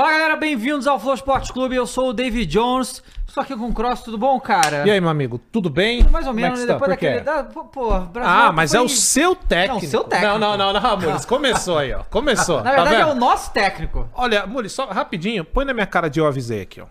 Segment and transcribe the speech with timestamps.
[0.00, 1.76] Fala galera, bem-vindos ao Flow Esporte Clube.
[1.76, 3.02] Eu sou o David Jones.
[3.28, 4.86] Estou aqui com o Cross, tudo bom, cara?
[4.86, 6.02] E aí, meu amigo, tudo bem?
[6.04, 6.64] Mais ou é menos, né?
[6.68, 7.20] depois Por daquele.
[7.20, 9.82] Da, pô, pô, Brasil Ah, mas é foi- o seu técnico.
[9.82, 10.38] Não, o seu técnico.
[10.38, 11.26] Não, não, não, não, Mules.
[11.26, 12.02] Começou aí, ó.
[12.08, 12.62] Começou.
[12.62, 13.10] Na tá verdade, é vendo?
[13.12, 14.08] o nosso técnico.
[14.14, 16.86] Olha, Mules, só rapidinho, põe na minha cara de eu avisei aqui, ó.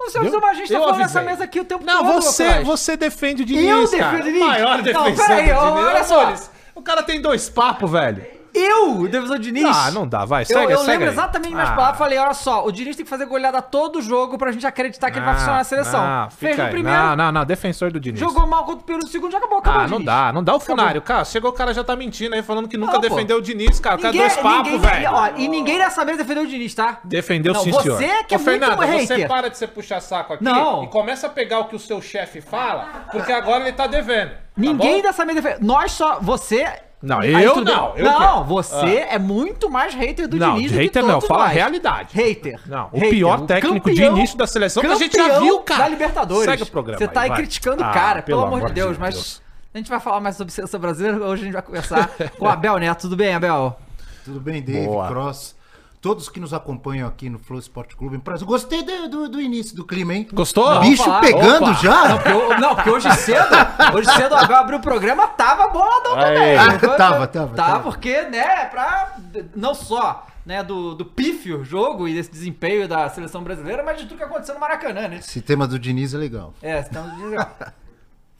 [0.00, 0.28] Você Viu?
[0.28, 1.04] usa uma gente tá falando avisei.
[1.06, 2.12] nessa mesa aqui o tempo Não, todo.
[2.20, 2.66] você, Cross.
[2.66, 4.38] você defende o Diniz, Eu defendo o Diniz?
[4.38, 5.86] Maior Não, defensor peraí, ó, Diniz.
[5.86, 6.34] olha só.
[6.74, 8.22] O cara tem dois papos, velho.
[8.54, 9.64] Eu, defensor Diniz.
[9.64, 11.12] Ah, não dá, vai, Eu, segue, eu segue lembro aí.
[11.12, 11.74] exatamente minhas Ah.
[11.74, 11.98] palavras.
[11.98, 15.18] Falei, olha só, o Diniz tem que fazer goleada todo jogo pra gente acreditar que
[15.18, 16.04] ele vai funcionar na seleção.
[16.06, 16.70] Não, Fez no aí.
[16.70, 18.20] primeiro, Não, não, não, defensor do Diniz.
[18.20, 20.06] jogou mal contra o Peru no segundo, já acabou, acabou Ah, o não Diniz.
[20.06, 21.24] dá, não dá o funário, cara.
[21.24, 23.08] Chegou o cara já tá mentindo aí, falando que nunca Não, pô.
[23.08, 23.96] defendeu o Diniz, cara.
[23.96, 25.10] O cara Ninguém, dois papos, ninguém- velho.
[25.12, 27.00] ó, e ninguém dessa mesa defendeu o Diniz, tá?
[27.04, 28.24] Defendeu Não, sim, você senhor.
[28.26, 29.28] que é Ô, muito Fernando, você hater.
[29.28, 30.84] para de ser puxa-saco aqui Não.
[30.84, 34.30] e começa a pegar o que o seu chefe fala, porque agora ele tá devendo.
[34.30, 35.02] tá Ninguém bom?
[35.02, 35.66] dessa mesa defendeu.
[35.66, 36.18] Nós só.
[36.20, 36.66] Você.
[37.02, 37.74] Não, Aí eu tudo bem.
[37.74, 38.48] não, eu não, quê?
[38.48, 41.46] você é muito mais hater do Não, Diniz do que hater não, todos fala a
[41.46, 41.54] nós.
[41.56, 42.14] realidade.
[42.14, 42.60] Hater.
[42.66, 43.10] Não, o Hater.
[43.10, 45.82] pior técnico de campeão- início da seleção que a gente já campeão viu, cara.
[45.82, 46.44] Da Libertadores.
[46.44, 47.38] Segue o programa Você tá aí, vai.
[47.38, 49.42] criticando o Ah, cara, pelo, amor de Deus, de mas.
[49.74, 51.16] A gente vai falar mais sobre seleção brasileira.
[51.24, 52.08] Hoje a gente vai conversar
[52.38, 53.00] com o Abel Neto.
[53.00, 53.76] Tudo bem, Abel?
[54.24, 55.08] Tudo bem, Dave, Boa.
[55.08, 55.56] Cross,
[56.02, 58.20] todos que nos acompanham aqui no Flow Esporte Clube.
[58.44, 60.28] Gostei do, do- do início do clima, hein?
[60.32, 60.80] Gostou?
[60.80, 61.20] Bicho falar.
[61.20, 61.74] pegando Opa.
[61.74, 62.16] já?
[62.18, 63.46] Porque eu- não, porque hoje cedo,
[63.94, 66.24] hoje cedo o Abel abriu o programa, tava boladão Aí.
[66.24, 66.56] também.
[66.58, 67.80] Ah, Foi- tava, tava, Tá, tava.
[67.84, 69.14] porque, né, pra.
[69.56, 70.26] Não só.
[70.44, 74.24] Né, do, do pífio jogo e desse desempenho da seleção brasileira, mas de tudo que
[74.24, 75.18] aconteceu no Maracanã, né?
[75.18, 76.52] Esse tema do Diniz é legal.
[76.60, 77.46] É, estamos dizendo.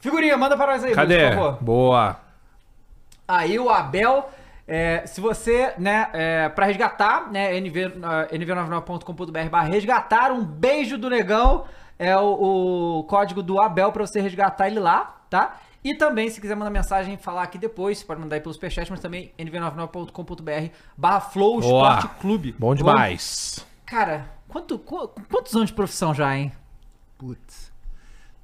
[0.01, 1.29] Figurinha, manda para nós aí, Cadê?
[1.29, 1.59] por favor.
[1.63, 2.17] Boa.
[3.29, 4.29] Aí o Abel,
[4.67, 10.97] é, se você, né, é, para resgatar, né, NV, ah, nv99.com.br barra resgatar, um beijo
[10.97, 11.65] do negão,
[11.99, 15.59] é o, o código do Abel para você resgatar ele lá, tá?
[15.85, 18.55] E também, se quiser mandar mensagem e falar aqui depois, você pode mandar aí pelo
[18.55, 21.59] Superchat, mas também nv99.com.br barra Flow.
[21.61, 22.55] Esporte Clube.
[22.59, 23.67] Bom demais.
[23.85, 26.53] Cara, quanto, qu- quantos anos de profissão já, hein?
[27.19, 27.62] Putz.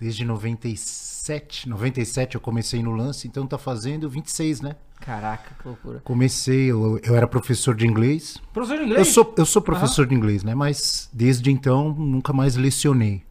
[0.01, 1.69] Desde 97.
[1.69, 4.77] 97 eu comecei no lance, então tá fazendo 26, né?
[5.01, 6.01] Caraca, que loucura.
[6.05, 8.39] Comecei, eu, eu era professor de inglês.
[8.53, 9.09] Professor de Eu inglês?
[9.09, 10.55] sou, eu sou professor de inglês, né?
[10.55, 13.23] Mas desde então nunca mais lecionei.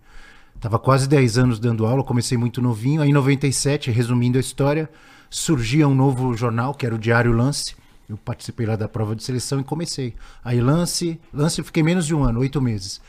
[0.59, 3.01] Tava quase 10 anos dando aula, comecei muito novinho.
[3.01, 4.89] Aí em 97, resumindo a história,
[5.29, 7.75] surgia um novo jornal, que era o Diário Lance.
[8.09, 10.15] Eu participei lá da prova de seleção e comecei.
[10.43, 13.01] Aí Lance, Lance eu fiquei menos de um ano, oito meses.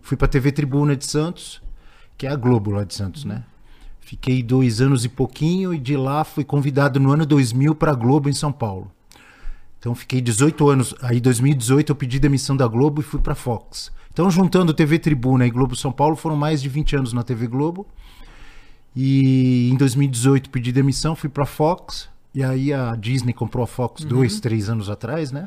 [0.00, 1.60] Fui pra TV Tribuna de Santos,
[2.18, 3.44] que é a Globo lá de Santos, né?
[4.00, 7.94] Fiquei dois anos e pouquinho e de lá fui convidado no ano 2000 para a
[7.94, 8.90] Globo em São Paulo.
[9.78, 10.94] Então fiquei 18 anos.
[11.00, 13.92] Aí em 2018 eu pedi demissão da Globo e fui pra Fox.
[14.12, 17.46] Então juntando TV Tribuna e Globo São Paulo foram mais de 20 anos na TV
[17.46, 17.86] Globo.
[18.96, 22.08] E em 2018 pedi demissão, fui pra Fox.
[22.34, 25.46] E aí a Disney comprou a Fox dois, três anos atrás, né?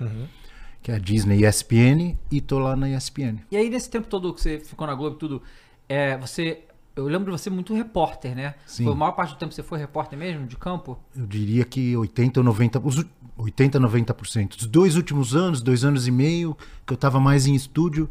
[0.82, 3.40] Que é a Disney ESPN e tô lá na ESPN.
[3.52, 5.42] E aí, nesse tempo todo que você ficou na Globo e tudo,
[5.92, 6.64] é, você.
[6.96, 8.56] Eu lembro de você muito repórter, né?
[8.66, 8.84] Sim.
[8.84, 11.00] Foi a maior parte do tempo que você foi repórter mesmo, de campo?
[11.16, 13.06] Eu diria que 80 ou 90, os u-
[13.38, 14.58] 80 90%.
[14.60, 18.10] Os dois últimos anos, dois anos e meio, que eu estava mais em estúdio,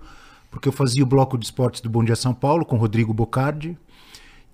[0.50, 3.76] porque eu fazia o bloco de esportes do Bom Dia São Paulo com Rodrigo Bocardi.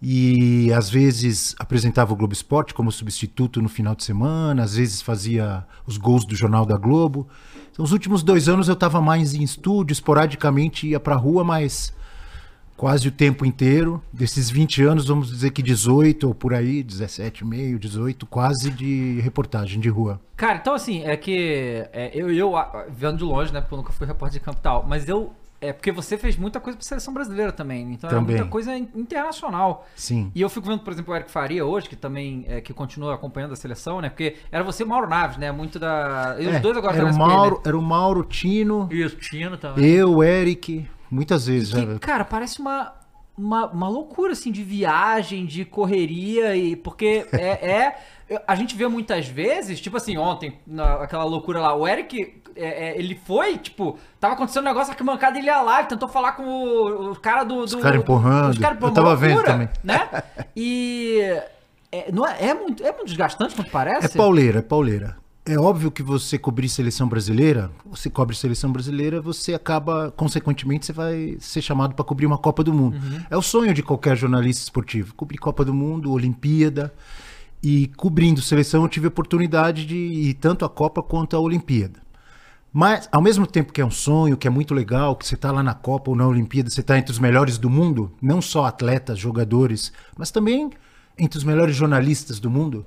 [0.02, 5.00] E às vezes apresentava o Globo Esporte como substituto no final de semana, às vezes
[5.00, 7.26] fazia os gols do Jornal da Globo.
[7.72, 11.94] Então, os últimos dois anos eu estava mais em estúdio, esporadicamente ia para rua, mas
[12.76, 14.02] quase o tempo inteiro.
[14.12, 19.20] Desses 20 anos, vamos dizer que 18 ou por aí, 17, meio, 18, quase de
[19.20, 20.20] reportagem de rua.
[20.36, 22.52] Cara, então assim, é que é, eu, eu
[22.90, 23.60] vendo de longe, né?
[23.60, 25.32] Porque eu nunca fui repórter de campo e tal, mas eu.
[25.58, 27.94] É porque você fez muita coisa pra seleção brasileira também.
[27.94, 28.36] Então era Também.
[28.36, 29.88] muita coisa in- internacional.
[29.96, 30.30] Sim.
[30.34, 33.14] E eu fico vendo, por exemplo, o Eric Faria hoje, que também é, que continua
[33.14, 34.10] acompanhando a seleção, né?
[34.10, 35.50] Porque era você e o Mauro Naves, né?
[35.50, 36.36] Muito da.
[36.38, 38.96] E os É, dois agora era, o SPN, Mauro, era o Mauro, Tino, né?
[38.96, 39.82] Isso, Tino também.
[39.86, 41.72] eu, Eric, muitas vezes.
[41.74, 41.98] Que, né?
[42.00, 42.92] cara, parece uma,
[43.36, 47.96] uma, uma loucura, assim, de viagem, de correria, e porque é,
[48.30, 52.42] é- A gente vê muitas vezes, tipo assim, ontem, na, aquela loucura lá, o Eric,
[52.56, 55.88] é, é, ele foi, tipo, tava acontecendo um negócio, a arquibancada ele ia lá, ele
[55.88, 57.66] tentou falar com o, o cara do.
[57.66, 58.50] do caras empurrando.
[58.50, 59.68] os caras, pô, Eu tava uma vendo também.
[59.84, 60.08] Né?
[60.56, 61.20] E.
[61.92, 64.06] É, não é, é muito, é muito desgastante quanto parece?
[64.06, 65.16] É pauleira, é pauleira.
[65.48, 70.92] É óbvio que você cobrir seleção brasileira, você cobre seleção brasileira, você acaba, consequentemente, você
[70.92, 72.98] vai ser chamado para cobrir uma Copa do Mundo.
[73.30, 76.92] É o sonho de qualquer jornalista esportivo, cobrir Copa do Mundo, Olimpíada.
[77.62, 82.00] E cobrindo seleção, eu tive a oportunidade de ir tanto a Copa quanto a Olimpíada.
[82.72, 85.52] Mas, ao mesmo tempo que é um sonho, que é muito legal, que você está
[85.52, 88.64] lá na Copa ou na Olimpíada, você está entre os melhores do mundo, não só
[88.64, 90.70] atletas, jogadores, mas também
[91.16, 92.84] entre os melhores jornalistas do mundo.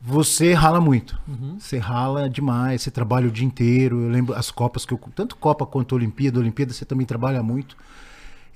[0.00, 1.18] Você rala muito.
[1.58, 4.02] Você rala demais, você trabalha o dia inteiro.
[4.02, 5.00] Eu lembro as Copas que eu.
[5.14, 7.76] Tanto Copa quanto Olimpíada, Olimpíada você também trabalha muito.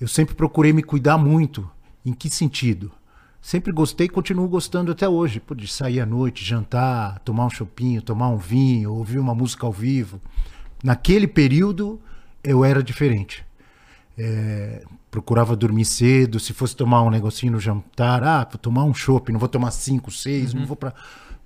[0.01, 1.69] Eu sempre procurei me cuidar muito.
[2.05, 2.91] Em que sentido?
[3.43, 5.41] Sempre gostei e continuo gostando até hoje.
[5.41, 9.67] Pô, de sair à noite, jantar, tomar um chopinho, tomar um vinho, ouvir uma música
[9.67, 10.21] ao vivo.
[10.85, 12.01] Naquele período
[12.45, 13.45] eu era diferente.
[14.17, 18.93] É, procurava dormir cedo, se fosse tomar um negocinho no jantar, ah, vou tomar um
[18.93, 20.95] chopp, não vou tomar cinco, seis, não vou para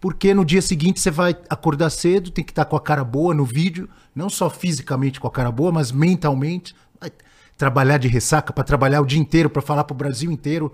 [0.04, 3.32] porque no dia seguinte você vai acordar cedo, tem que estar com a cara boa
[3.32, 6.76] no vídeo, não só fisicamente com a cara boa, mas mentalmente.
[7.56, 10.70] Trabalhar de ressaca para trabalhar o dia inteiro, para falar para o Brasil inteiro,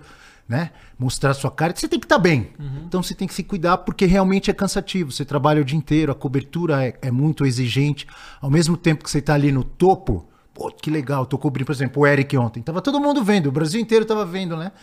[0.49, 0.71] né?
[0.99, 1.73] Mostrar sua cara.
[1.73, 2.51] Você tem que estar bem.
[2.85, 5.13] Então você tem que se cuidar porque realmente é cansativo.
[5.13, 8.05] Você trabalha o dia inteiro, a cobertura é, é muito exigente.
[8.41, 11.25] Ao mesmo tempo que você está ali no topo, pô, que legal.
[11.25, 12.61] Tô cobrindo, por exemplo, o Eric ontem.
[12.61, 14.73] Tava todo mundo vendo, o Brasil inteiro tava vendo, né?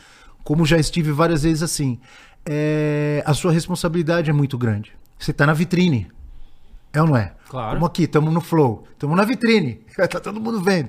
[0.42, 2.00] Como já estive várias vezes assim.
[2.50, 4.92] É, a sua responsabilidade é muito grande.
[5.18, 6.06] Você tá na vitrine.
[6.92, 7.34] É ou não é?
[7.48, 7.68] Claro.
[7.74, 9.80] Estamos aqui, estamos no flow, estamos na vitrine.
[9.96, 10.88] tá todo mundo vendo.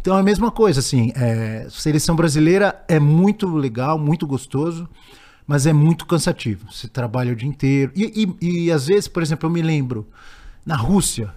[0.00, 1.12] Então é a mesma coisa, assim.
[1.14, 4.88] é, seleção brasileira é muito legal, muito gostoso,
[5.46, 6.70] mas é muito cansativo.
[6.70, 7.92] Você trabalha o dia inteiro.
[7.94, 10.06] E, e- e, às vezes, por exemplo, eu me lembro,
[10.64, 11.32] na Rússia,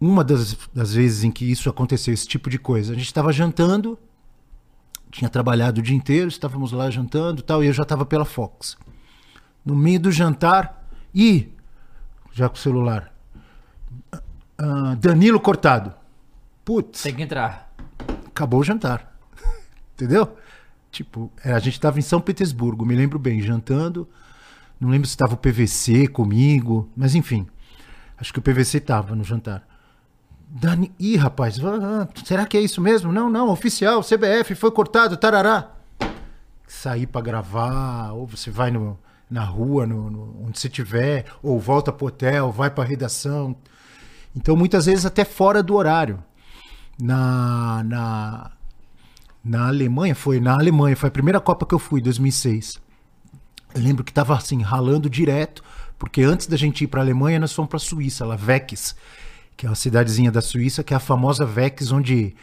[0.00, 3.32] uma das, das vezes em que isso aconteceu, esse tipo de coisa, a gente estava
[3.32, 3.98] jantando,
[5.14, 8.24] tinha trabalhado o dia inteiro, estávamos lá jantando e tal, e eu já estava pela
[8.24, 8.76] Fox.
[9.64, 10.84] No meio do jantar,
[11.14, 11.52] e
[12.32, 13.14] já com o celular,
[14.58, 15.94] ah, Danilo cortado.
[16.64, 17.72] Putz, Tem que entrar.
[18.26, 19.16] acabou o jantar.
[19.94, 20.36] Entendeu?
[20.90, 24.08] Tipo, é, a gente estava em São Petersburgo, me lembro bem, jantando.
[24.80, 27.46] Não lembro se estava o PVC comigo, mas enfim.
[28.18, 29.64] Acho que o PVC estava no jantar.
[30.56, 30.92] Dani...
[31.00, 31.56] Ih, rapaz,
[32.24, 33.12] será que é isso mesmo?
[33.12, 35.72] Não, não, oficial, CBF, foi cortado, tarará.
[36.66, 38.96] Sair para gravar, ou você vai no,
[39.28, 43.56] na rua, no, no- onde você tiver, ou volta pro hotel, vai para redação.
[44.34, 46.22] Então, muitas vezes até fora do horário.
[47.00, 48.50] Na, na,
[49.44, 52.80] na Alemanha, foi na Alemanha, foi a primeira Copa que eu fui, 2006.
[53.74, 55.64] Eu lembro que tava assim, ralando direto,
[55.98, 58.94] porque antes da gente ir para a Alemanha, nós fomos para a Suíça, lá, Vex,
[59.56, 62.34] que é uma cidadezinha da Suíça, que é a famosa Vex, onde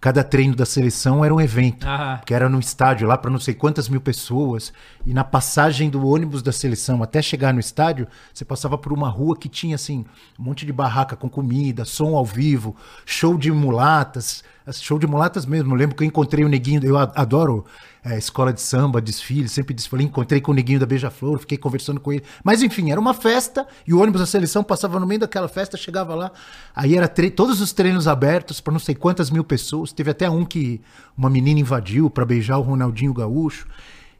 [0.00, 1.86] cada treino da seleção era um evento.
[2.24, 4.72] Que era no estádio lá para não sei quantas mil pessoas.
[5.04, 9.08] E na passagem do ônibus da seleção até chegar no estádio, você passava por uma
[9.08, 10.04] rua que tinha assim,
[10.38, 14.44] um monte de barraca com comida, som ao vivo, show de mulatas.
[14.70, 15.72] Show de mulatas mesmo.
[15.72, 17.64] Eu lembro que eu encontrei o neguinho, eu adoro
[18.14, 20.04] é, escola de samba, desfile, sempre desfile.
[20.04, 22.22] Encontrei com o neguinho da Beija-Flor, fiquei conversando com ele.
[22.42, 25.76] Mas enfim, era uma festa e o ônibus da seleção passava no meio daquela festa,
[25.76, 26.30] chegava lá.
[26.74, 29.92] Aí era tre- todos os treinos abertos para não sei quantas mil pessoas.
[29.92, 30.80] Teve até um que
[31.16, 33.66] uma menina invadiu para beijar o Ronaldinho Gaúcho.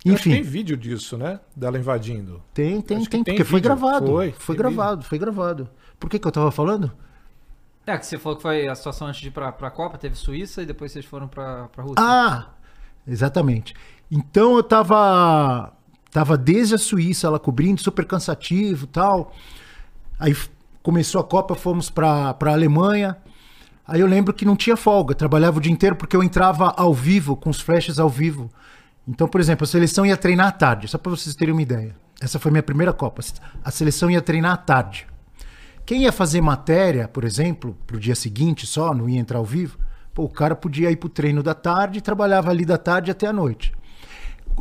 [0.05, 1.40] Enfim, Tem vídeo disso, né?
[1.56, 2.40] Dela invadindo.
[2.55, 3.75] tem, tem, tem, tem porque foi vídeo.
[3.76, 4.06] gravado.
[4.06, 5.69] Foi, Foi, gravado, foi gravado.
[5.99, 6.93] Por que que eu tava falando?
[7.85, 10.14] É, que você falou que foi a situação antes de ir pra, pra Copa, teve
[10.14, 11.96] Suíça e depois vocês foram pra, pra Rússia.
[11.99, 12.46] Ah,
[13.08, 13.75] exatamente.
[14.10, 15.72] Então eu tava
[16.10, 19.33] tava desde a Suíça lá cobrindo, super cansativo, tal.
[20.18, 20.37] Aí
[20.83, 23.16] começou a Copa, fomos pra para Alemanha.
[23.87, 26.92] Aí eu lembro que não tinha folga, trabalhava o dia inteiro porque eu entrava ao
[26.92, 28.50] vivo com os flashes ao vivo.
[29.06, 31.97] Então, por exemplo, a seleção ia treinar à tarde, só para vocês terem uma ideia.
[32.21, 33.23] Essa foi minha primeira Copa.
[33.64, 35.06] A seleção ia treinar à tarde.
[35.87, 39.78] Quem ia fazer matéria, por exemplo, pro dia seguinte só, não ia entrar ao vivo,
[40.15, 43.27] pô, o cara podia ir pro treino da tarde e trabalhava ali da tarde até
[43.27, 43.73] a noite.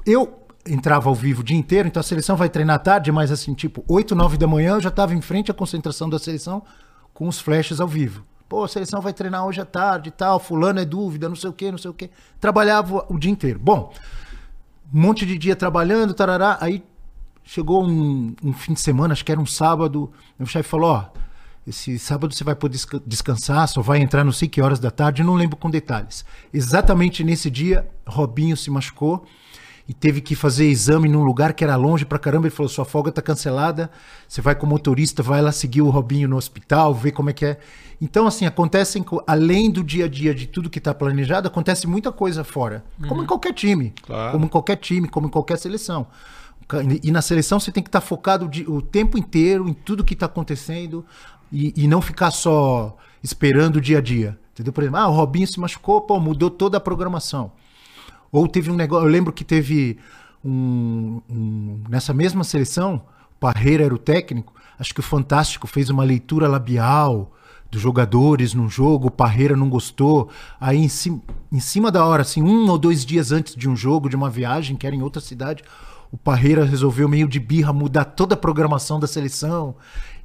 [0.05, 3.31] Eu entrava ao vivo o dia inteiro, então a seleção vai treinar à tarde, mas
[3.31, 6.61] assim, tipo, 8, 9 da manhã eu já estava em frente à concentração da seleção
[7.13, 8.23] com os flashes ao vivo.
[8.47, 11.49] Pô, a seleção vai treinar hoje à tarde e tal, fulano é dúvida, não sei
[11.49, 12.09] o que, não sei o que.
[12.39, 13.59] Trabalhava o dia inteiro.
[13.59, 13.91] Bom,
[14.93, 16.57] um monte de dia trabalhando, tarará.
[16.61, 16.83] Aí
[17.43, 20.11] chegou um, um fim de semana, acho que era um sábado.
[20.39, 21.05] Meu chefe falou: Ó,
[21.67, 24.89] esse sábado você vai poder desca- descansar, só vai entrar não sei que horas da
[24.89, 26.23] tarde, não lembro com detalhes.
[26.53, 29.25] Exatamente nesse dia, Robinho se machucou
[29.87, 32.47] e teve que fazer exame num lugar que era longe pra caramba.
[32.47, 33.89] Ele falou: sua folga tá cancelada,
[34.27, 37.33] você vai com o motorista, vai lá seguir o Robinho no hospital, ver como é
[37.33, 37.59] que é.
[37.99, 41.87] Então, assim, acontecem, co- além do dia a dia de tudo que tá planejado, acontece
[41.87, 42.83] muita coisa fora.
[43.07, 43.93] Como em qualquer time.
[44.03, 44.33] Claro.
[44.33, 46.05] Como em qualquer time, como em qualquer seleção.
[47.01, 50.03] E na seleção você tem que estar focado o di- o tempo inteiro em tudo
[50.03, 51.05] que está acontecendo
[51.51, 54.37] e, e não ficar só esperando o dia a dia.
[54.53, 54.73] Entendeu?
[54.73, 57.51] Por exemplo, ah, o Robinho se machucou, pô, mudou toda a programação.
[58.31, 59.97] Ou teve um negócio, eu lembro que teve
[60.43, 63.01] um, um- nessa mesma seleção,
[63.35, 67.31] o Parreira era o técnico, acho que o Fantástico fez uma leitura labial
[67.69, 72.21] dos jogadores num jogo, o Parreira não gostou, aí em cima, em cima da hora,
[72.21, 75.01] assim, um ou dois dias antes de um jogo, de uma viagem, que era em
[75.01, 75.63] outra cidade,
[76.11, 79.75] o Parreira resolveu meio de birra mudar toda a programação da seleção.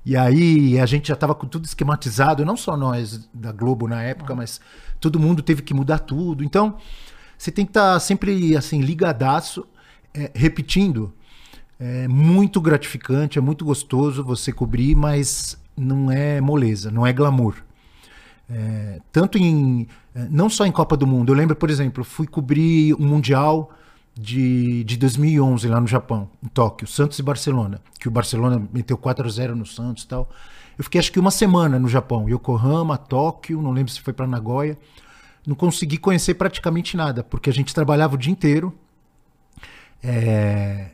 [0.05, 4.03] E aí a gente já estava com tudo esquematizado, não só nós da Globo na
[4.03, 4.61] época, mas
[4.99, 6.43] todo mundo teve que mudar tudo.
[6.43, 6.77] Então,
[7.39, 9.67] você tem que estar sempre assim ligadaço,
[10.13, 11.13] é, repetindo.
[11.79, 17.57] É muito gratificante, é muito gostoso você cobrir, mas não é moleza, não é glamour.
[18.49, 21.33] É, tanto em é, não só em Copa do Mundo.
[21.33, 23.71] Eu lembro, por exemplo, fui cobrir um mundial
[24.15, 28.97] de, de 2011 lá no Japão, em Tóquio, Santos e Barcelona, que o Barcelona meteu
[28.97, 30.29] 4 a 0 no Santos e tal.
[30.77, 34.27] Eu fiquei acho que uma semana no Japão, Yokohama, Tóquio, não lembro se foi para
[34.27, 34.79] Nagoya.
[35.47, 38.73] Não consegui conhecer praticamente nada, porque a gente trabalhava o dia inteiro.
[40.03, 40.91] É,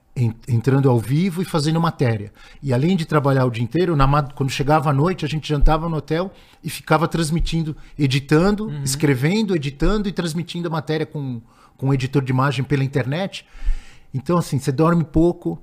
[0.47, 2.33] entrando ao vivo e fazendo matéria.
[2.63, 5.89] E além de trabalhar o dia inteiro, na, quando chegava à noite, a gente jantava
[5.89, 6.33] no hotel
[6.63, 8.83] e ficava transmitindo, editando, uhum.
[8.83, 11.41] escrevendo, editando e transmitindo a matéria com,
[11.79, 13.47] com um editor de imagem pela internet.
[14.13, 15.63] Então, assim, você dorme pouco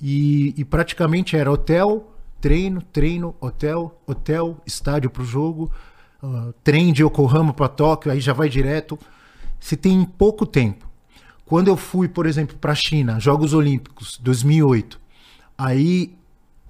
[0.00, 5.70] e, e praticamente era hotel, treino, treino, hotel, hotel, estádio para o jogo,
[6.22, 8.98] uh, trem de Yokohama para Tóquio, aí já vai direto.
[9.58, 10.86] Você tem pouco tempo.
[11.46, 15.00] Quando eu fui, por exemplo, para a China, Jogos Olímpicos, 2008,
[15.56, 16.12] aí,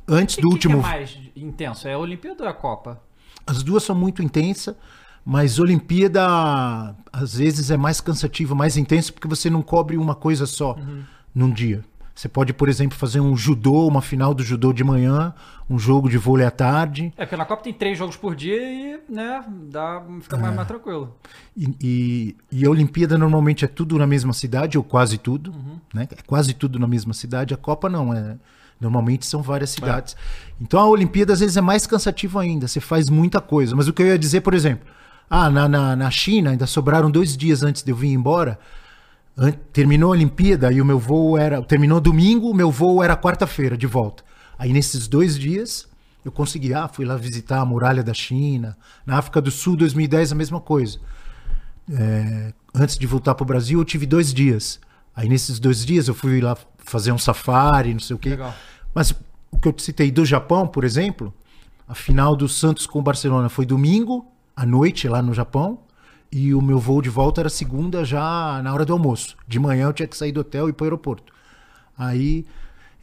[0.06, 0.83] antes que, do último.
[0.83, 1.88] Que é mais intenso?
[1.88, 3.02] É a Olimpíada ou é a Copa?
[3.47, 4.76] As duas são muito intensas,
[5.26, 10.47] mas Olimpíada às vezes é mais cansativo, mais intenso, porque você não cobre uma coisa
[10.47, 11.02] só uhum.
[11.35, 11.83] num dia.
[12.14, 15.35] Você pode, por exemplo, fazer um judô, uma final do judô de manhã,
[15.68, 17.12] um jogo de vôlei à tarde.
[17.16, 20.56] É, porque na Copa tem três jogos por dia e, né, dá, fica mais, é.
[20.56, 21.14] mais tranquilo.
[21.56, 25.78] E, e, e, a Olimpíada normalmente é tudo na mesma cidade, ou quase tudo, uhum.
[25.92, 26.06] né?
[26.11, 27.52] É quase tudo na mesma cidade.
[27.52, 28.37] A Copa não, é...
[28.80, 29.75] Normalmente são várias é.
[29.75, 30.14] cidades.
[30.14, 30.52] É.
[30.61, 33.75] Então a Olimpíada às vezes é mais cansativo ainda, você faz muita coisa.
[33.75, 34.87] Mas o que eu ia dizer, por exemplo,
[35.28, 38.59] ah, na, na, na China ainda sobraram dois dias antes de eu vir embora
[39.73, 41.62] terminou a Olimpíada e o meu voo era.
[41.62, 44.25] Terminou domingo, o meu voo era quarta-feira de volta.
[44.59, 45.87] Aí nesses dois dias
[46.25, 48.76] eu consegui, ah, fui lá visitar a muralha da China.
[49.04, 50.99] Na África do Sul, 2010, a mesma coisa.
[51.92, 54.80] É, antes de voltar para o Brasil, eu tive dois dias.
[55.14, 58.30] Aí nesses dois dias eu fui lá fazer um safari, não sei o quê.
[58.30, 58.54] Legal.
[58.95, 59.11] Mas
[59.50, 61.33] o que eu citei do Japão, por exemplo,
[61.87, 65.80] a final do Santos com o Barcelona foi domingo à noite lá no Japão
[66.32, 69.36] e o meu voo de volta era segunda já na hora do almoço.
[69.46, 71.32] De manhã eu tinha que sair do hotel e ir para o aeroporto.
[71.96, 72.44] Aí,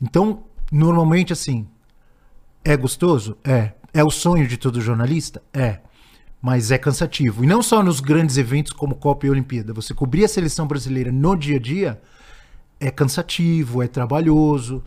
[0.01, 1.67] então, normalmente assim,
[2.65, 3.37] é gostoso?
[3.43, 3.73] É.
[3.93, 5.41] É o sonho de todo jornalista?
[5.53, 5.79] É.
[6.41, 7.43] Mas é cansativo.
[7.43, 9.71] E não só nos grandes eventos como Copa e Olimpíada.
[9.73, 12.01] Você cobrir a seleção brasileira no dia a dia
[12.79, 14.83] é cansativo, é trabalhoso,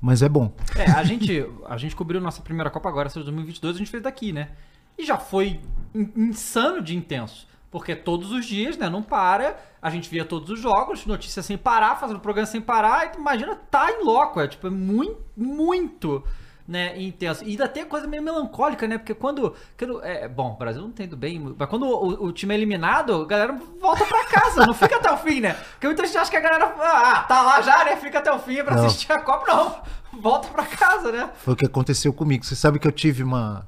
[0.00, 0.54] mas é bom.
[0.76, 3.90] É, a gente, a gente cobriu nossa primeira Copa agora, essa de 2022, a gente
[3.90, 4.50] fez daqui, né?
[4.98, 5.60] E já foi
[5.94, 7.46] insano de intenso.
[7.70, 8.88] Porque todos os dias, né?
[8.88, 9.56] Não para.
[9.82, 13.06] A gente via todos os jogos, notícias sem parar, fazendo programa sem parar.
[13.06, 14.40] E tu imagina, tá em loco.
[14.40, 16.22] É tipo, é muito, muito
[16.66, 17.44] né, intenso.
[17.44, 18.96] E ainda tem coisa meio melancólica, né?
[18.96, 19.54] Porque quando.
[19.76, 22.56] quando é, bom, o Brasil não tem ido bem, mas quando o, o, time é
[22.56, 25.54] eliminado, a galera volta pra casa, não fica até o fim, né?
[25.54, 26.74] Porque muita gente acha que a galera.
[26.78, 27.96] Ah, tá lá já, né?
[27.96, 28.86] Fica até o fim pra não.
[28.86, 29.52] assistir a Copa.
[29.52, 31.30] Não, volta pra casa, né?
[31.38, 32.44] Foi o que aconteceu comigo.
[32.44, 33.66] Você sabe que eu tive uma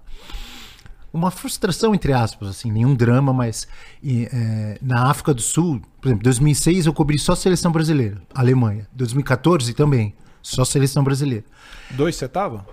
[1.17, 3.67] uma frustração, entre aspas, assim, nenhum drama, mas
[4.03, 8.87] e, é, na África do Sul, por exemplo, 2006 eu cobri só seleção brasileira, Alemanha.
[8.93, 11.45] 2014 também, só seleção brasileira.
[11.91, 12.67] Dois você tava?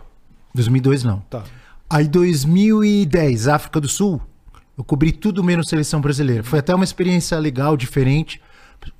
[0.53, 1.19] 2002 não.
[1.21, 1.43] Tá.
[1.89, 4.21] Aí 2010, África do Sul,
[4.77, 6.43] eu cobri tudo menos seleção brasileira.
[6.43, 8.41] Foi até uma experiência legal, diferente.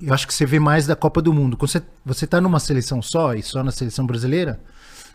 [0.00, 1.56] Eu acho que você vê mais da Copa do Mundo.
[1.56, 4.60] Quando você, você tá numa seleção só e só na seleção brasileira,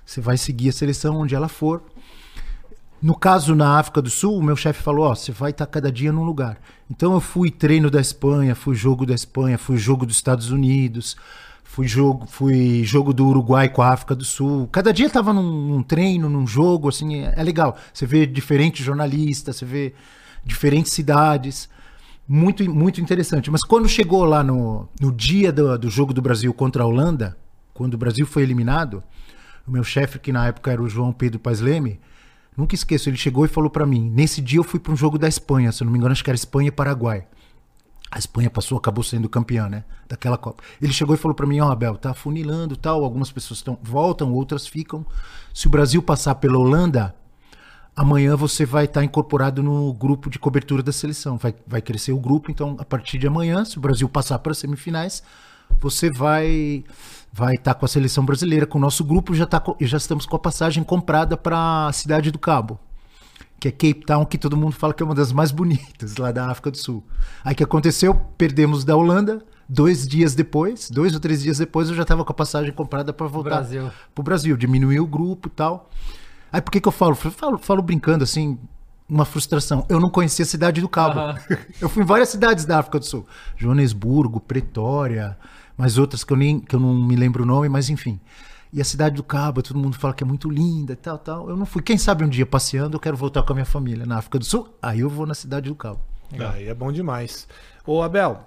[0.05, 1.81] você vai seguir a seleção onde ela for.
[3.01, 5.91] No caso, na África do Sul, o meu chefe falou: Ó, você vai estar cada
[5.91, 6.58] dia num lugar.
[6.91, 11.15] Então eu fui treino da Espanha, fui jogo da Espanha, fui jogo dos Estados Unidos,
[11.63, 14.68] fui jogo, fui jogo do Uruguai com a África do Sul.
[14.68, 17.77] Cada dia estava num, num, treino, num jogo, assim, é, é, legal.
[17.94, 19.94] Você vê diferentes jornalistas, você vê
[20.44, 21.70] diferentes cidades.
[22.27, 23.50] Muito, muito interessante.
[23.50, 27.38] Mas quando chegou lá no, no dia do, do jogo do Brasil contra a Holanda,
[27.74, 29.01] quando o Brasil foi eliminado,
[29.65, 32.00] o meu chefe, que na época era o João Pedro Paz Leme,
[32.60, 34.12] Nunca esqueço, ele chegou e falou para mim.
[34.13, 36.30] Nesse dia eu fui para um jogo da Espanha, se não me engano, acho que
[36.30, 37.25] era Espanha e Paraguai.
[38.12, 39.86] A Espanha passou, acabou sendo campeã, né?
[40.10, 40.62] Daquela Copa.
[40.82, 43.06] Ele chegou e falou para mim: Ó, oh, Abel, tá funilando tal.
[43.06, 45.06] Algumas pessoas tão, voltam, outras ficam.
[45.54, 47.16] Se o Brasil passar pela Holanda,
[47.96, 51.38] amanhã você vai estar tá incorporado no grupo de cobertura da seleção.
[51.38, 52.51] Vai, vai crescer o grupo.
[52.51, 55.24] Então, a partir de amanhã, se o Brasil passar para as semifinais,
[55.80, 56.84] você vai
[57.31, 60.25] vai estar tá com a seleção brasileira, com o nosso grupo já tá já estamos
[60.25, 62.79] com a passagem comprada para a cidade do Cabo,
[63.59, 66.31] que é Cape Town, que todo mundo fala que é uma das mais bonitas lá
[66.31, 67.03] da África do Sul.
[67.43, 68.15] Aí que aconteceu?
[68.38, 72.31] Perdemos da Holanda, Dois dias depois, dois ou três dias depois, eu já estava com
[72.31, 73.91] a passagem comprada para voltar Brasil.
[74.15, 74.57] pro Brasil.
[74.57, 75.91] Diminuiu o grupo e tal.
[76.51, 77.13] Aí por que, que eu falo?
[77.13, 77.59] falo?
[77.59, 78.57] Falo brincando assim,
[79.07, 79.86] uma frustração.
[79.88, 81.19] Eu não conhecia a cidade do Cabo.
[81.19, 81.39] Aham.
[81.79, 83.27] Eu fui em várias cidades da África do Sul.
[83.57, 85.38] Joanesburgo, Pretória,
[85.79, 88.19] mais outras que eu, nem, que eu não me lembro o nome, mas enfim.
[88.74, 91.50] E a cidade do Cabo, todo mundo fala que é muito linda e tal, tal.
[91.50, 91.81] Eu não fui.
[91.81, 94.43] Quem sabe um dia passeando, eu quero voltar com a minha família na África do
[94.43, 94.67] Sul.
[94.81, 96.01] Aí eu vou na cidade do Cabo.
[96.53, 97.48] Aí é bom demais.
[97.88, 98.45] Ô, Abel,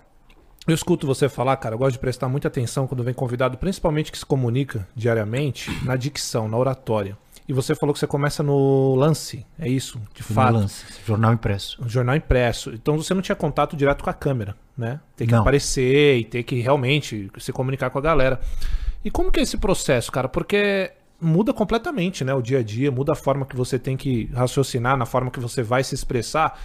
[0.68, 4.12] eu escuto você falar, cara, eu gosto de prestar muita atenção quando vem convidado, principalmente
[4.12, 7.16] que se comunica diariamente, na dicção, na oratória.
[7.48, 10.54] E você falou que você começa no lance, é isso, de Fui no fato.
[10.54, 11.82] lance, jornal impresso.
[11.88, 12.70] Jornal impresso.
[12.70, 15.00] Então você não tinha contato direto com a câmera, né?
[15.16, 15.40] Tem que Não.
[15.42, 18.40] aparecer e ter que realmente se comunicar com a galera.
[19.04, 20.28] E como que é esse processo, cara?
[20.28, 22.34] Porque muda completamente, né?
[22.34, 25.38] O dia a dia, muda a forma que você tem que raciocinar, na forma que
[25.40, 26.58] você vai se expressar.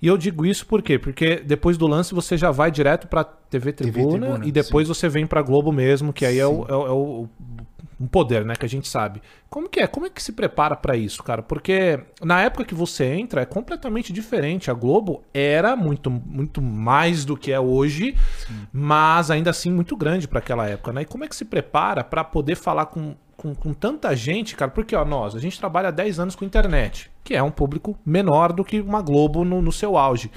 [0.00, 0.98] E eu digo isso por quê?
[0.98, 5.08] Porque depois do lance você já vai direto pra TV Tribuna, Tribuna, e depois você
[5.08, 7.28] vem pra Globo mesmo, que aí é o, é o- é o-
[8.00, 9.20] um poder, né, que a gente sabe.
[9.50, 9.86] Como que é?
[9.86, 11.42] Como é que se prepara pra isso, cara?
[11.42, 14.70] Porque na época que você entra é completamente diferente.
[14.70, 18.14] A Globo era muito, muito mais do que é hoje,
[18.72, 21.02] mas ainda assim muito grande pra aquela época, né?
[21.02, 24.70] E como é que se prepara pra poder falar com, com, com tanta gente, cara?
[24.70, 27.98] Porque, ó, nós, a gente trabalha há 10 anos com internet, que é um público
[28.06, 30.30] menor do que uma Globo no, no seu auge.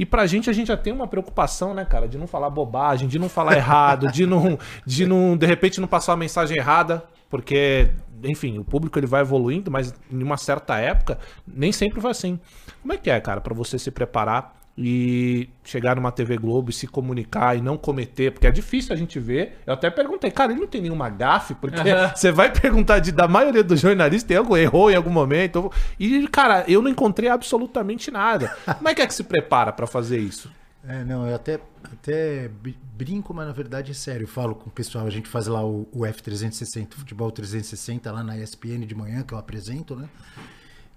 [0.00, 3.06] E pra gente, a gente já tem uma preocupação, né, cara, de não falar bobagem,
[3.06, 7.04] de não falar errado, de não, de não, de repente, não passar uma mensagem errada,
[7.28, 7.90] porque,
[8.24, 12.40] enfim, o público ele vai evoluindo, mas em uma certa época, nem sempre vai assim.
[12.80, 16.72] Como é que é, cara, pra você se preparar e chegar numa TV Globo e
[16.72, 19.58] se comunicar e não cometer, porque é difícil a gente ver.
[19.66, 21.76] Eu até perguntei, cara, ele não tem nenhuma gafe, porque
[22.16, 25.70] você vai perguntar de, da maioria dos jornalistas, tem algo errou em algum momento.
[25.98, 28.56] E, cara, eu não encontrei absolutamente nada.
[28.78, 30.50] Como é que é que se prepara pra fazer isso?
[30.82, 34.24] É, não, eu até, até br- brinco, mas na verdade é sério.
[34.24, 38.24] Eu falo com o pessoal, a gente faz lá o, o F360, Futebol 360, lá
[38.24, 40.08] na ESPN de manhã, que eu apresento, né?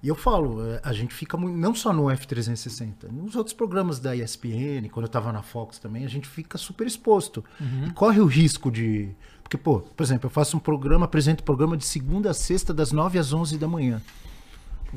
[0.04, 4.00] E eu falo, é, a gente fica muito, não só no F360, nos outros programas
[4.00, 7.42] da ESPN, quando eu tava na Fox também, a gente fica super exposto.
[7.88, 9.12] E corre o risco de.
[9.42, 12.74] Porque, pô, por exemplo, eu faço um programa, apresento um programa de segunda a sexta,
[12.74, 14.02] das 9 às 11 da manhã.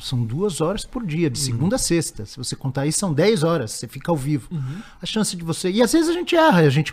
[0.00, 2.26] São duas horas por dia, de segunda a sexta.
[2.26, 3.70] Se você contar aí, são 10 horas.
[3.70, 4.48] Você fica ao vivo.
[5.00, 5.70] A chance de você.
[5.70, 6.60] E às vezes a gente erra.
[6.60, 6.92] A gente,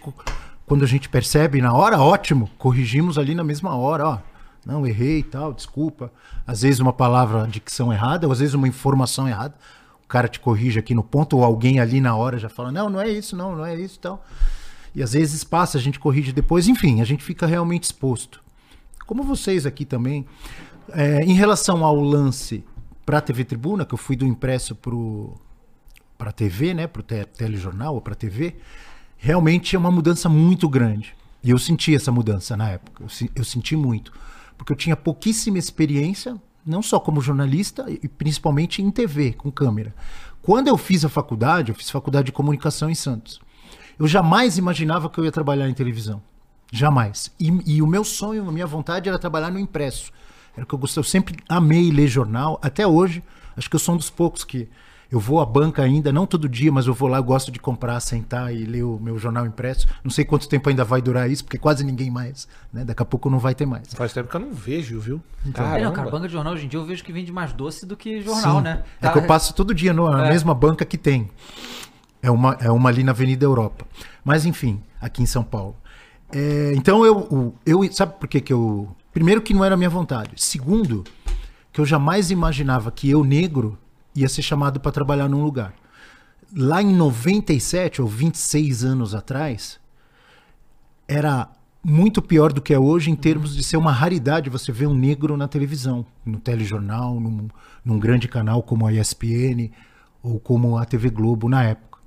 [0.66, 2.50] quando a gente percebe na hora, ótimo.
[2.58, 4.08] Corrigimos ali na mesma hora.
[4.08, 4.20] Ó,
[4.66, 6.12] não, errei e tal, desculpa.
[6.46, 9.56] Às vezes uma palavra, dicção errada, ou às vezes uma informação errada.
[10.04, 12.90] O cara te corrige aqui no ponto, ou alguém ali na hora já fala: não,
[12.90, 14.26] não é isso, não, não é isso e tal.
[14.96, 16.68] E às vezes passa, a gente corrige depois.
[16.68, 18.42] Enfim, a gente fica realmente exposto.
[19.06, 20.26] Como vocês aqui também.
[20.92, 22.62] É, em relação ao lance
[23.06, 24.78] para a TV Tribuna, que eu fui do impresso
[26.18, 28.56] para a TV, né, para o te telejornal ou para a TV,
[29.18, 31.16] realmente é uma mudança muito grande.
[31.42, 34.12] E eu senti essa mudança na época, eu, eu senti muito.
[34.58, 39.94] Porque eu tinha pouquíssima experiência, não só como jornalista, e principalmente em TV, com câmera.
[40.42, 43.40] Quando eu fiz a faculdade, eu fiz faculdade de comunicação em Santos,
[43.98, 46.22] eu jamais imaginava que eu ia trabalhar em televisão.
[46.72, 47.32] Jamais.
[47.40, 50.12] E, e o meu sonho, a minha vontade era trabalhar no impresso.
[50.56, 51.00] Era o que eu gostei.
[51.00, 52.60] Eu sempre amei ler jornal.
[52.64, 53.24] Até hoje,
[53.56, 54.68] acho que eu sou um dos poucos que
[55.14, 57.60] eu vou à banca ainda, não todo dia, mas eu vou lá, eu gosto de
[57.60, 59.86] comprar, sentar e ler o meu jornal impresso.
[60.04, 62.48] Não sei quanto tempo ainda vai durar isso, porque quase ninguém mais.
[62.74, 62.84] Né?
[62.84, 63.94] Daqui a pouco não vai ter mais.
[63.94, 65.22] Faz tempo que eu não vejo, viu?
[65.46, 67.86] É, não, cara, banca de jornal hoje em dia eu vejo que vende mais doce
[67.86, 68.64] do que jornal, Sim.
[68.64, 68.84] né?
[69.00, 70.30] É que eu passo todo dia no- na É.
[70.30, 71.30] mesma banca que tem.
[72.20, 73.86] É uma, é uma ali na Avenida Europa.
[74.26, 75.76] Mas enfim, aqui em São Paulo.
[76.32, 77.92] É, então eu, eu.
[77.94, 78.88] Sabe por que, que eu.
[79.14, 80.32] Primeiro, que não era a minha vontade.
[80.38, 81.04] Segundo,
[81.72, 83.78] que eu jamais imaginava que eu, negro,
[84.16, 85.74] ia ser chamado para trabalhar num lugar.
[86.56, 89.80] Lá em 97, ou 26 anos atrás,
[91.08, 91.50] era
[91.84, 94.94] muito pior do que é hoje em termos de ser uma raridade você ver um
[94.94, 97.50] negro na televisão, no telejornal, num,
[97.84, 99.70] num grande canal como a ESPN
[100.22, 102.00] ou como a TV Globo na época.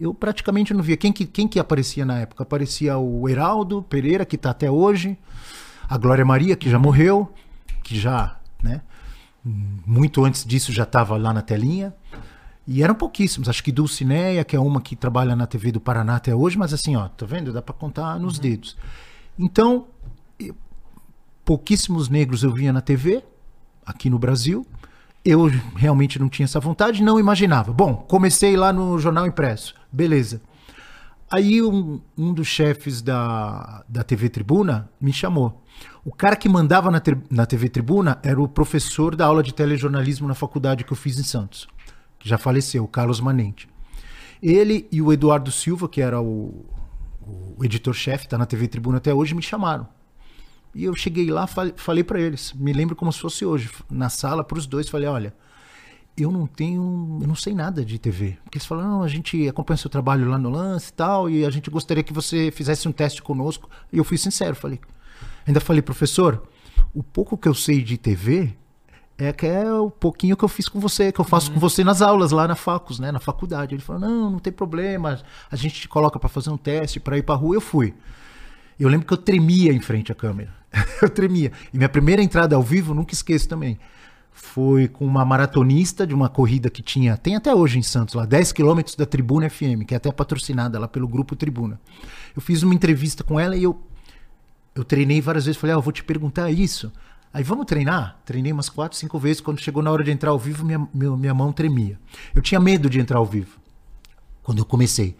[0.00, 0.96] Eu praticamente não via.
[0.96, 2.42] Quem que, quem que aparecia na época?
[2.42, 5.16] Aparecia o Heraldo Pereira, que está até hoje,
[5.88, 7.32] a Glória Maria, que já morreu,
[7.84, 8.80] que já, né?
[9.44, 11.94] Muito antes disso já estava lá na telinha.
[12.66, 13.48] E eram pouquíssimos.
[13.48, 16.72] Acho que Dulcineia, que é uma que trabalha na TV do Paraná até hoje, mas
[16.72, 17.52] assim, ó, tá vendo?
[17.52, 18.76] Dá para contar nos dedos.
[19.38, 19.86] Então,
[21.44, 23.24] pouquíssimos negros eu via na TV,
[23.84, 24.66] aqui no Brasil.
[25.24, 27.72] Eu realmente não tinha essa vontade, não imaginava.
[27.72, 29.74] Bom, comecei lá no Jornal Impresso.
[29.90, 30.40] Beleza.
[31.30, 35.62] Aí um, um dos chefes da, da TV Tribuna me chamou.
[36.04, 40.26] O cara que mandava na, na TV Tribuna era o professor da aula de telejornalismo
[40.26, 41.68] na faculdade que eu fiz em Santos,
[42.18, 43.68] que já faleceu, Carlos Manente.
[44.42, 46.64] Ele e o Eduardo Silva, que era o,
[47.58, 49.86] o editor-chefe, tá na TV Tribuna até hoje, me chamaram.
[50.74, 54.08] E eu cheguei lá, falei, falei para eles, me lembro como se fosse hoje, na
[54.08, 55.34] sala para os dois, falei, olha,
[56.16, 58.38] eu não tenho, eu não sei nada de TV.
[58.44, 61.44] Porque eles falaram, não, a gente acompanha seu trabalho lá no lance e tal, e
[61.44, 63.68] a gente gostaria que você fizesse um teste conosco.
[63.92, 64.80] E eu fui sincero, falei,
[65.50, 66.42] ainda falei, professor,
[66.94, 68.54] o pouco que eu sei de TV
[69.18, 71.84] é que é o pouquinho que eu fiz com você, que eu faço com você
[71.84, 73.74] nas aulas lá na facus, né, na faculdade.
[73.74, 77.18] Ele falou: "Não, não tem problema, a gente te coloca para fazer um teste, para
[77.18, 77.54] ir para rua".
[77.54, 77.94] Eu fui.
[78.78, 80.54] Eu lembro que eu tremia em frente à câmera.
[81.02, 81.52] eu tremia.
[81.72, 83.78] E minha primeira entrada ao vivo, nunca esqueço também.
[84.32, 88.24] Foi com uma maratonista de uma corrida que tinha, tem até hoje em Santos, lá
[88.24, 91.78] 10 quilômetros da Tribuna FM, que é até patrocinada lá pelo grupo Tribuna.
[92.34, 93.78] Eu fiz uma entrevista com ela e eu
[94.74, 96.92] eu treinei várias vezes, falei, ah, eu vou te perguntar isso.
[97.32, 98.18] Aí vamos treinar?
[98.24, 99.40] Treinei umas quatro, cinco vezes.
[99.40, 101.98] Quando chegou na hora de entrar ao vivo, minha, meu- minha mão tremia.
[102.34, 103.58] Eu tinha medo de entrar ao vivo
[104.42, 105.16] quando eu comecei.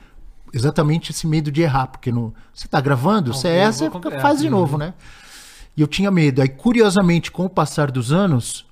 [0.53, 3.89] Exatamente esse medo de errar, porque no, você tá gravando, você erra, você
[4.23, 4.95] faz de novo, né?
[5.77, 6.43] E eu tinha medo.
[6.43, 8.67] Aí, curiosamente, com o passar dos anos,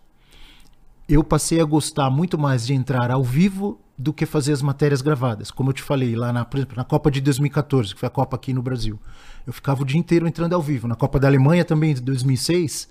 [1.08, 5.02] eu passei a gostar muito mais de entrar ao vivo do que fazer as matérias
[5.02, 5.50] gravadas.
[5.50, 8.10] Como eu te falei, lá na, por exemplo, na Copa de 2014, que foi a
[8.10, 8.98] Copa aqui no Brasil.
[9.44, 10.86] Eu ficava o dia inteiro entrando ao vivo.
[10.86, 12.88] Na Copa da Alemanha também, de 2006,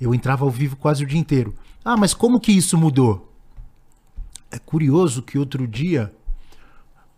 [0.00, 1.54] eu entrava ao vivo quase o dia inteiro.
[1.84, 3.30] Ah, mas como que isso mudou?
[4.50, 6.10] É curioso que outro dia,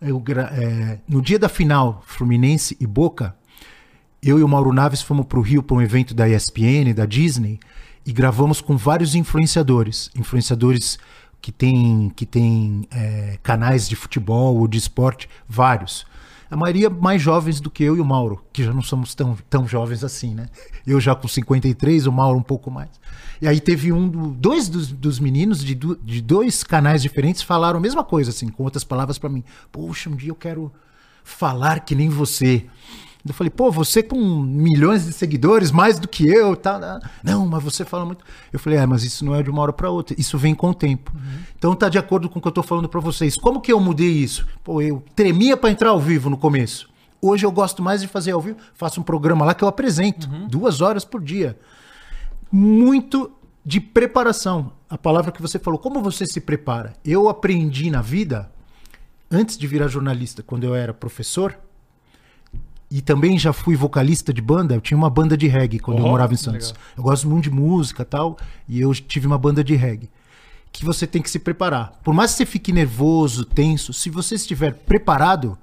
[0.01, 3.35] eu gra- é, no dia da final Fluminense e Boca,
[4.21, 7.05] eu e o Mauro Naves fomos para o Rio para um evento da ESPN, da
[7.05, 7.59] Disney,
[8.05, 10.09] e gravamos com vários influenciadores.
[10.13, 10.99] Influenciadores
[11.43, 16.05] que têm que tem, é, canais de futebol ou de esporte, vários.
[16.49, 19.35] A maioria mais jovens do que eu e o Mauro, que já não somos tão,
[19.49, 20.47] tão jovens assim, né?
[20.87, 22.91] Eu já com 53, o Mauro um pouco mais.
[23.41, 27.77] E aí teve um, do- dois dos, dos meninos de, de dois canais diferentes falaram
[27.77, 29.43] a mesma coisa, assim, com outras palavras para mim.
[29.71, 30.71] Poxa, um dia eu quero
[31.23, 32.65] falar que nem você.
[33.25, 36.77] Eu falei, pô, você com milhões de seguidores, mais do que eu, tá?
[36.77, 36.99] né?
[37.23, 38.25] Não, mas você fala muito.
[38.51, 40.71] Eu falei, é, mas isso não é de uma hora para outra, isso vem com
[40.71, 41.11] o tempo.
[41.57, 43.37] Então tá de acordo com o que eu tô falando para vocês.
[43.37, 44.45] Como que eu mudei isso?
[44.61, 46.89] Pô, eu tremia para entrar ao vivo no começo.
[47.21, 50.27] Hoje eu gosto mais de fazer ao vivo, faço um programa lá que eu apresento,
[50.49, 51.57] duas horas por dia.
[52.51, 53.31] Muito
[53.65, 54.73] de preparação.
[54.89, 56.93] A palavra que você falou, como você se prepara?
[57.05, 58.51] Eu aprendi na vida
[59.31, 61.57] antes de virar jornalista, quando eu era professor,
[62.93, 66.05] e também já fui vocalista de banda, eu tinha uma banda de reggae quando eu
[66.05, 66.75] Oh, morava em Santos.
[66.95, 70.11] Eu gosto muito de música tal, e eu tive uma banda de reggae.
[70.71, 71.93] Que você tem que se preparar.
[72.03, 75.57] Por mais que você fique nervoso, tenso, se você estiver preparado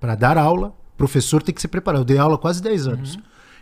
[0.00, 2.00] para dar aula, professor tem que se preparar.
[2.00, 3.18] Eu dei aula quase 10 anos.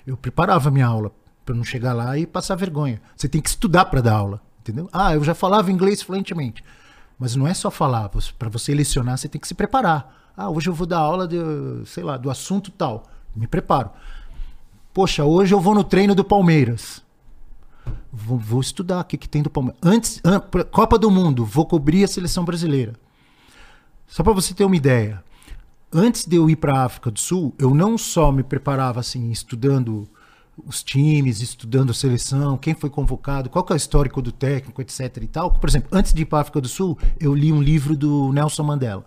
[0.06, 1.10] Eu preparava minha aula
[1.44, 3.02] para não chegar lá e passar vergonha.
[3.16, 4.88] Você tem que estudar para dar aula, entendeu?
[4.92, 6.62] Ah, eu já falava inglês fluentemente.
[7.18, 10.19] Mas não é só falar, para você lecionar, você tem que se preparar.
[10.36, 11.36] Ah, hoje eu vou dar aula de,
[11.86, 13.04] sei lá, do assunto tal.
[13.34, 13.90] Me preparo.
[14.92, 17.02] Poxa, hoje eu vou no treino do Palmeiras.
[18.12, 19.80] Vou, vou estudar o que, que tem do Palmeiras.
[19.84, 20.40] Antes, an-
[20.70, 22.94] Copa do Mundo, vou cobrir a seleção brasileira.
[24.06, 25.22] Só para você ter uma ideia.
[25.92, 29.30] Antes de eu ir para a África do Sul, eu não só me preparava assim,
[29.30, 30.08] estudando
[30.66, 34.82] os times, estudando a seleção, quem foi convocado, qual que é o histórico do técnico,
[34.82, 35.52] etc e tal.
[35.52, 38.32] Por exemplo, antes de ir para a África do Sul, eu li um livro do
[38.32, 39.04] Nelson Mandela.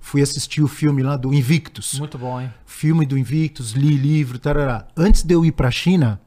[0.00, 2.52] Fui assistir o filme lá do Invictus Muito bom, hein?
[2.64, 4.88] filme do Invictus, li livro, tarará.
[4.96, 6.20] Antes de eu ir para a China,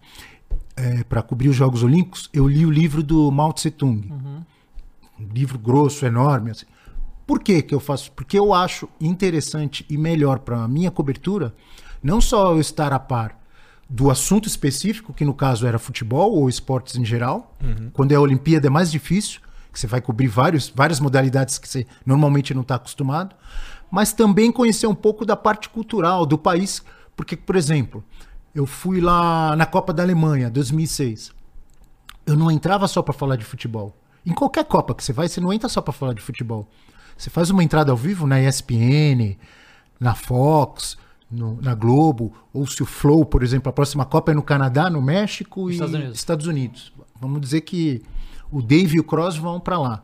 [1.09, 4.11] para cobrir os Jogos Olímpicos, eu li o livro do Mao Tse Tung.
[5.19, 6.51] Um livro grosso, enorme.
[6.51, 6.65] Assim.
[7.25, 8.11] Por que, que eu faço?
[8.11, 11.53] Porque eu acho interessante e melhor para a minha cobertura,
[12.01, 13.41] não só eu estar a par
[13.89, 17.55] do assunto específico, que no caso era futebol ou esportes em geral.
[17.93, 19.39] Quando é a Olimpíada é mais difícil,
[19.73, 23.35] que você vai cobrir vários, várias modalidades que você normalmente não está acostumado,
[23.91, 26.83] mas também conhecer um pouco da parte cultural do país,
[27.15, 28.03] porque, por exemplo,
[28.53, 31.31] eu fui lá na Copa da Alemanha, 2006.
[32.25, 33.95] Eu não entrava só para falar de futebol.
[34.25, 36.67] Em qualquer Copa que você vai, você não entra só para falar de futebol.
[37.17, 39.37] Você faz uma entrada ao vivo na ESPN,
[39.99, 40.97] na Fox,
[41.29, 44.89] no- na Globo, ou se o Flow, por exemplo, a próxima Copa é no Canadá,
[44.89, 46.17] no México e Estados Unidos.
[46.17, 46.93] Estados Unidos.
[47.19, 48.01] Vamos dizer que
[48.53, 50.03] o Dave e o Cross vão para lá.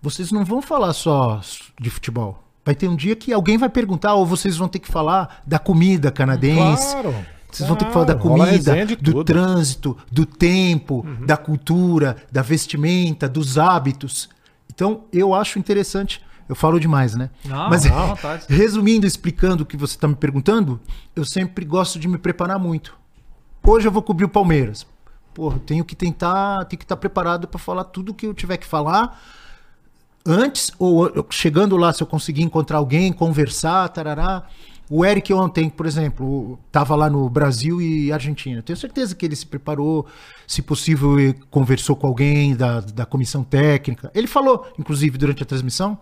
[0.00, 1.40] Vocês não vão falar só
[1.78, 2.42] de futebol.
[2.64, 5.58] Vai ter um dia que alguém vai perguntar, ou vocês vão ter que falar da
[5.58, 6.92] comida canadense.
[6.92, 7.14] Claro.
[7.50, 9.24] Vocês vão ter que falar da comida, do tudo.
[9.24, 14.28] trânsito, do tempo, da cultura, da vestimenta, dos hábitos.
[14.72, 16.22] Então, eu acho interessante.
[16.48, 17.30] Eu falo demais, né?
[17.44, 18.16] Não, Mas, não,
[18.48, 20.80] resumindo, explicando o que você está me perguntando,
[21.16, 22.96] eu sempre gosto de me preparar muito.
[23.62, 24.86] Hoje eu vou cobrir o Palmeiras.
[25.38, 28.66] Porra, tenho que tentar, tenho que estar preparado para falar tudo que eu tiver que
[28.66, 29.22] falar
[30.26, 34.48] antes ou chegando lá, se eu conseguir encontrar alguém, conversar, tarará.
[34.90, 38.60] O Eric ontem, por exemplo, estava lá no Brasil e Argentina.
[38.62, 40.08] Tenho certeza que ele se preparou,
[40.44, 41.14] se possível,
[41.52, 44.10] conversou com alguém da, da comissão técnica.
[44.16, 45.96] Ele falou, inclusive, durante a transmissão,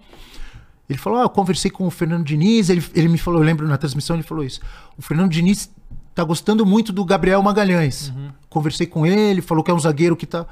[0.89, 2.71] ele falou: ah, eu conversei com o Fernando Diniz.
[2.71, 4.61] Ele, ele me falou, eu lembro na transmissão, ele falou isso.
[4.97, 5.71] O Fernando Diniz
[6.17, 8.11] tá gostando muito do Gabriel Magalhães.
[8.57, 10.47] Conversei com ele, falou que é um zagueiro que tá.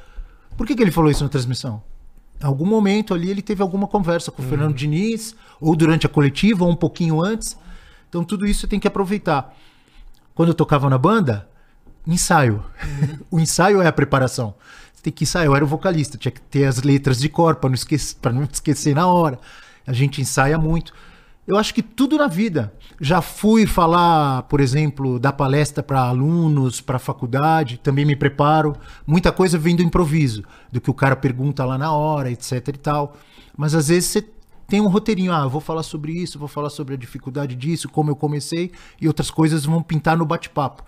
[0.59, 1.83] Por que, que ele falou isso na transmissão?
[2.39, 6.09] Em algum momento ali ele teve alguma conversa com o Fernando Diniz, ou durante a
[6.11, 7.57] coletiva, ou um pouquinho antes.
[8.07, 9.57] Então tudo isso você tem que aproveitar.
[10.35, 11.49] Quando eu tocava na banda,
[12.07, 12.63] ensaio.
[13.31, 14.55] o ensaio é a preparação.
[14.93, 15.47] Você tem que ensaiar.
[15.47, 18.31] Eu era o vocalista, tinha que ter as letras de cor para não, esquecer, pra
[18.31, 19.39] não esquecer na hora.
[19.87, 20.93] A gente ensaia muito.
[21.47, 22.73] Eu acho que tudo na vida.
[22.99, 28.75] Já fui falar, por exemplo, dar palestra para alunos, para faculdade, também me preparo.
[29.07, 32.73] Muita coisa vem do improviso, do que o cara pergunta lá na hora, etc e
[32.79, 33.17] tal.
[33.57, 34.27] Mas às vezes você
[34.67, 38.11] tem um roteirinho, ah, vou falar sobre isso, vou falar sobre a dificuldade disso, como
[38.11, 40.83] eu comecei, e outras coisas vão pintar no bate-papo.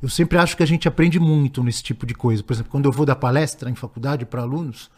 [0.00, 2.42] Eu sempre acho que a gente aprende muito nesse tipo de coisa.
[2.42, 4.90] Por exemplo, quando eu vou dar palestra em faculdade para alunos,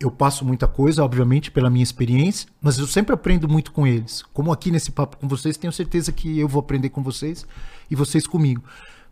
[0.00, 4.22] eu passo muita coisa, obviamente, pela minha experiência, mas eu sempre aprendo muito com eles.
[4.32, 7.46] Como aqui nesse papo com vocês, tenho certeza que eu vou aprender com vocês
[7.90, 8.64] e vocês comigo.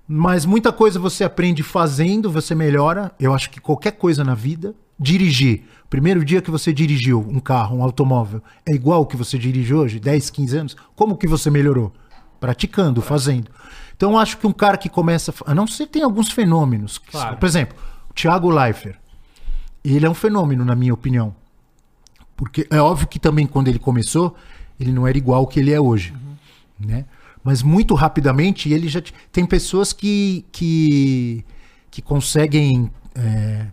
[0.09, 3.13] Mas muita coisa você aprende fazendo, você melhora.
[3.21, 5.65] Eu acho que qualquer coisa na vida, dirigir.
[5.91, 9.75] Primeiro dia que você dirigiu um carro, um automóvel, é igual o que você dirige
[9.75, 10.77] hoje, 10, 15 anos?
[10.97, 11.93] Como que você melhorou?
[12.41, 13.51] Praticando, fazendo.
[13.95, 16.97] Então eu acho que um cara que começa, a não ser tem alguns fenômenos.
[16.97, 17.37] Claro.
[17.37, 17.77] Por exemplo,
[18.09, 18.97] o Thiago Leifert.
[19.95, 21.35] Ele é um fenômeno, na minha opinião.
[22.37, 24.37] Porque é óbvio que também quando ele começou,
[24.79, 26.15] ele não era igual ao que ele é hoje.
[26.79, 27.05] Né?
[27.43, 29.03] Mas muito rapidamente ele já.
[29.33, 31.45] Tem pessoas que, que,
[31.91, 33.67] que conseguem, é,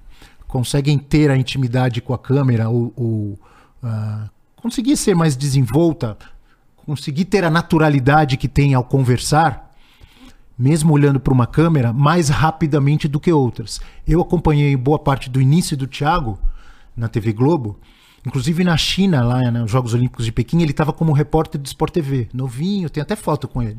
[0.48, 3.40] conseguem ter a intimidade com a câmera ou, ou,
[3.84, 6.18] ah, conseguir ser mais desenvolta,
[6.78, 9.65] conseguir ter a naturalidade que tem ao conversar,
[10.58, 13.82] mesmo olhando para uma câmera, mais rapidamente do que outras.
[14.08, 16.40] Eu acompanhei boa parte do início do Thiago
[16.96, 17.78] na TV Globo,
[18.26, 21.66] inclusive na China, lá né, nos Jogos Olímpicos de Pequim, ele estava como repórter do
[21.66, 23.78] Sport TV, novinho, tem até foto com ele.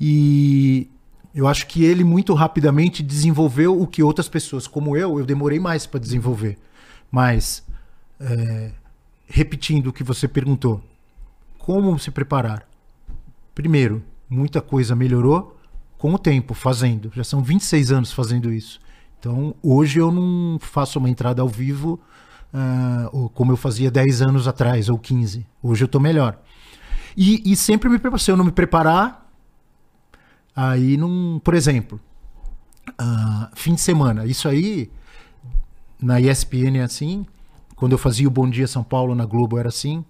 [0.00, 0.88] E
[1.34, 5.58] eu acho que ele muito rapidamente desenvolveu o que outras pessoas, como eu, eu demorei
[5.58, 6.56] mais para desenvolver.
[7.10, 7.64] Mas,
[8.20, 8.70] é,
[9.26, 10.82] repetindo o que você perguntou,
[11.58, 12.66] como se preparar?
[13.54, 15.55] Primeiro, muita coisa melhorou
[15.98, 17.10] com o tempo, fazendo.
[17.14, 18.80] Já são 26 anos fazendo isso.
[19.18, 22.00] Então, hoje eu não faço uma entrada ao vivo
[23.12, 25.46] ou como eu fazia 10 anos atrás, ou 15.
[25.62, 26.38] Hoje eu tô melhor.
[27.16, 28.20] E, e sempre me preparo.
[28.20, 29.30] Se eu não me preparar,
[30.54, 31.40] aí não.
[31.42, 32.00] Por exemplo,
[32.98, 34.26] ah, fim de semana.
[34.26, 34.90] Isso aí,
[36.00, 37.26] na ESPN é assim.
[37.74, 40.04] Quando eu fazia o Bom Dia São Paulo na Globo era assim.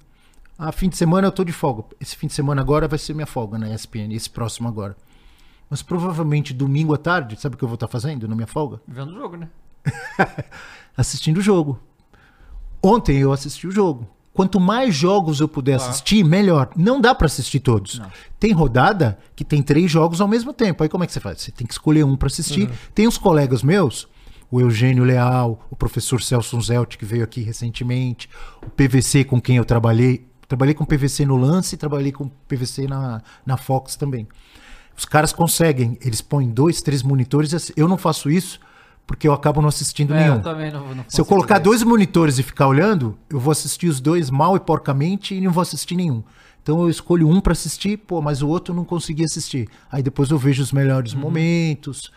[0.59, 1.85] Ah, fim de semana eu tô de folga.
[2.01, 4.97] Esse fim de semana agora vai ser minha folga na ESPN, esse próximo agora.
[5.69, 8.81] Mas provavelmente domingo à tarde, sabe o que eu vou estar fazendo na minha folga?
[8.87, 9.49] Vendo o jogo, né?
[10.97, 11.81] Assistindo o jogo.
[12.83, 14.09] Ontem eu assisti o jogo.
[14.33, 16.69] Quanto mais jogos eu puder assistir, melhor.
[16.77, 18.03] Não dá pra assistir todos.
[18.39, 20.83] Tem rodada que tem três jogos ao mesmo tempo.
[20.83, 21.41] Aí como é que você faz?
[21.41, 22.71] Você tem que escolher um pra assistir.
[22.95, 24.07] Tem uns colegas meus,
[24.51, 28.29] o Eugênio Leal, o professor Celso Zelt, que veio aqui recentemente,
[28.63, 30.27] o PVC com quem eu trabalhei.
[30.47, 34.29] Trabalhei com PVC no lance e trabalhei com PVC na, na Fox também.
[34.97, 37.53] Os caras conseguem, eles põem dois, três monitores.
[37.53, 38.59] e assi- Eu não faço isso
[39.07, 40.37] porque eu acabo não assistindo É, nenhum.
[40.37, 41.65] eu também não, não Se eu colocar ver.
[41.65, 45.53] dois monitores e ficar olhando, eu vou assistir os dois mal e porcamente e não
[45.53, 46.23] vou assistir nenhum.
[46.63, 49.69] Então eu escolho um pra assistir, pô, mas o outro eu não consegui assistir.
[49.93, 51.21] Aí depois eu vejo os melhores Uhum.
[51.21, 52.11] momentos.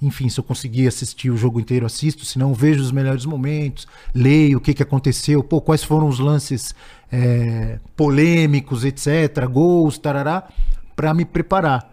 [0.00, 2.24] Enfim, se eu conseguir assistir o jogo inteiro, assisto.
[2.24, 6.08] Se não, eu vejo os melhores momentos, leio o que, que aconteceu, pô, quais foram
[6.08, 6.74] os lances
[7.12, 10.48] é, polêmicos, etc., gols, tarará,
[10.96, 11.89] pra me preparar.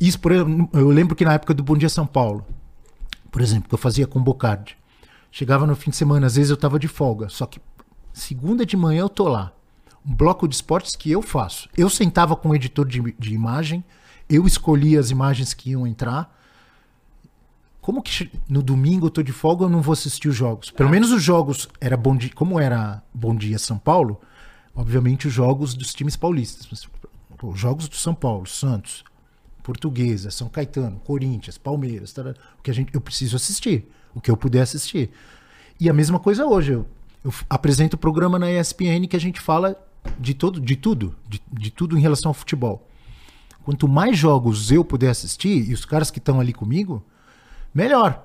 [0.00, 2.46] Isso, por exemplo, eu lembro que na época do Bom Dia São Paulo,
[3.30, 4.76] por exemplo, que eu fazia com Bocardi.
[5.30, 7.60] Chegava no fim de semana, às vezes eu tava de folga, só que
[8.12, 9.52] segunda de manhã eu tô lá.
[10.06, 11.68] Um bloco de esportes que eu faço.
[11.76, 13.84] Eu sentava com o editor de, de imagem,
[14.28, 16.34] eu escolhia as imagens que iam entrar.
[17.80, 20.70] Como que no domingo eu tô de folga, eu não vou assistir os jogos?
[20.70, 24.20] Pelo menos os jogos era bom dia, como era Bom Dia São Paulo,
[24.74, 26.86] obviamente os jogos dos times paulistas.
[27.42, 29.04] Os jogos do São Paulo, Santos,
[29.66, 32.14] Portuguesa, São Caetano, Corinthians, Palmeiras,
[32.56, 35.10] o que a gente, eu preciso assistir, o que eu puder assistir.
[35.80, 36.86] E a mesma coisa hoje, eu,
[37.24, 39.76] eu apresento o programa na ESPN que a gente fala
[40.20, 42.88] de, todo, de tudo, de, de tudo em relação ao futebol.
[43.64, 47.04] Quanto mais jogos eu puder assistir, e os caras que estão ali comigo,
[47.74, 48.24] melhor.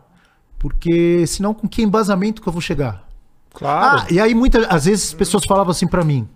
[0.59, 3.09] Porque senão com que embasamento que eu vou chegar?
[3.51, 4.03] Claro.
[4.03, 6.29] Ah, e aí muitas às vezes as pessoas falavam assim pra mim.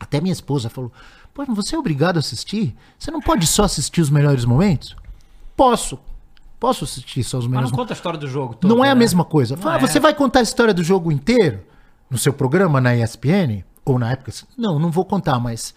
[0.00, 0.90] Até minha esposa falou:
[1.36, 2.74] Pô, mas você é obrigado a assistir?
[2.98, 4.96] Você não pode só assistir os melhores momentos?
[5.54, 5.98] Posso.
[6.58, 7.78] Posso assistir só os Mas melhores não momentos.
[7.78, 8.98] conta a história do jogo todo, Não é a né?
[9.00, 9.54] mesma coisa.
[9.54, 9.80] Fala, é.
[9.80, 11.60] Você vai contar a história do jogo inteiro
[12.08, 13.62] no seu programa na ESPN?
[13.84, 14.32] Ou na época?
[14.56, 15.74] Não, não vou contar, mas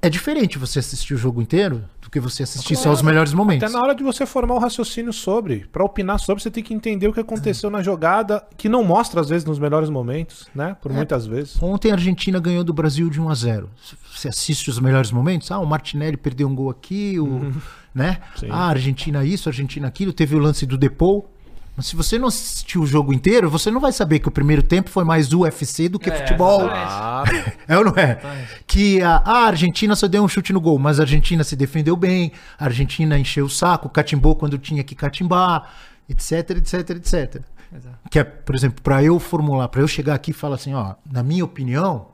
[0.00, 3.62] é diferente você assistir o jogo inteiro do que você assistir só os melhores momentos.
[3.62, 6.72] Até na hora de você formar um raciocínio sobre, pra opinar sobre, você tem que
[6.72, 10.70] entender o que aconteceu na jogada, que não mostra às vezes nos melhores momentos, né?
[10.70, 10.74] É.
[10.74, 11.62] Por muitas vezes.
[11.62, 13.70] Ontem a Argentina ganhou do Brasil de 1 a 0.
[14.14, 15.50] Você assiste os melhores momentos?
[15.50, 17.52] Ah, o Martinelli perdeu um gol aqui, o,
[17.94, 18.18] né?
[18.36, 18.48] Sim.
[18.50, 21.30] Ah, Argentina isso, Argentina aquilo, teve o lance do Depou.
[21.78, 24.64] Mas se você não assistiu o jogo inteiro, você não vai saber que o primeiro
[24.64, 26.62] tempo foi mais UFC do que É, futebol.
[26.62, 27.52] exatamente.
[27.68, 28.20] É ou não é?
[28.66, 31.94] Que a, a Argentina só deu um chute no gol, mas a Argentina se defendeu
[31.94, 35.70] bem, a Argentina encheu o saco, catimbou quando tinha que catimbar,
[36.08, 37.42] etc, etc, etc.
[37.72, 37.98] Exato.
[38.10, 40.94] Que é, por exemplo, para eu formular, para eu chegar aqui e falar assim, ó,
[41.08, 42.08] na minha opinião,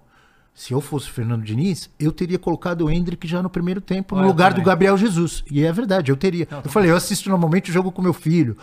[0.54, 4.14] se eu fosse o Fernando Diniz, eu teria colocado o Hendrick já no primeiro tempo,
[4.14, 4.62] no lugar também.
[4.62, 5.42] do Gabriel Jesus.
[5.50, 6.46] E é verdade, eu teria.
[6.62, 8.56] eu falei, eu assisto normalmente o jogo com meu filho.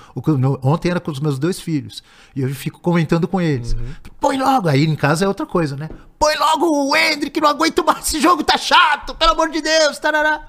[0.63, 2.01] Ontem era com os meus dois filhos.
[2.33, 3.75] E eu fico comentando com eles.
[4.21, 4.69] Põe logo.
[4.69, 5.89] Aí em casa é outra coisa, né?
[6.17, 8.07] Põe logo o Hendrick, não aguento mais.
[8.07, 9.99] Esse jogo tá chato, pelo amor de Deus.
[9.99, 10.47] Tarará.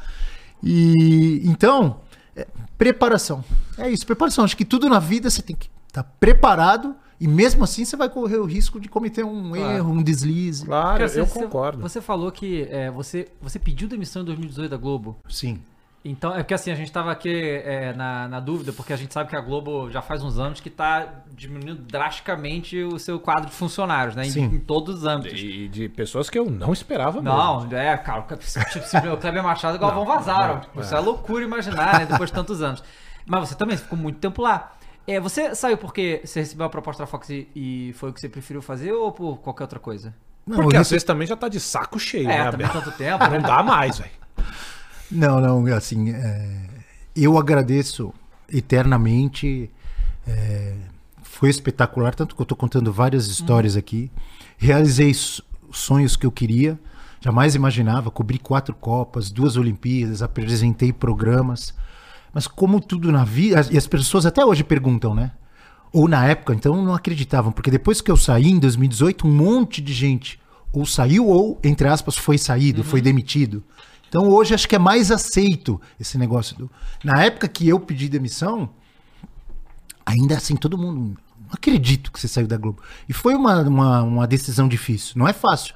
[0.62, 2.02] E então,
[2.37, 2.46] é,
[2.78, 3.44] preparação.
[3.76, 4.44] É isso, preparação.
[4.44, 6.94] Acho que tudo na vida você tem que estar preparado.
[7.23, 9.73] E mesmo assim você vai correr o risco de cometer um Claro.
[9.77, 10.67] erro, um deslize.
[10.67, 11.81] Claro, Cara, eu você- concordo.
[11.81, 15.17] Você falou que é, você, você pediu demissão em 2018 da Globo.
[15.29, 15.61] Sim.
[16.05, 17.31] Então, é porque assim, a gente tava aqui
[17.65, 20.59] é, na, na dúvida, porque a gente sabe que a Globo já faz uns anos
[20.61, 24.27] que tá diminuindo drasticamente o seu quadro de funcionários, né?
[24.27, 24.45] Em, Sim.
[24.47, 25.39] em todos os âmbitos.
[25.41, 27.77] E de pessoas que eu não esperava Não, mesmo.
[27.77, 28.43] é, cara, tipo,
[28.85, 30.61] se o Kleber Machado e o Galvão vazaram.
[30.77, 32.07] Isso é loucura imaginar, né?
[32.07, 32.83] Depois de tantos anos.
[33.25, 34.73] Mas você também ficou muito tempo lá.
[35.07, 38.21] É, você saiu porque você recebeu a proposta da Fox e, e foi o que
[38.21, 40.15] você preferiu fazer ou por qualquer outra coisa?
[40.47, 42.91] Não, Porque às rece- vezes também já tá de saco cheio, É, né, também tanto
[42.93, 43.38] tempo, né?
[43.38, 44.11] Não dá mais, velho.
[45.11, 46.67] Não, não, assim, é,
[47.15, 48.12] eu agradeço
[48.53, 49.71] eternamente.
[50.27, 50.75] é,
[51.23, 54.11] foi espetacular, tanto que eu estou contando várias histórias aqui.
[54.57, 55.12] Realizei
[55.73, 56.79] sonhos que eu queria,
[57.21, 58.11] jamais imaginava.
[58.11, 61.75] Cobri quatro Copas, duas Olimpíadas, apresentei programas.
[62.33, 65.33] Mas como tudo na vida, e as pessoas até hoje perguntam, né?
[65.92, 69.83] Ou na época, então não acreditavam, porque depois que eu saí em 2018, um monte
[69.83, 70.40] de gente
[70.73, 73.62] ou saiu ou, entre aspas, foi saído, foi demitido.
[74.09, 76.71] Então hoje acho que é mais aceito esse negócio do.
[77.05, 78.71] Na época que eu pedi demissão,
[80.05, 81.18] ainda assim, todo mundo.
[81.38, 82.83] Não acredito que você saiu da Globo.
[83.07, 85.14] E foi uma, uma, uma decisão difícil.
[85.16, 85.75] Não é fácil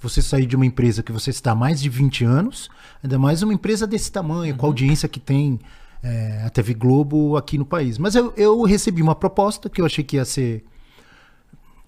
[0.00, 2.68] você sair de uma empresa que você está há mais de 20 anos,
[3.02, 5.58] ainda mais uma empresa desse tamanho, com a audiência que tem
[6.06, 7.98] é, a TV Globo aqui no país.
[7.98, 10.64] Mas eu, eu recebi uma proposta que eu achei que ia ser.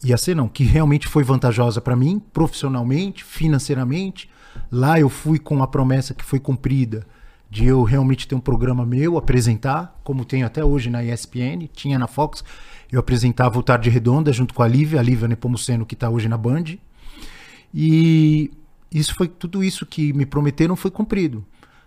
[0.05, 4.29] Ia ser, não, que realmente foi vantajosa para mim, profissionalmente, financeiramente.
[4.71, 7.07] Lá eu fui com a promessa que foi cumprida
[7.51, 11.99] de eu realmente ter um programa meu, apresentar, como tenho até hoje na ESPN, tinha
[11.99, 12.45] na Fox.
[12.93, 16.29] Eu apresentava o Tarde Redonda junto com a Lívia, a Lívia Nepomuceno, que está hoje
[16.29, 16.77] na Band.
[17.73, 18.51] E
[18.93, 21.45] isso foi tudo isso que me prometeram foi cumprido.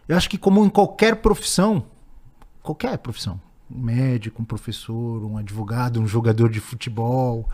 [0.07, 1.85] Eu acho que como em qualquer profissão,
[2.61, 7.49] qualquer profissão, um médico, um professor, um advogado, um jogador de futebol,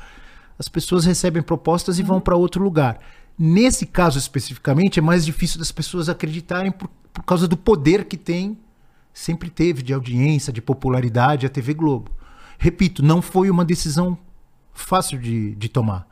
[0.57, 2.99] as pessoas recebem propostas e vão para outro lugar.
[3.37, 8.17] Nesse caso especificamente, é mais difícil das pessoas acreditarem por, por causa do poder que
[8.17, 8.57] tem,
[9.13, 12.11] sempre teve de audiência, de popularidade a TV Globo.
[12.57, 14.17] Repito, não foi uma decisão
[14.73, 16.07] fácil de, de tomar.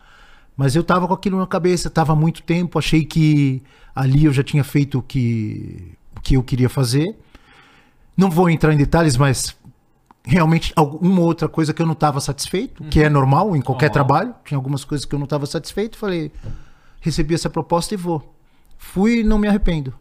[0.56, 3.62] Mas eu tava com aquilo na cabeça, tava há muito tempo, achei que
[3.94, 7.18] ali eu já tinha feito o que, o que eu queria fazer.
[8.18, 9.56] Não vou entrar em detalhes, mas
[10.24, 14.34] realmente alguma outra coisa que eu não estava satisfeito, que é normal em qualquer trabalho.
[14.46, 15.98] Tinha algumas coisas que eu não estava satisfeito.
[15.98, 16.32] Falei,
[17.02, 18.34] recebi essa proposta e vou.
[18.78, 19.94] Fui e não me arrependo.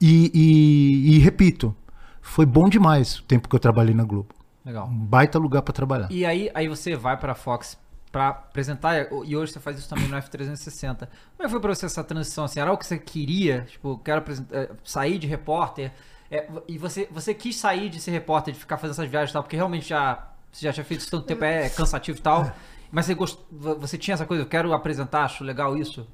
[0.00, 1.74] E, e- e repito,
[2.20, 4.28] foi bom demais o tempo que eu trabalhei na Globo.
[4.64, 4.86] Legal.
[4.88, 6.08] Um baita lugar para trabalhar.
[6.10, 7.78] E aí, aí você vai pra Fox
[8.12, 10.98] pra apresentar, e hoje você faz isso também no F360.
[10.98, 11.08] Como
[11.40, 12.44] é que foi pra você essa transição?
[12.44, 13.62] Assim, era o que você queria?
[13.70, 15.92] Tipo, quero apresentar, eh, sair de repórter.
[16.30, 19.32] É, e você, você quis sair de ser repórter, de ficar fazendo essas viagens e
[19.32, 22.52] tal, porque realmente já, você já tinha feito isso tanto tempo, é cansativo e tal.
[22.92, 26.06] Mas você, gost, você tinha essa coisa, eu quero apresentar, acho legal isso.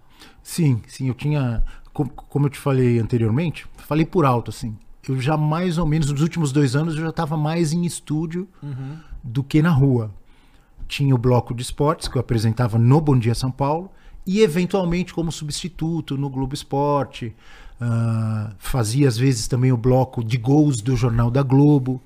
[0.42, 4.76] Sim, sim, eu tinha, como, como eu te falei anteriormente, falei por alto, assim,
[5.08, 8.48] eu já mais ou menos, nos últimos dois anos, eu já estava mais em estúdio
[9.22, 10.12] do que na rua.
[10.88, 13.90] Tinha o bloco de esportes, que eu apresentava no Bom Dia São Paulo,
[14.26, 17.34] e eventualmente como substituto no Globo Esporte,
[17.80, 22.00] ah, fazia às vezes também o bloco de gols do Jornal da Globo.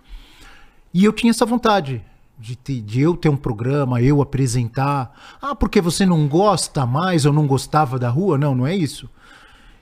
[0.92, 2.02] E eu tinha essa vontade
[2.38, 5.14] de, ter- de eu ter um programa, eu apresentar.
[5.40, 8.36] Ah, porque você não gosta mais ou não gostava da rua?
[8.38, 9.08] Não, não é isso.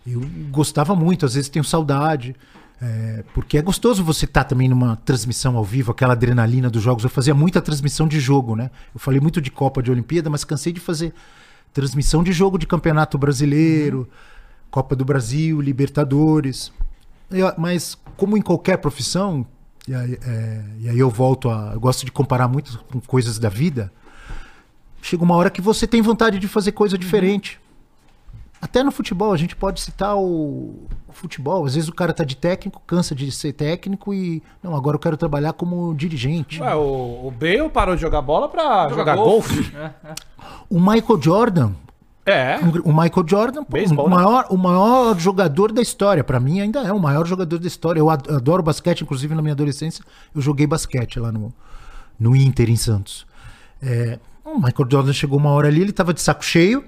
[0.07, 0.21] Eu
[0.51, 2.35] gostava muito, às vezes tenho saudade.
[2.81, 7.05] é, porque é gostoso você estar também numa transmissão ao vivo, aquela adrenalina dos jogos.
[7.05, 8.71] Eu fazia muita transmissão de jogo, né?
[8.95, 11.13] Eu falei muito de Copa de Olimpíada, mas cansei de fazer
[11.73, 14.09] transmissão de jogo de Campeonato Brasileiro,
[14.71, 16.73] Copa do Brasil, Libertadores.
[17.31, 19.47] Eu- mas como em qualquer profissão,
[19.87, 21.71] e aí, é, e aí eu volto a.
[21.75, 23.93] Eu gosto de comparar muito com coisas da vida.
[25.01, 27.61] Chega uma hora que você tem vontade de fazer coisa diferente.
[28.61, 30.75] Até no futebol, a gente pode citar o,
[31.07, 31.65] o futebol.
[31.65, 34.43] Às vezes o cara tá de técnico, cansa de ser técnico e.
[34.61, 36.61] Não, agora eu quero trabalhar como dirigente.
[36.61, 39.73] Ué, o, o Bale parou de jogar bola pra jogar, golfe.
[39.77, 40.15] É, é.
[40.69, 41.73] O Michael Jordan.
[42.31, 42.59] É.
[42.85, 44.17] O Michael Jordan, pô, Beisebol, o, né?
[44.17, 46.23] maior, o maior jogador da história.
[46.23, 47.99] Pra mim, ainda é o maior jogador da história.
[48.01, 50.05] Eu ad- adoro basquete, inclusive na minha adolescência,
[50.35, 51.53] eu joguei basquete lá no,
[52.19, 53.27] no Inter, em Santos.
[53.83, 56.85] É, o Michael Jordan chegou uma hora ali, ele tava de saco cheio.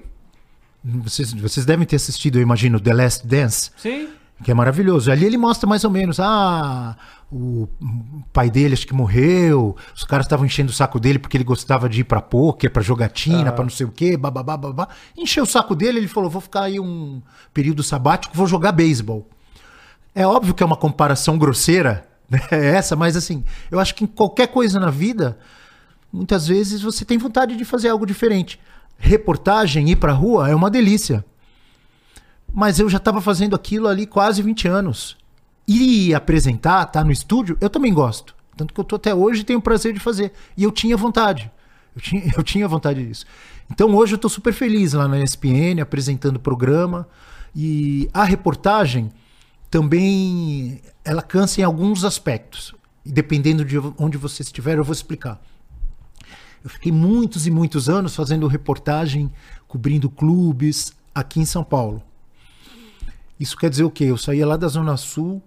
[0.84, 3.70] Vocês, vocês devem ter assistido, eu imagino, The Last Dance.
[3.76, 4.08] Sim.
[4.42, 5.10] Que é maravilhoso.
[5.12, 6.96] Ali ele mostra mais ou menos, ah,
[7.32, 7.68] o
[8.32, 11.88] pai dele acho que morreu, os caras estavam enchendo o saco dele porque ele gostava
[11.88, 14.88] de ir pra poker, pra jogatina, pra não sei o quê, bababá, babá.
[15.16, 17.22] Encheu o saco dele, ele falou, vou ficar aí um
[17.54, 19.28] período sabático, vou jogar beisebol.
[20.14, 24.08] É óbvio que é uma comparação grosseira, né, essa, mas assim, eu acho que em
[24.08, 25.38] qualquer coisa na vida,
[26.12, 28.58] muitas vezes você tem vontade de fazer algo diferente.
[28.98, 31.24] Reportagem, ir pra rua é uma delícia.
[32.52, 35.16] Mas eu já estava fazendo aquilo ali quase 20 anos.
[35.66, 38.34] E apresentar, estar no estúdio, eu também gosto.
[38.56, 40.32] Tanto que eu tô até hoje e tenho o prazer de fazer.
[40.56, 41.50] E eu tinha vontade.
[41.94, 43.24] Eu tinha, eu tinha vontade disso.
[43.70, 47.08] Então hoje eu tô super feliz lá na ESPN, apresentando o programa.
[47.54, 49.10] E a reportagem
[49.70, 52.74] também ela cansa em alguns aspectos.
[53.04, 55.40] E dependendo de onde você estiver, eu vou explicar.
[56.62, 59.32] Eu fiquei muitos e muitos anos fazendo reportagem,
[59.66, 62.02] cobrindo clubes aqui em São Paulo.
[63.40, 64.04] Isso quer dizer o quê?
[64.04, 65.42] Eu saía lá da Zona Sul,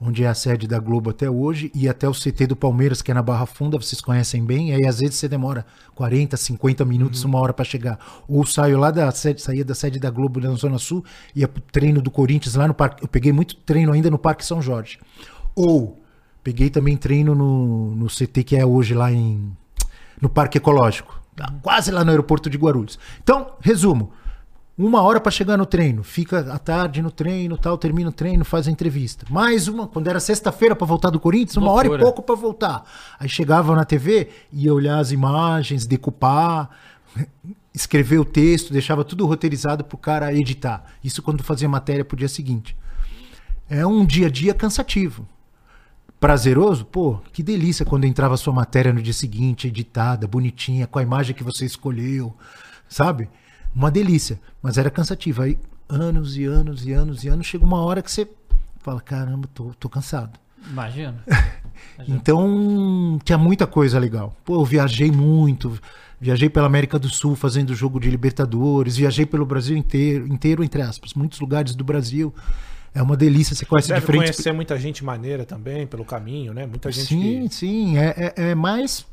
[0.00, 3.10] onde é a sede da Globo até hoje, e até o CT do Palmeiras, que
[3.10, 5.66] é na Barra Funda, vocês conhecem bem, e aí às vezes você demora
[5.96, 7.98] 40, 50 minutos, uma hora para chegar.
[8.28, 11.04] Ou saio lá da sede, saía da sede da Globo na Zona Sul,
[11.34, 13.02] ia pro treino do Corinthians lá no Parque.
[13.02, 15.00] Eu peguei muito treino ainda no Parque São Jorge.
[15.52, 16.00] Ou
[16.44, 19.50] peguei também treino no, no CT que é hoje lá em
[20.22, 22.98] no Parque Ecológico, tá quase lá no aeroporto de Guarulhos.
[23.22, 24.12] Então, resumo.
[24.78, 28.44] Uma hora para chegar no treino, fica à tarde no treino, tal, termina o treino,
[28.44, 29.24] faz a entrevista.
[29.30, 32.04] Mais uma, quando era sexta-feira para voltar do Corinthians, uma hora e Loucura.
[32.04, 32.84] pouco para voltar.
[33.18, 36.68] Aí chegava na TV, ia olhar as imagens, decupar,
[37.72, 40.84] escrever o texto, deixava tudo roteirizado pro cara editar.
[41.02, 42.76] Isso quando fazia matéria pro dia seguinte.
[43.70, 45.26] É um dia a dia cansativo.
[46.20, 46.84] Prazeroso?
[46.84, 51.02] Pô, que delícia quando entrava a sua matéria no dia seguinte, editada, bonitinha, com a
[51.02, 52.36] imagem que você escolheu,
[52.86, 53.30] sabe?
[53.76, 54.40] Uma delícia.
[54.62, 55.42] Mas era cansativo.
[55.42, 58.26] Aí, anos e anos e anos e anos, chega uma hora que você
[58.78, 60.38] fala: caramba, tô, tô cansado.
[60.68, 61.22] Imagina.
[62.08, 64.34] Então, tinha muita coisa legal.
[64.44, 65.78] Pô, eu viajei muito.
[66.18, 68.96] Viajei pela América do Sul fazendo jogo de Libertadores.
[68.96, 71.12] Viajei pelo Brasil inteiro, inteiro entre aspas.
[71.12, 72.34] Muitos lugares do Brasil.
[72.94, 73.54] É uma delícia.
[73.54, 76.66] Você conhece Deve diferentes conhecer muita gente maneira também pelo caminho, né?
[76.66, 77.54] Muita gente Sim, que...
[77.54, 77.98] sim.
[77.98, 79.06] É, é, é mais.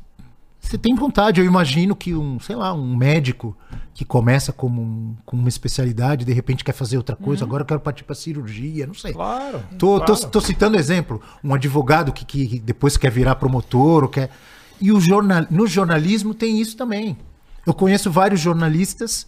[0.64, 1.40] Você tem vontade.
[1.40, 3.56] Eu imagino que um, sei lá, um médico
[3.92, 7.66] que começa como um- com uma especialidade, de repente quer fazer outra coisa, agora eu
[7.66, 9.12] quero partir para cirurgia, não sei.
[9.12, 9.62] Claro.
[9.78, 10.28] Tô, tô, claro.
[10.30, 11.20] tô citando exemplo.
[11.44, 14.30] Um advogado que, que depois quer virar promotor, ou quer.
[14.80, 17.16] E o jornal, no jornalismo tem isso também.
[17.66, 19.26] Eu conheço vários jornalistas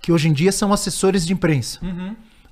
[0.00, 1.80] que hoje em dia são assessores de imprensa.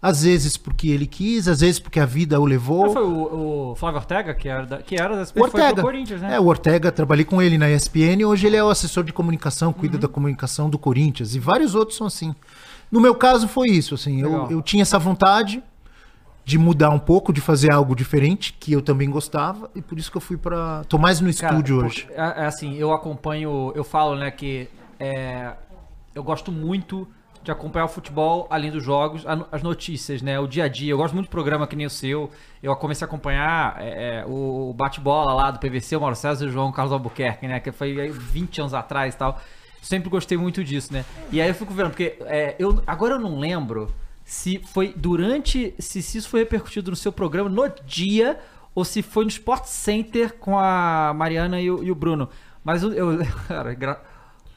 [0.05, 2.85] Às vezes porque ele quis, às vezes porque a vida o levou.
[2.85, 5.81] Ah, foi o, o Flávio Ortega, que era da, que era da O Ortega.
[5.81, 6.35] Corinthians, né?
[6.35, 9.73] É, o Ortega, trabalhei com ele na ESPN, hoje ele é o assessor de comunicação,
[9.73, 12.35] cuida da comunicação do Corinthians, e vários outros são assim.
[12.93, 14.51] No meu caso foi isso, assim, eu, Legal.
[14.51, 15.63] eu tinha essa vontade
[16.45, 20.11] de mudar um pouco, de fazer algo diferente, que eu também gostava, e por isso
[20.11, 20.85] que eu fui pra...
[20.87, 22.07] tô mais no Cara, estúdio pô, hoje.
[22.11, 24.69] É, é assim, eu acompanho, eu falo, né, que
[25.01, 25.55] é,
[26.15, 27.09] eu gosto muito
[27.45, 30.91] de acompanhar o futebol além dos jogos, as notícias, né, o dia a dia.
[30.91, 32.31] Eu gosto muito de programa que nem o seu.
[32.63, 36.49] Eu comecei a acompanhar é, é, o bate-bola lá do PVC, o Mauro César e
[36.49, 39.39] o João Carlos Albuquerque, né, que foi aí 20 anos atrás e tal.
[39.83, 41.05] Sempre gostei muito disso, né.
[41.31, 45.75] E aí eu fico vendo, porque é, eu, agora eu não lembro se foi durante,
[45.79, 48.41] se, se isso foi repercutido no seu programa no dia
[48.75, 52.31] ou se foi no Sport Center com a Mariana e o, e o Bruno.
[52.65, 54.01] Mas eu, eu cara, gra...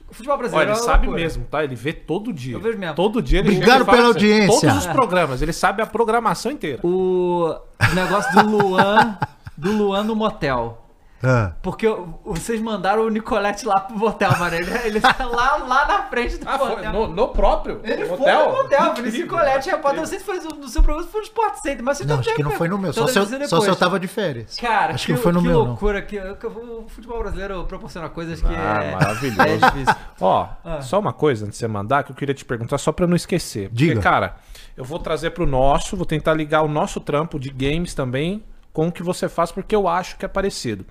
[0.10, 1.24] o futebol Olha, brasileiro ele é sabe loucura.
[1.24, 1.64] mesmo, tá?
[1.64, 2.56] Ele vê todo dia.
[2.56, 2.96] Eu vejo mesmo.
[2.96, 4.70] Todo dia ele Obrigado fala pela assim, audiência.
[4.70, 6.80] Todos os programas, ele sabe a programação inteira.
[6.84, 7.54] O
[7.94, 9.18] negócio do Luan,
[9.58, 10.87] do Luan no motel.
[11.24, 11.54] Ah.
[11.64, 11.88] Porque
[12.24, 14.56] vocês mandaram o Nicolete lá pro motel, mano.
[14.56, 16.94] Ele, ele tá lá, lá na frente do Ah, motel.
[16.94, 18.18] no, no próprio Ele hotel?
[18.18, 19.24] foi no motel, Vinícius.
[19.24, 20.00] Nicolete, repórter.
[20.00, 22.20] Não sei se foi no, seu programa, se foi no Sport Center, mas você Não,
[22.20, 22.94] acho que não foi no meu.
[22.94, 24.56] Só se, eu, só se eu tava de férias.
[24.58, 25.66] Cara, acho que não foi no que meu, não.
[25.70, 29.42] loucura que, que o futebol brasileiro proporciona coisas que Ah, é, maravilhoso.
[29.42, 29.96] é difícil.
[30.22, 30.82] Ó, Ah.
[30.82, 33.10] só uma coisa antes de você mandar que eu queria te perguntar, só pra eu
[33.10, 33.70] não esquecer.
[33.72, 33.94] Diga.
[33.96, 34.36] Porque, cara,
[34.76, 38.44] eu vou trazer pro nosso, vou tentar ligar o nosso trampo de games também
[38.78, 40.86] com o que você faz, porque eu acho que é parecido.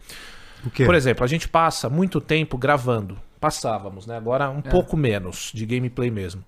[0.84, 3.16] Por exemplo, a gente passa muito tempo gravando.
[3.38, 4.16] Passávamos, né?
[4.16, 6.42] Agora um pouco menos de gameplay mesmo.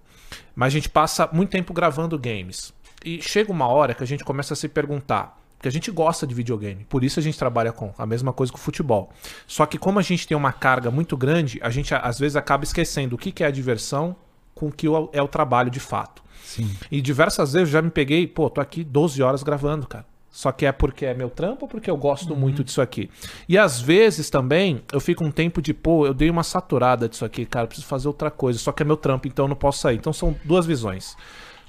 [0.53, 2.75] Mas a gente passa muito tempo gravando games.
[3.05, 5.39] E chega uma hora que a gente começa a se perguntar.
[5.57, 6.85] Porque a gente gosta de videogame.
[6.87, 9.13] Por isso a gente trabalha com a mesma coisa que o futebol.
[9.47, 12.65] Só que como a gente tem uma carga muito grande, a gente às vezes acaba
[12.65, 14.17] esquecendo o que que é a diversão
[14.57, 16.21] com o que é o trabalho de fato.
[16.43, 16.69] Sim.
[16.91, 20.18] E diversas vezes eu já me peguei, pô, tô aqui 12 horas gravando, cara.
[20.31, 23.11] Só que é porque é meu trampo ou porque eu gosto muito disso aqui.
[23.49, 27.25] E às vezes também eu fico um tempo de, pô, eu dei uma saturada disso
[27.25, 28.59] aqui, cara, preciso fazer outra coisa.
[28.59, 29.97] Só que é meu trampo, então eu não posso sair.
[29.97, 31.17] Então são duas visões.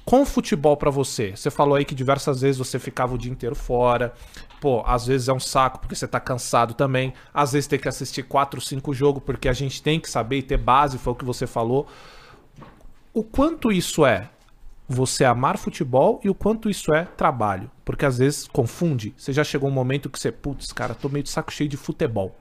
[0.04, 3.30] Com o futebol pra você, você falou aí que diversas vezes você ficava o dia
[3.30, 4.12] inteiro fora.
[4.60, 7.12] Pô, às vezes é um saco porque você tá cansado também.
[7.32, 10.42] Às vezes tem que assistir quatro, cinco jogos porque a gente tem que saber e
[10.42, 11.86] ter base, foi o que você falou.
[13.12, 14.28] O quanto isso é
[14.92, 17.70] você amar futebol e o quanto isso é trabalho.
[17.84, 19.14] Porque às vezes confunde.
[19.16, 21.76] Você já chegou um momento que você, putz, cara, tô meio de saco cheio de
[21.76, 22.36] futebol.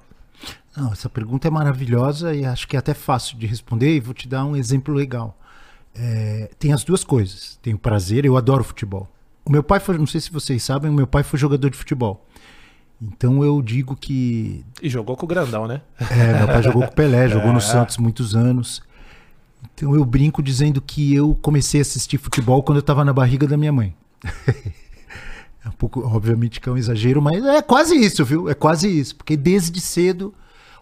[0.76, 4.14] Não, essa pergunta é maravilhosa e acho que é até fácil de responder e vou
[4.14, 5.38] te dar um exemplo legal.
[5.96, 7.60] É, tem as duas coisas.
[7.62, 9.08] Tem o prazer, eu adoro futebol.
[9.46, 11.78] O meu pai foi, não sei se vocês sabem, o meu pai foi jogador de
[11.78, 12.26] futebol.
[13.02, 15.82] Então eu digo que E jogou com o grandão, né?
[16.12, 18.82] é, meu pai jogou com o Pelé, jogou no Santos muitos anos.
[19.80, 23.48] Então eu brinco dizendo que eu comecei a assistir futebol quando eu estava na barriga
[23.48, 23.96] da minha mãe.
[25.64, 28.50] é um pouco, obviamente que é um exagero, mas é quase isso, viu?
[28.50, 29.16] É quase isso.
[29.16, 30.34] Porque desde cedo,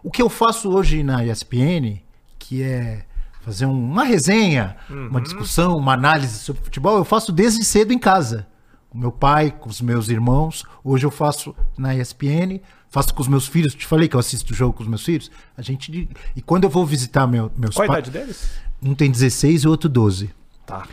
[0.04, 2.00] o que eu faço hoje na ESPN,
[2.40, 3.06] que é
[3.42, 8.00] fazer um- uma resenha, uma discussão, uma análise sobre futebol, eu faço desde cedo em
[8.00, 8.48] casa.
[8.90, 10.64] Com meu pai, com os meus irmãos.
[10.84, 13.76] Hoje eu faço na ESPN, faço com os meus filhos.
[13.76, 15.30] Te falei que eu assisto o jogo com os meus filhos.
[15.56, 18.50] A gente e quando eu vou visitar meu, meus Qual a idade deles?
[18.82, 20.30] Um tem 16 e o outro 12.
[20.66, 20.88] Tá.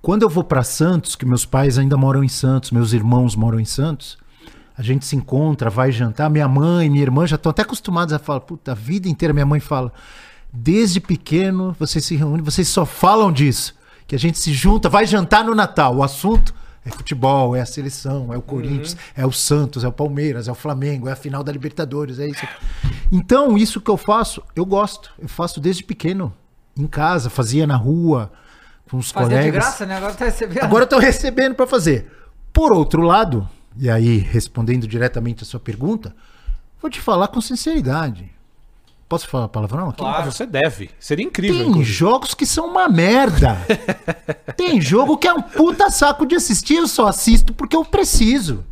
[0.00, 3.58] Quando eu vou para Santos, que meus pais ainda moram em Santos, meus irmãos moram
[3.58, 4.18] em Santos,
[4.76, 6.28] a gente se encontra, vai jantar.
[6.28, 9.46] Minha mãe, minha irmã já estão até acostumadas a falar, puta, a vida inteira minha
[9.46, 9.92] mãe fala,
[10.52, 13.74] desde pequeno vocês se reúnem, vocês só falam disso,
[14.06, 15.96] que a gente se junta, vai jantar no Natal.
[15.96, 16.54] O assunto
[16.84, 20.52] é futebol, é a seleção, é o Corinthians, é o Santos, é o Palmeiras, é
[20.52, 22.46] o Flamengo, é a final da Libertadores, é isso.
[23.10, 25.10] Então, isso que eu faço, eu gosto.
[25.18, 26.32] Eu faço desde pequeno,
[26.76, 28.32] em casa, fazia na rua,
[28.90, 29.44] com os Fazia colegas.
[29.46, 29.96] de graça, né?
[29.96, 30.62] Agora tá recebendo.
[30.62, 32.10] Agora eu tô recebendo para fazer.
[32.52, 36.14] Por outro lado, e aí respondendo diretamente a sua pergunta,
[36.80, 38.30] vou te falar com sinceridade.
[39.08, 40.02] Posso falar palavrão aqui?
[40.04, 40.90] Ah, você deve.
[40.98, 41.58] Seria incrível.
[41.58, 41.92] Tem inclusive.
[41.92, 43.58] jogos que são uma merda.
[44.56, 48.64] Tem jogo que é um puta saco de assistir, eu só assisto porque eu preciso.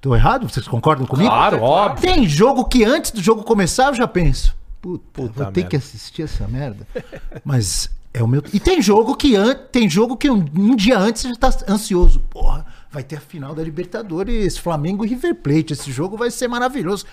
[0.00, 0.48] Tô errado?
[0.48, 1.30] Vocês concordam comigo?
[1.30, 2.00] Claro, óbvio.
[2.02, 4.54] Tem jogo que antes do jogo começar eu já penso.
[4.84, 5.70] Puta, Puta vou ter merda.
[5.70, 6.86] que assistir essa merda.
[7.44, 8.42] Mas é o meu.
[8.52, 9.54] E tem jogo que an...
[9.54, 12.20] tem jogo que um, um dia antes você já tá ansioso.
[12.28, 15.72] Porra, vai ter a final da Libertadores, Flamengo e River Plate.
[15.72, 17.06] Esse jogo vai ser maravilhoso.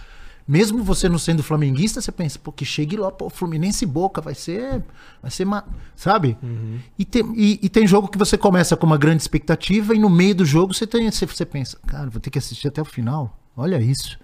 [0.48, 4.20] Mesmo você não sendo flamenguista, você pensa, pô, que chegue lá, pô, Fluminense e Boca,
[4.20, 4.84] vai ser.
[5.22, 5.46] Vai ser.
[5.46, 5.64] ma-
[5.96, 6.36] Sabe?
[7.00, 10.10] E, tem, e, e tem jogo que você começa com uma grande expectativa e no
[10.10, 12.86] meio do jogo você, tem, você, você pensa, cara, vou ter que assistir até o
[12.86, 13.38] final.
[13.56, 14.20] Olha isso.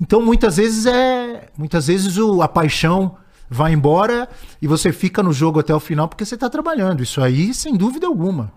[0.00, 1.48] Então muitas vezes é.
[1.56, 3.16] Muitas vezes o, a paixão
[3.48, 4.28] vai embora
[4.62, 7.02] e você fica no jogo até o final porque você está trabalhando.
[7.02, 8.52] Isso aí, sem dúvida alguma.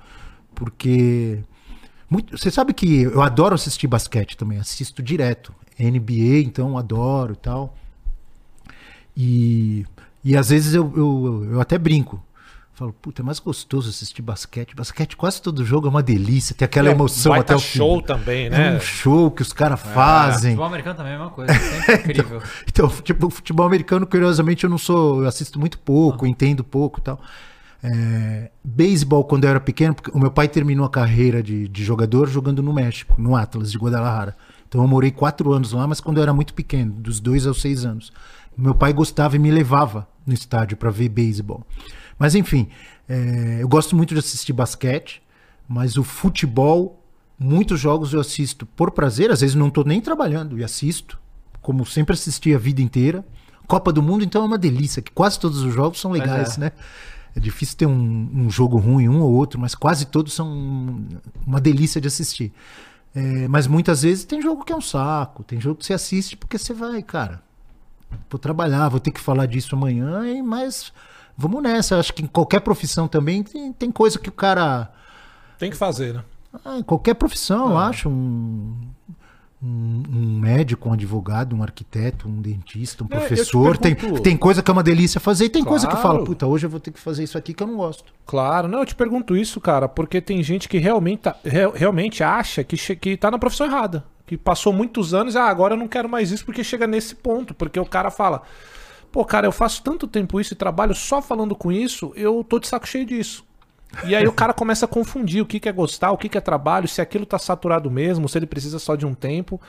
[0.56, 1.40] Porque.
[2.10, 5.54] muito- você sabe que eu adoro assistir basquete também, assisto direto.
[5.80, 7.76] NBA, então adoro e tal.
[9.18, 9.86] E,
[10.24, 12.22] e às vezes eu, eu, eu até brinco.
[12.76, 14.76] Falo, puta, é mais gostoso assistir basquete.
[14.76, 17.78] Basquete, quase todo jogo é uma delícia, tem aquela É emoção até o fim.
[17.78, 18.78] show também, É né?
[18.78, 20.52] um show que os caras fazem.
[20.54, 21.54] Futebol americano também é a mesma coisa.
[21.54, 22.42] Sempre incrível.
[22.68, 25.22] Então, tipo, futebol americano, curiosamente, eu não sou.
[25.22, 27.22] Eu assisto muito pouco, entendo pouco e tal.
[27.84, 31.84] É, beisebol, quando eu era pequeno, porque o meu pai terminou a carreira de, de
[31.84, 34.36] jogador jogando no México, no Atlas de Guadalajara.
[34.68, 37.62] Então eu morei quatro anos lá, mas quando eu era muito pequeno, dos dois aos
[37.62, 38.12] seis anos.
[38.58, 41.64] Meu pai gostava e me levava no estádio para ver beisebol.
[42.18, 42.68] Mas enfim,
[43.08, 45.22] é, eu gosto muito de assistir basquete,
[45.68, 47.04] mas o futebol,
[47.38, 51.20] muitos jogos eu assisto por prazer, às vezes não estou nem trabalhando e assisto,
[51.62, 53.26] como sempre assisti a vida inteira.
[53.68, 56.62] Copa do Mundo, então, é uma delícia, que quase todos os jogos são legais, é.
[56.62, 56.72] né?
[57.36, 61.02] É difícil ter um, um jogo ruim, um ou outro, mas quase todos são
[61.48, 62.54] uma delícia de assistir.
[63.16, 66.36] É, mas muitas vezes tem jogo que é um saco, tem jogo que você assiste
[66.36, 67.42] porque você vai, cara.
[68.30, 70.92] Vou trabalhar, vou ter que falar disso amanhã, e- mas
[71.38, 71.98] vamos nessa.
[72.00, 74.92] Acho que em qualquer profissão também tem, tem coisa que o cara.
[75.60, 76.24] Tem que fazer, né?
[76.64, 78.10] Ah, em qualquer profissão, eu acho.
[78.10, 78.76] Um,
[79.66, 83.78] um, um médico, um advogado, um arquiteto, um dentista, um É, eu te professor.
[83.78, 86.26] Tem, pergunto- tem coisa que é uma delícia fazer e tem coisa que fala, Claro.
[86.26, 88.04] puta, hoje eu vou ter que fazer isso aqui que eu não gosto.
[88.26, 92.22] Claro, não, eu te pergunto isso, cara, porque tem gente que realmente, tá- re- realmente
[92.24, 94.04] acha que, que tá na profissão errada.
[94.28, 97.16] Que passou muitos anos e ah, agora eu não quero mais isso porque chega nesse
[97.16, 97.54] ponto.
[97.54, 98.42] Porque o cara fala,
[99.14, 102.60] pô, cara, eu faço tanto tempo isso e trabalho só falando com isso, eu tô
[102.60, 103.46] de saco cheio disso.
[104.06, 106.38] E aí o cara começa a confundir o que, que é gostar, o que, que
[106.38, 109.62] é trabalho, se aquilo tá saturado mesmo, se ele precisa só de um tempo.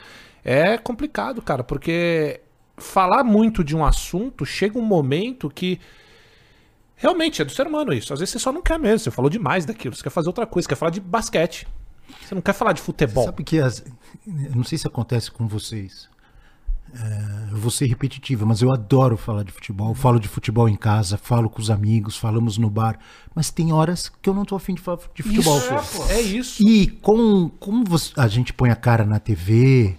[0.43, 2.41] É complicado, cara, porque
[2.75, 5.79] falar muito de um assunto chega um momento que
[6.97, 8.13] Realmente, é do ser humano isso.
[8.13, 8.99] Às vezes você só não quer mesmo.
[8.99, 9.93] Você falou demais daquilo.
[9.93, 10.65] Você quer fazer outra coisa.
[10.65, 11.67] Você quer falar de basquete.
[12.21, 13.25] Você não quer falar de futebol.
[13.25, 13.83] Sabe que as,
[14.25, 16.07] eu não sei se acontece com vocês.
[16.97, 19.89] É, eu vou ser repetitivo, mas eu adoro falar de futebol.
[19.89, 22.97] Eu falo de futebol em casa, falo com os amigos, falamos no bar.
[23.35, 25.57] Mas tem horas que eu não tô afim de falar de futebol.
[25.57, 26.63] Isso, é isso.
[26.67, 29.97] E com, como você- a gente põe a cara na TV,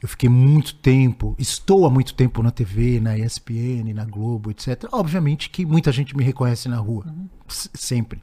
[0.00, 4.84] eu fiquei muito tempo, estou há muito tempo na TV, na ESPN, na Globo, etc.
[4.92, 7.06] Obviamente que muita gente me reconhece na rua,
[7.48, 8.22] s- sempre.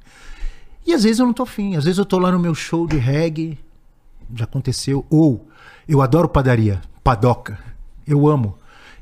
[0.88, 2.88] E às vezes eu não tô afim, às vezes eu tô lá no meu show
[2.88, 3.60] de reggae,
[4.34, 5.48] já aconteceu, ou
[5.88, 7.60] eu adoro padaria, padoca,
[8.08, 8.58] eu amo.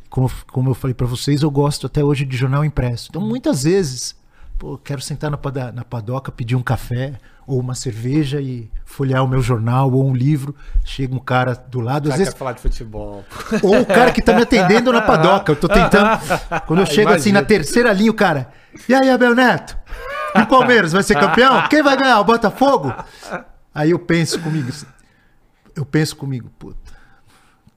[0.10, 3.08] Como, como eu falei pra vocês, eu gosto até hoje de jornal impresso.
[3.10, 4.16] Então muitas vezes,
[4.58, 7.14] pô, quero sentar na, pada- na padoca, pedir um café
[7.46, 10.56] ou uma cerveja e folhear o meu jornal ou um livro.
[10.84, 13.24] Chega um cara do lado, às vezes quer falar de futebol.
[13.62, 15.52] ou o cara que tá me atendendo na padoca.
[15.52, 16.10] Eu tô tentando.
[16.66, 17.46] Quando eu chego assim na Imagina.
[17.46, 18.50] terceira linha, o cara.
[18.88, 19.78] E aí, Abel Neto?
[20.36, 21.68] E o Palmeiras vai ser campeão?
[21.70, 22.20] Quem vai ganhar?
[22.20, 22.94] O Botafogo?
[23.74, 24.72] Aí eu penso comigo.
[25.76, 26.89] Eu penso comigo, puta.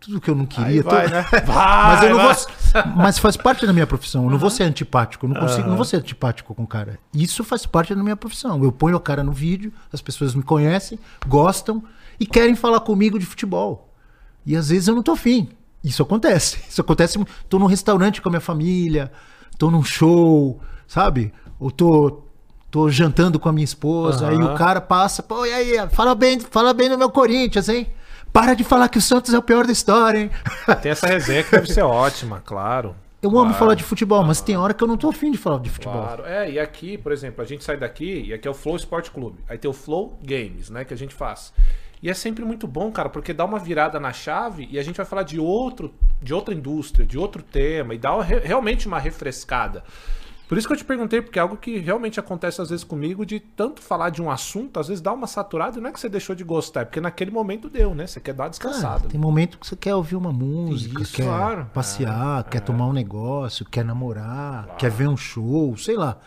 [0.05, 0.67] Tudo que eu não queria.
[0.67, 1.25] Aí vai, né?
[1.33, 2.35] mas Vai, eu não vai.
[2.35, 2.97] vou.
[2.97, 4.25] Mas faz parte da minha profissão.
[4.25, 5.27] Eu não vou ser antipático.
[5.27, 6.99] Eu não consigo, não vou ser antipático com o cara.
[7.15, 8.63] Isso faz parte da minha profissão.
[8.63, 11.83] Eu ponho a cara no vídeo, as pessoas me conhecem, gostam
[12.19, 13.93] e querem falar comigo de futebol.
[14.45, 15.49] E às vezes eu não tô afim.
[15.85, 16.59] Isso acontece.
[16.69, 17.19] Isso acontece.
[17.49, 19.13] Tô num restaurante com a minha família,
[19.59, 21.33] tô num show, sabe?
[21.61, 22.23] Ou tô,
[22.71, 24.55] tô jantando com a minha esposa, aí Aham.
[24.55, 27.87] o cara passa, pô, e aí, fala bem, fala bem do meu Corinthians, hein?
[28.33, 30.31] Para de falar que o Santos é o pior da história, hein?
[30.81, 32.97] Tem essa resenha que deve ser ótima, claro.
[33.21, 35.61] Eu amo falar de futebol, mas tem hora que eu não tô afim de falar
[35.61, 36.03] de futebol.
[36.03, 36.25] Claro.
[36.27, 39.11] É, e aqui, por exemplo, a gente sai daqui e aqui é o Flow Sport
[39.11, 39.39] Clube.
[39.49, 41.53] Aí tem o Flow Games, né, que a gente faz.
[42.03, 44.97] E é sempre muito bom, cara, porque dá uma virada na chave e a gente
[44.97, 49.85] vai falar de outro, de outra indústria, de outro tema e dá realmente uma refrescada.
[50.53, 53.25] Por isso que eu te perguntei, porque é algo que realmente acontece às vezes comigo,
[53.25, 55.99] de tanto falar de um assunto, às vezes dá uma saturada, e não é que
[55.99, 58.07] você deixou de gostar, é porque naquele momento deu, né?
[58.07, 59.09] Você quer dar descansada.
[59.09, 61.71] tem momento que você quer ouvir uma música, Isso, quer claro.
[61.73, 66.19] passear, quer tomar um negócio, quer namorar, quer ver um show, sei lá.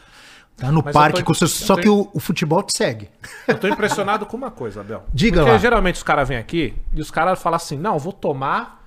[0.57, 1.61] Tá no Mas parque tô- com seus...
[1.61, 3.11] eu Só tô- que o, o futebol te segue.
[3.47, 5.03] Eu tô impressionado com uma coisa, Abel.
[5.13, 5.57] Diga Porque lá.
[5.59, 8.84] geralmente os caras vêm aqui e os caras falam assim: não, vou tomar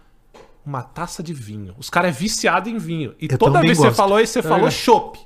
[0.64, 1.74] uma taça de vinho.
[1.78, 3.14] Os caras é viciado em vinho.
[3.20, 5.18] E Eu toda vez que você falou isso, você falou chopp.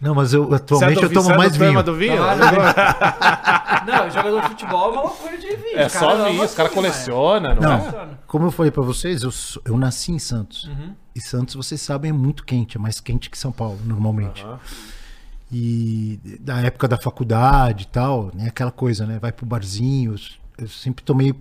[0.00, 1.82] Não, mas eu é atualmente do eu tomo você é mais do vinho.
[1.84, 2.16] do vinho?
[3.86, 5.78] Não, jogador de futebol é uma loucura de vinho.
[5.78, 7.92] É cara, só vinho, os caras colecionam, não, é?
[7.92, 9.30] Não, como eu falei pra vocês, eu,
[9.64, 10.68] eu nasci em Santos.
[11.14, 14.42] E Santos, vocês sabem, é muito quente, é mais quente que São Paulo, normalmente.
[14.44, 14.58] Aham.
[15.52, 18.48] E da época da faculdade e tal, né?
[18.48, 19.18] Aquela coisa, né?
[19.20, 20.16] Vai pro barzinho.
[20.56, 21.34] Eu sempre tomei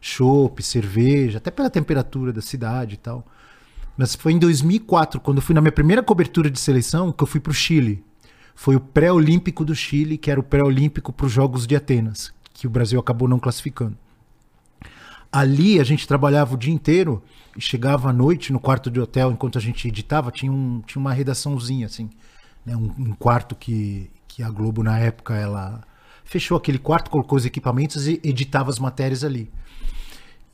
[0.00, 3.26] chopp, cerveja, até pela temperatura da cidade e tal.
[3.96, 7.26] Mas foi em 2004, quando eu fui na minha primeira cobertura de seleção, que eu
[7.26, 8.04] fui pro Chile.
[8.54, 12.66] Foi o pré-olímpico do Chile, que era o pré-olímpico para os Jogos de Atenas, que
[12.66, 13.96] o Brasil acabou não classificando.
[15.30, 17.22] Ali a gente trabalhava o dia inteiro
[17.56, 21.00] e chegava à noite no quarto de hotel, enquanto a gente editava, tinha, um, tinha
[21.00, 22.08] uma redaçãozinha, assim,
[22.64, 22.76] né?
[22.76, 25.82] um, um quarto que, que a Globo, na época, ela
[26.28, 29.50] fechou aquele quarto, colocou os equipamentos e editava as matérias ali.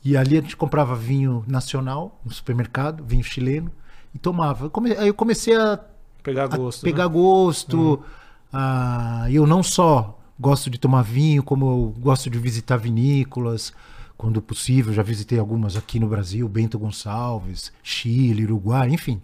[0.03, 3.69] E ali a gente comprava vinho nacional no supermercado, vinho chileno,
[4.13, 4.71] e tomava.
[4.97, 5.79] Aí eu comecei a
[6.23, 6.81] Pegar a gosto.
[6.83, 7.13] pegar né?
[7.13, 8.03] gosto.
[8.53, 13.73] a- eu não só gosto de tomar vinho, como eu gosto de visitar vinícolas,
[14.17, 14.93] quando possível.
[14.93, 19.21] Já visitei algumas aqui no Brasil, Bento Gonçalves, Chile, Uruguai, enfim.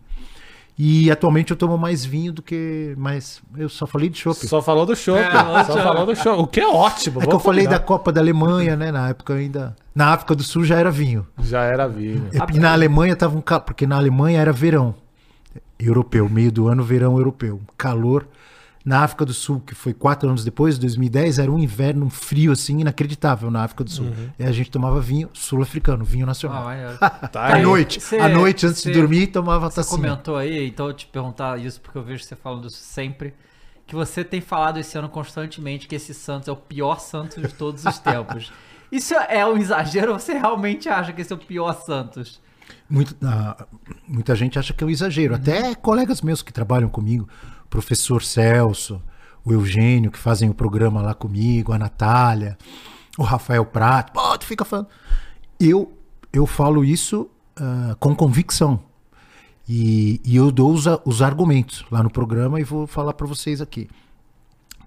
[0.78, 2.96] E atualmente eu tomo mais vinho do que.
[2.98, 4.48] Mas eu só falei de chopp.
[4.48, 5.30] Só falou do show, É,
[5.66, 6.40] só- falou do show.
[6.42, 7.18] O que é ótimo.
[7.18, 7.86] É que eu vamos falei da combinar.
[7.88, 8.92] Copa da Alemanha, né?
[8.92, 9.76] Na época ainda.
[9.94, 11.28] Na África do Sul já era vinho.
[11.44, 12.30] Já era vinho.
[12.54, 14.96] E na Alemanha tava um calor, porque na Alemanha era verão
[15.80, 18.26] europeu, meio do ano verão europeu, calor.
[18.84, 22.52] Na África do Sul, que foi quatro anos depois, 2010, era um inverno um frio
[22.52, 24.08] assim, inacreditável na África do Sul.
[24.40, 26.64] E a gente tomava vinho sul-africano, vinho Ah, nacional.
[26.66, 26.98] maneiro.
[26.98, 29.98] Tá à noite, Cê- à noite, antes cê- de dormir, tomava Você tacinha.
[29.98, 33.34] comentou aí, então eu te perguntar isso porque eu vejo você falando isso sempre.
[33.86, 37.54] Que você tem falado esse ano constantemente que esse Santos é o pior Santos de
[37.54, 38.52] todos os tempos.
[38.92, 42.42] Isso é um exagero ou você realmente acha que esse é o pior Santos?
[42.90, 43.66] Muito- ah,
[44.08, 45.36] muita gente acha que é um exagero.
[45.36, 47.28] Até colegas meus que trabalham comigo,
[47.72, 49.02] professor Celso,
[49.44, 52.58] o Eugênio, que fazem o programa lá comigo, a Natália,
[53.18, 54.14] o Rafael Prato.
[54.14, 54.90] Pô, tu fica falando.
[55.60, 55.98] Eu,
[56.32, 58.80] eu falo isso ah, com convicção.
[59.68, 63.62] E, e eu dou os, os argumentos lá no programa e vou falar para vocês
[63.62, 63.90] aqui.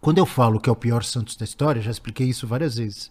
[0.01, 3.11] Quando eu falo que é o pior Santos da história, já expliquei isso várias vezes.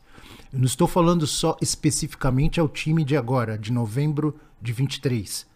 [0.51, 5.47] Eu não estou falando só especificamente ao time de agora, de novembro de 23.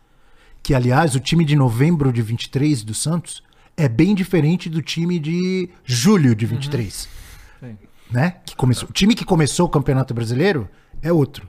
[0.63, 3.43] Que, aliás, o time de novembro de 23 do Santos
[3.77, 7.07] é bem diferente do time de julho de 23.
[7.59, 7.77] Sim.
[8.09, 8.37] Né?
[8.43, 10.67] Que começou, o time que começou o Campeonato Brasileiro
[10.99, 11.47] é outro.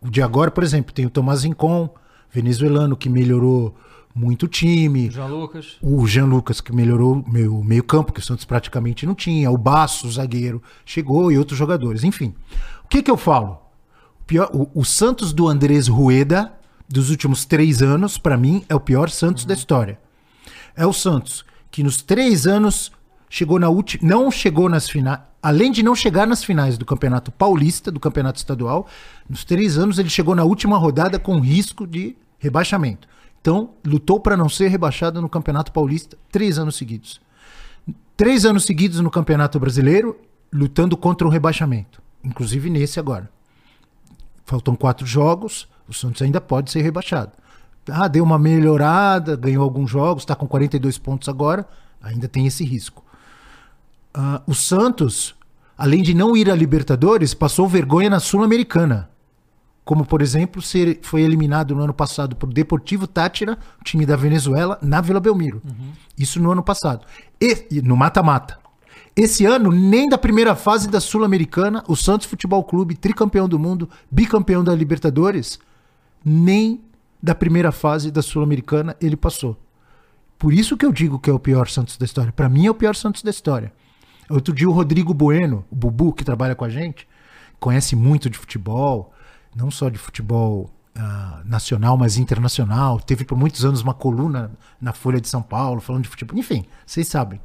[0.00, 1.90] O de agora, por exemplo, tem o Tomás Rincon,
[2.32, 3.76] venezuelano, que melhorou
[4.14, 5.10] muito o time.
[5.10, 5.76] João Lucas.
[5.82, 9.50] O Jean Lucas, que melhorou o meio, meio campo, que o Santos praticamente não tinha.
[9.50, 12.02] O Basso, o zagueiro, chegou e outros jogadores.
[12.02, 12.34] Enfim,
[12.84, 13.60] o que que eu falo?
[14.20, 16.52] O, pior, o, o Santos do Andrés Rueda,
[16.88, 19.98] dos últimos três anos, para mim, é o pior Santos da história.
[20.74, 22.90] É o Santos que nos três anos
[23.28, 27.30] chegou na última, não chegou nas finais, além de não chegar nas finais do Campeonato
[27.30, 28.86] Paulista, do Campeonato Estadual,
[29.28, 33.08] nos três anos ele chegou na última rodada com risco de rebaixamento.
[33.40, 37.20] Então, lutou para não ser rebaixado no Campeonato Paulista três anos seguidos.
[38.16, 40.18] Três anos seguidos no Campeonato Brasileiro,
[40.52, 42.02] lutando contra o rebaixamento.
[42.24, 43.30] Inclusive nesse agora.
[44.44, 47.32] Faltam quatro jogos, o Santos ainda pode ser rebaixado.
[47.90, 51.66] Ah, deu uma melhorada, ganhou alguns jogos, está com 42 pontos agora,
[52.02, 53.04] ainda tem esse risco.
[54.12, 55.34] Ah, o Santos,
[55.76, 59.08] além de não ir à Libertadores, passou vergonha na Sul-Americana.
[59.84, 64.78] Como, por exemplo, ser, foi eliminado no ano passado por Deportivo Tátira, time da Venezuela,
[64.82, 65.62] na Vila Belmiro.
[66.18, 67.06] Isso no ano passado.
[67.40, 68.58] E, e no mata-mata.
[69.16, 73.88] Esse ano, nem da primeira fase da Sul-Americana, o Santos Futebol Clube, tricampeão do mundo,
[74.10, 75.58] bicampeão da Libertadores,
[76.24, 76.84] nem
[77.22, 79.56] da primeira fase da Sul-Americana ele passou.
[80.38, 82.32] Por isso que eu digo que é o pior Santos da história.
[82.32, 83.72] Para mim é o pior Santos da história.
[84.30, 87.08] Outro dia o Rodrigo Bueno, o Bubu, que trabalha com a gente,
[87.58, 89.12] conhece muito de futebol,
[89.56, 93.00] não só de futebol ah, nacional, mas internacional.
[93.00, 96.38] Teve por muitos anos uma coluna na Folha de São Paulo falando de futebol.
[96.38, 97.40] Enfim, vocês sabem.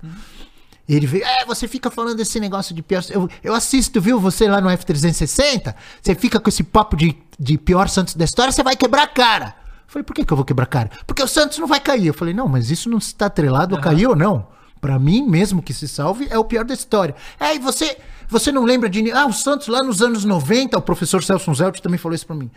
[0.88, 3.04] Ele veio, é, você fica falando desse negócio de pior.
[3.10, 4.20] Eu, eu assisto, viu?
[4.20, 8.52] Você lá no F360, você fica com esse papo de, de pior Santos da história,
[8.52, 9.63] você vai quebrar a cara.
[9.88, 10.90] Eu falei, por que, que eu vou quebrar a cara?
[11.06, 12.08] Porque o Santos não vai cair.
[12.08, 14.48] Eu falei, não, mas isso não está atrelado a cair ou não.
[14.82, 17.16] Pra mim, mesmo que se salve, é o pior da história.
[17.40, 19.12] É, e você, você não lembra de.
[19.12, 22.36] Ah, o Santos lá nos anos 90, o professor Celso Zelt também falou isso pra
[22.36, 22.52] mim.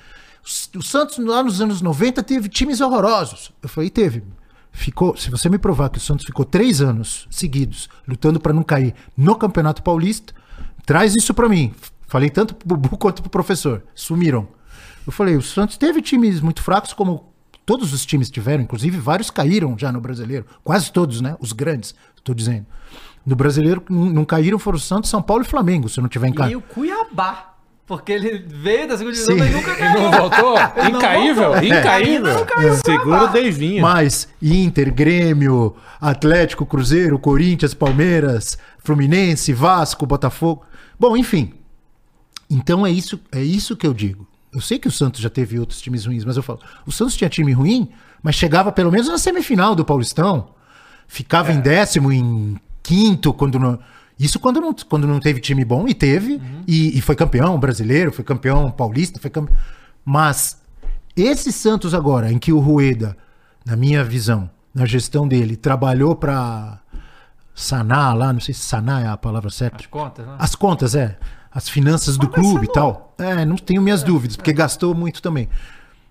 [0.77, 3.53] O Santos lá nos anos 90 teve times horrorosos.
[3.63, 4.25] Eu falei, teve.
[4.73, 8.63] Ficou, se você me provar que o Santos ficou três anos seguidos lutando pra não
[8.63, 10.35] cair no Campeonato Paulista,
[10.85, 11.75] traz isso pra mim.
[12.07, 13.83] Falei tanto pro Bubu quanto pro professor.
[13.95, 14.49] Sumiram.
[15.07, 17.33] Eu falei, o Santos teve times muito fracos, como
[17.65, 20.47] todos os times tiveram, inclusive vários caíram já no brasileiro.
[20.65, 21.37] Quase todos, né?
[21.41, 22.67] Os grandes, estou dizendo.
[23.25, 26.33] No brasileiro, não caíram foram o Santos, São Paulo e Flamengo, se não tiver em
[26.33, 26.51] casa.
[26.53, 27.53] E o Cuiabá.
[27.87, 30.01] Porque ele veio da segunda divisão, mas nunca E caiu.
[30.03, 30.59] não voltou?
[30.59, 31.45] Ele não Incaível?
[31.53, 31.65] voltou.
[31.65, 32.35] Incaível?
[32.35, 33.81] Não caiu Segura o Deivinho.
[33.83, 40.65] Mas Inter, Grêmio, Atlético, Cruzeiro, Corinthians, Palmeiras, Fluminense, Vasco, Botafogo.
[40.99, 41.53] Bom, enfim.
[42.51, 44.27] Então é isso, é isso que eu digo.
[44.57, 47.15] Eu sei que o Santos já teve outros times ruins, mas eu falo, o Santos
[47.15, 47.91] tinha time ruim,
[48.23, 50.49] mas chegava pelo menos na semifinal do Paulistão.
[51.07, 53.79] Ficava em décimo, em quinto, quando não,
[54.19, 58.11] isso quando não, quando não teve time bom, e teve, e, e foi campeão brasileiro,
[58.11, 59.55] foi campeão paulista, foi campeão.
[60.03, 60.59] Mas
[61.15, 63.15] esse Santos agora, em que o Rueda,
[63.63, 66.81] na minha visão, na gestão dele, trabalhou para
[67.55, 69.77] sanar lá, não sei se sanar é a palavra certa.
[69.77, 70.35] As contas, né?
[70.39, 71.19] As contas, é.
[71.57, 73.15] As finanças do clube e tal.
[73.19, 75.49] É, não tenho minhas dúvidas, porque gastou muito também.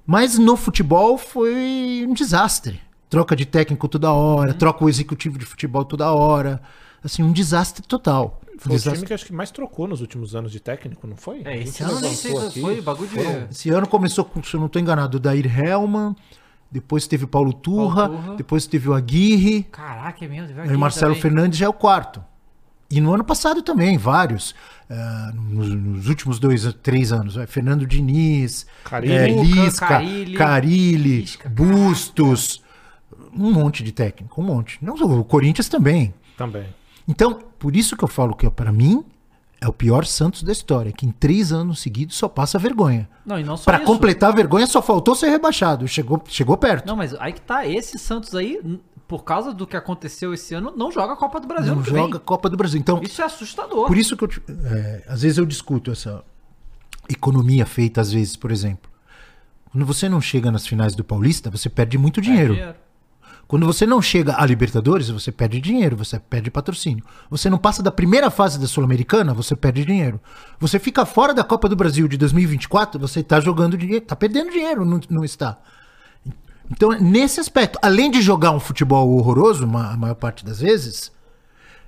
[0.05, 2.81] Mas no futebol foi um desastre.
[3.11, 4.57] Troca de técnico toda hora, Uhum.
[4.57, 6.59] troca o executivo de futebol toda hora.
[7.03, 8.41] Assim, um desastre total.
[8.57, 8.93] Foi o desastre.
[8.95, 11.41] time que acho que mais trocou nos últimos anos de técnico, não foi?
[11.45, 13.15] É, esse ano nem sei se foi bagulho de...
[13.15, 16.15] Foram- Esse ano começou com, se eu não estou enganado, o Dair Hellman,
[16.71, 18.35] depois teve o Paulo Turra, Paulo Turra.
[18.37, 20.59] depois teve o Aguirre, Caraca, é mesmo.
[20.59, 21.21] aqui o Marcelo também.
[21.21, 22.23] Fernandes já é o quarto.
[22.89, 24.55] E no ano passado também, vários.
[24.89, 27.35] Ah, nos, nos últimos dois, três anos.
[27.35, 29.13] vai, Fernando Diniz, Carilli.
[29.13, 30.33] é, Luca, Lisca, Carilli.
[30.37, 32.63] Carilli, Lisca, Bustos.
[33.33, 34.77] Um monte de técnico, um monte.
[34.81, 36.13] Não, o Corinthians também.
[36.37, 36.67] Também.
[37.07, 39.03] Então, por isso que eu falo que para mim
[39.59, 43.09] é o pior Santos da história, que em três anos seguidos só passa vergonha.
[43.25, 43.85] Não, e não só isso.
[43.85, 45.87] completar a vergonha só faltou ser rebaixado.
[45.87, 46.85] Chegou, chegou perto.
[46.85, 47.65] Não, mas aí que tá.
[47.67, 48.61] Esse Santos aí,
[49.07, 51.91] por causa do que aconteceu esse ano, não joga a Copa do Brasil Não que
[51.91, 52.01] vem.
[52.01, 52.79] joga Copa do Brasil.
[52.79, 53.87] Então, Isso é assustador.
[53.87, 54.29] Por isso que eu,
[54.65, 56.23] é, às vezes eu discuto essa
[57.07, 58.89] economia feita, às vezes, por exemplo.
[59.71, 62.57] Quando você não chega nas finais do Paulista, você perde muito dinheiro.
[63.47, 67.03] Quando você não chega à Libertadores, você perde dinheiro, você perde patrocínio.
[67.29, 70.19] Você não passa da primeira fase da Sul-Americana, você perde dinheiro.
[70.59, 74.49] Você fica fora da Copa do Brasil de 2024, você está jogando dinheiro, está perdendo
[74.49, 75.59] dinheiro, não, não está.
[76.71, 81.11] Então, nesse aspecto, além de jogar um futebol horroroso, a maior parte das vezes,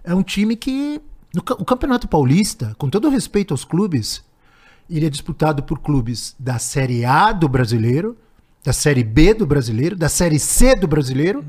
[0.04, 1.02] é um time que.
[1.34, 4.24] no o Campeonato Paulista, com todo respeito aos clubes,
[4.90, 8.18] ele é disputado por clubes da Série A do brasileiro,
[8.64, 11.44] da Série B do brasileiro, da Série C do brasileiro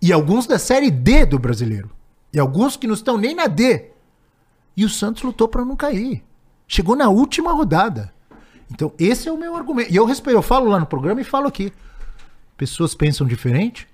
[0.00, 1.90] e alguns da Série D do brasileiro.
[2.32, 3.90] E alguns que não estão nem na D.
[4.76, 6.22] E o Santos lutou para não cair.
[6.66, 8.12] Chegou na última rodada.
[8.70, 9.92] Então, esse é o meu argumento.
[9.92, 11.70] E eu respeito, eu falo lá no programa e falo aqui.
[12.62, 13.88] Pessoas pensam diferente?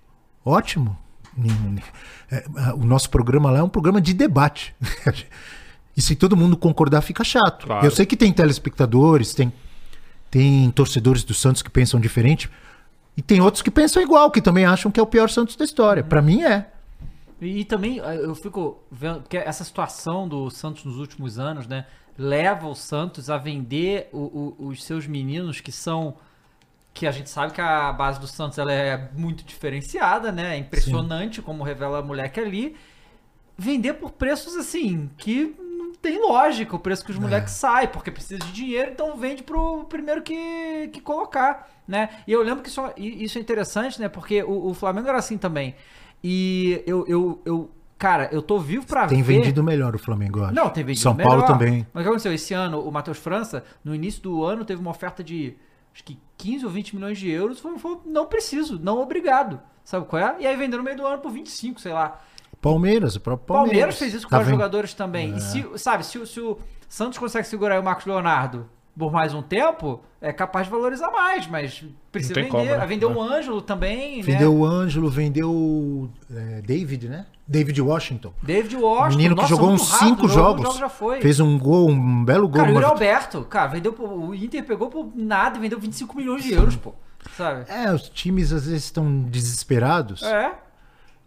[0.44, 0.94] Ótimo.
[2.30, 2.44] É,
[2.74, 4.74] O nosso programa lá é um programa de debate.
[5.96, 7.66] E se todo mundo concordar, fica chato.
[7.66, 7.84] Claro.
[7.84, 9.52] Eu sei que tem telespectadores, tem,
[10.30, 12.48] tem torcedores do Santos que pensam diferente.
[13.16, 15.64] E tem outros que pensam igual, que também acham que é o pior Santos da
[15.64, 16.04] história.
[16.04, 16.70] Pra mim é.
[17.40, 21.66] E, e também eh, eu fico vendo que essa situação do Santos nos últimos anos,
[21.66, 21.84] né,
[22.16, 26.14] leva o Santos a vender o- o- os seus meninos que são
[26.92, 30.56] que a gente sabe que a base do Santos ela é muito diferenciada, né?
[30.56, 32.76] É impressionante como revela a moleque ali.
[33.56, 38.10] Vender por preços assim que não tem lógica o preço que os moleques saem, porque
[38.10, 42.08] precisa de dinheiro, então vende pro primeiro que, que colocar, né?
[42.26, 44.08] E eu lembro que isso, isso é interessante, né?
[44.08, 45.74] Porque o, o Flamengo era assim também.
[46.22, 49.38] E eu, eu, eu cara, eu tô vivo pra Tem ver.
[49.38, 50.54] vendido melhor o Flamengo, eu acho.
[50.54, 51.46] Não, tem vendido São Paulo melhor.
[51.46, 51.86] também.
[51.92, 52.32] Mas o que aconteceu?
[52.32, 55.56] Esse ano, o Matheus França, no início do ano, teve uma oferta de
[55.98, 57.58] acho que 15 ou 20 milhões de euros.
[57.58, 59.60] Foi, foi não preciso, não obrigado.
[59.84, 60.36] Sabe qual é?
[60.38, 62.20] E aí vendeu no meio do ano por 25, sei lá.
[62.60, 63.98] Palmeiras, o próprio Palmeiras, Palmeiras.
[63.98, 65.36] fez isso com Tá os jogadores também.
[65.36, 68.68] E se, sabe, se, o- se o Santos consegue segurar aí o Marcos Leonardo
[68.98, 72.48] por mais um tempo, é capaz de valorizar mais, mas precisa vender.
[72.48, 72.72] como, né?
[72.72, 73.06] É.
[73.06, 74.58] o Ângelo também, Vendeu né?
[74.58, 77.26] o Ângelo, vendeu é, David, né?
[77.46, 78.32] David Washington.
[78.42, 79.16] David Washington.
[79.16, 80.76] Menino que nossa, jogou uns rápido, cinco jogos.
[80.76, 81.20] já foi.
[81.20, 82.60] Fez um gol, um belo gol.
[82.60, 86.16] Cara, o Yuri Alberto, cara, vendeu por, o Inter pegou por nada e vendeu 25
[86.16, 86.92] milhões de euros, pô.
[87.36, 87.64] Sabe?
[87.70, 90.52] É, os times às vezes estão desesperados É.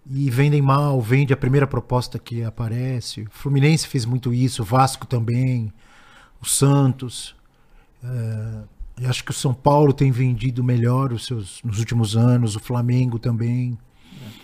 [0.09, 3.21] e vendem mal, vende a primeira proposta que aparece.
[3.21, 5.71] O Fluminense fez muito isso, o Vasco também,
[6.41, 7.35] o Santos.
[8.03, 12.55] É, eu acho que o São Paulo tem vendido melhor os seus, nos últimos anos,
[12.55, 13.77] o Flamengo também,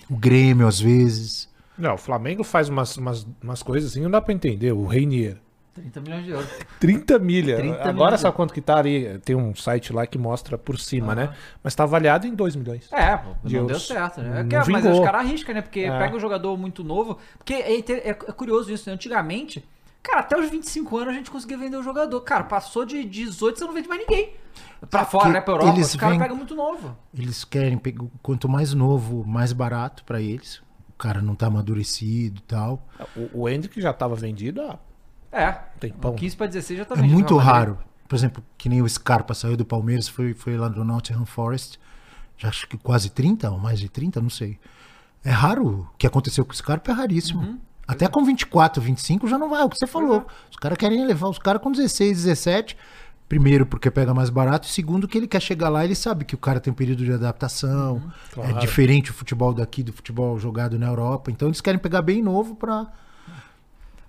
[0.10, 1.50] o Grêmio às vezes.
[1.78, 4.72] Não, o Flamengo faz umas, umas, umas coisas assim, não dá pra entender.
[4.72, 5.38] O Reinier.
[5.76, 6.50] 30 milhões de euros.
[6.80, 7.56] 30 milha.
[7.58, 8.18] 30 Agora milha.
[8.18, 9.20] sabe quanto que tá ali?
[9.20, 11.32] Tem um site lá que mostra por cima, né?
[11.64, 12.92] Mas tá avaliado em 2 milhões.
[12.92, 13.68] É, pô, não Deus.
[13.68, 14.40] deu certo, né?
[14.40, 15.62] É Não que- mas os caras arriscam, né?
[15.62, 16.00] Porque É.
[16.00, 17.20] pega um jogador muito novo.
[17.38, 18.96] Porque é, é- é curioso isso, né?
[18.96, 19.64] Antigamente,
[20.08, 22.20] cara, até os 25 anos a gente conseguia vender o jogador.
[22.22, 24.34] Cara, passou de 18, você não vende mais ninguém.
[24.90, 25.42] Pra fora, né?
[25.42, 26.96] Pra Europa, eles os caras pegam muito novo.
[27.14, 30.58] Eles querem, pegar- quanto mais novo, mais barato pra eles.
[30.90, 32.88] O cara não tá amadurecido e tal.
[33.16, 34.80] O, o Hendrick já tava vendido há
[35.32, 35.52] É.
[35.80, 36.16] tempão.
[36.16, 37.76] 15 pra 16 já tá É vendido muito Real Madrid.
[37.76, 37.88] raro.
[38.08, 41.80] Por exemplo, que nem o Scarpa saiu do Palmeiras, foi, foi lá no Nottingham Forest.
[42.38, 44.58] Já acho que quase 30 ou mais de 30, não sei.
[45.24, 45.88] É raro.
[45.94, 47.42] O que aconteceu com o Scarpa é raríssimo.
[47.42, 47.60] Uhum.
[47.88, 49.62] Até com 24, 25 já não vai.
[49.62, 50.26] É o que você falou.
[50.52, 52.78] Os caras querem levar os caras com 16, 17.
[53.30, 54.68] Primeiro, porque pega mais barato.
[54.68, 57.04] E segundo, que ele quer chegar lá, ele sabe que o cara tem um período
[57.04, 57.96] de adaptação.
[57.96, 58.12] Uhum.
[58.34, 58.58] Claro.
[58.58, 61.32] É diferente o futebol daqui do futebol jogado na Europa.
[61.32, 62.88] Então eles querem pegar bem novo pra,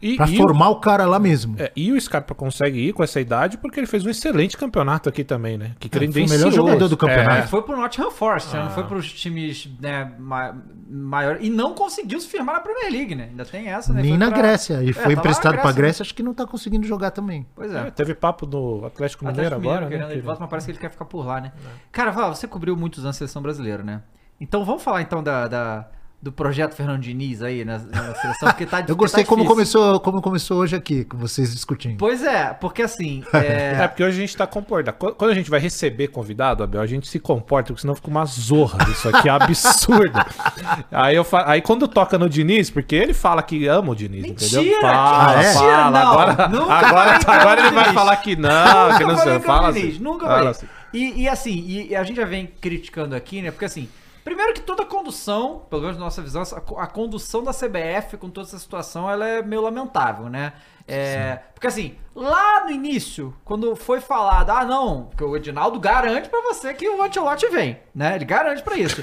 [0.01, 1.57] E, pra e formar o cara lá mesmo.
[1.57, 4.57] O, é, e o Scarpa consegue ir com essa idade porque ele fez um excelente
[4.57, 5.73] campeonato aqui também, né?
[5.81, 6.39] Que foi o credenciou.
[6.39, 7.49] melhor jogador do Ele campeonato.
[7.49, 8.61] foi pro Nottingham Forest, né?
[8.61, 8.71] não Ah.
[8.71, 10.55] foi pros times né, ma
[10.91, 11.45] maiores.
[11.47, 13.25] E não conseguiu se firmar na Premier League, né?
[13.31, 14.01] Ainda tem essa, né?
[14.03, 14.83] Nem Foi na pra- Grécia.
[14.83, 15.77] E É, foi emprestado pra Grécia, né?
[15.83, 17.45] Grécia, acho que não tá conseguindo jogar também.
[17.55, 17.91] Pois É, é.
[17.91, 20.13] teve papo do Atlético Mineiro agora, Mineiro, querendo né?
[20.15, 21.53] ele que- volta, mas parece que ele quer ficar por lá, né?
[21.93, 24.01] Cara, Val, você cobriu muitos anos a seleção brasileira, né?
[24.41, 25.89] Então vamos falar então da, da-
[26.21, 30.01] do projeto Fernando Diniz aí na, na seleção, porque tá Eu gostei tá como começou,
[30.01, 31.97] como começou hoje aqui, com vocês discutindo.
[31.97, 33.23] Pois é, porque assim.
[33.33, 34.97] É, É, porque hoje a gente tá comportado.
[34.99, 38.09] Qu- Quando a gente vai receber convidado, Abel, a gente se comporta, porque senão fica
[38.09, 38.79] uma zorra.
[38.91, 40.19] Isso aqui é absurdo.
[40.91, 41.45] aí, eu fa...
[41.49, 44.75] aí quando toca no Diniz, porque ele fala que ama o Diniz, Mentira, entendeu?
[44.75, 45.91] que Fala, mentira, fala.
[45.91, 46.01] não.
[46.11, 47.95] Agora, Nunca agora, agora que ele vai Diniz.
[47.95, 49.39] falar que não, que não sei.
[49.39, 49.81] que Fala assim.
[49.83, 50.51] Diniz, nunca Fala falei.
[50.51, 50.67] assim.
[50.93, 53.51] E, e assim, e, e a gente já vem criticando aqui, né?
[53.53, 53.89] Porque assim,
[54.29, 56.43] primeiro que toda a condução, pelo menos na nossa visão,
[56.77, 60.53] a condução da CBF com toda essa situação, ela é meio lamentável, né?
[60.87, 66.29] É, porque assim, lá no início, quando foi falado, ah não, que o Edinaldo garante
[66.29, 68.17] pra você que o Ancelotti vem, né?
[68.17, 69.03] Ele garante pra isso.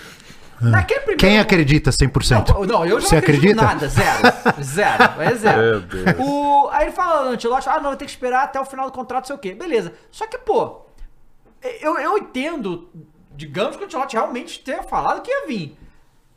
[0.62, 2.54] Naquele primeiro Quem acredita 100%?
[2.54, 3.62] não, não, eu já Você não acredito acredita?
[3.62, 4.64] nada, zero.
[4.64, 5.84] Zero, é zero.
[6.20, 8.92] O, aí ele fala Ancelotti, ah, não, vai ter que esperar até o final do
[8.94, 9.54] contrato, sei o quê.
[9.54, 9.92] Beleza.
[10.12, 10.86] Só que, pô,
[11.82, 12.90] eu, eu entendo,
[13.36, 15.78] digamos que o Ancelotti realmente tenha falado que ia vir.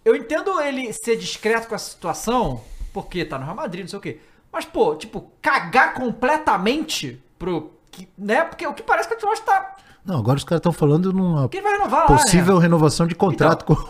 [0.04, 2.60] Eu entendo ele ser discreto com essa situação,
[2.92, 4.20] porque tá no Real Madrid, não sei o quê.
[4.52, 7.72] Mas, pô, tipo, cagar completamente pro...
[8.16, 8.44] Né?
[8.44, 9.76] Porque o que parece que o Ancelotti tá...
[10.04, 12.62] Não, agora os caras estão falando numa renovar lá, possível né?
[12.62, 13.84] renovação de contrato com, com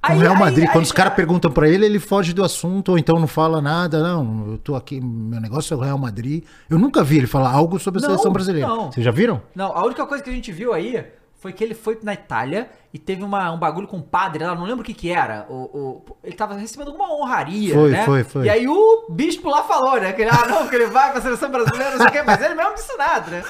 [0.00, 0.64] Aí- o Real aí- Madrid.
[0.66, 3.26] aí Quando os já- caras perguntam pra ele, ele foge do assunto, ou então não
[3.26, 4.02] fala nada.
[4.02, 6.44] Não, eu tô aqui, meu negócio é o Real Madrid.
[6.70, 8.66] Eu nunca vi ele falar algo sobre a Não, seleção brasileira.
[8.68, 8.90] não.
[8.90, 9.42] Vocês já viram?
[9.54, 11.04] Não, a única coisa que a gente viu aí
[11.44, 14.54] foi que ele foi na Itália e teve uma, um bagulho com o padre lá,
[14.54, 15.44] não lembro o que que era.
[15.50, 18.02] O, o- ele tava recebendo alguma honraria, Foi, né?
[18.06, 18.46] foi, foi.
[18.46, 20.14] E aí o bispo lá falou, né?
[20.14, 22.40] Que ele, ah, não, que ele vai pra seleção brasileira, não sei o quê, mas
[22.40, 23.42] ele mesmo disse nada, né?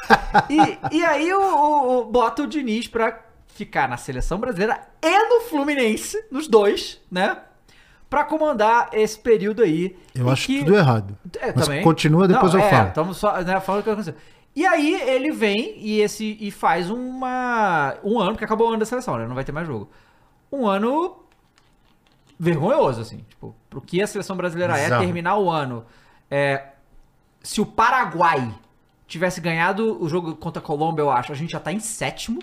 [0.90, 3.16] E, e aí o, o- o- bota o Diniz pra
[3.47, 7.36] ficar na seleção brasileira e no Fluminense, nos dois, né?
[8.11, 9.97] Pra comandar esse período aí.
[10.14, 11.16] Eu acho que- tudo errado.
[11.40, 11.82] é, Mas também.
[11.84, 12.88] continua, depois Não, eu é, falo.
[12.88, 14.14] Estamos só né, falando o que aconteceu.
[14.57, 18.78] E aí ele vem e esse e faz uma um ano que acabou o ano
[18.78, 19.26] da seleção, né?
[19.26, 19.90] Não vai ter mais jogo.
[20.52, 21.16] Um ano
[22.38, 25.05] vergonhoso assim, tipo, pro que a seleção brasileira é Bizarro.
[25.05, 25.84] terminar o ano.
[26.30, 26.68] É,
[27.42, 28.52] se o Paraguai
[29.07, 32.40] tivesse ganhado o jogo contra a Colômbia, eu acho, a gente já tá em sétimo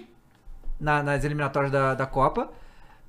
[0.80, 2.50] na- nas eliminatórias da, da Copa.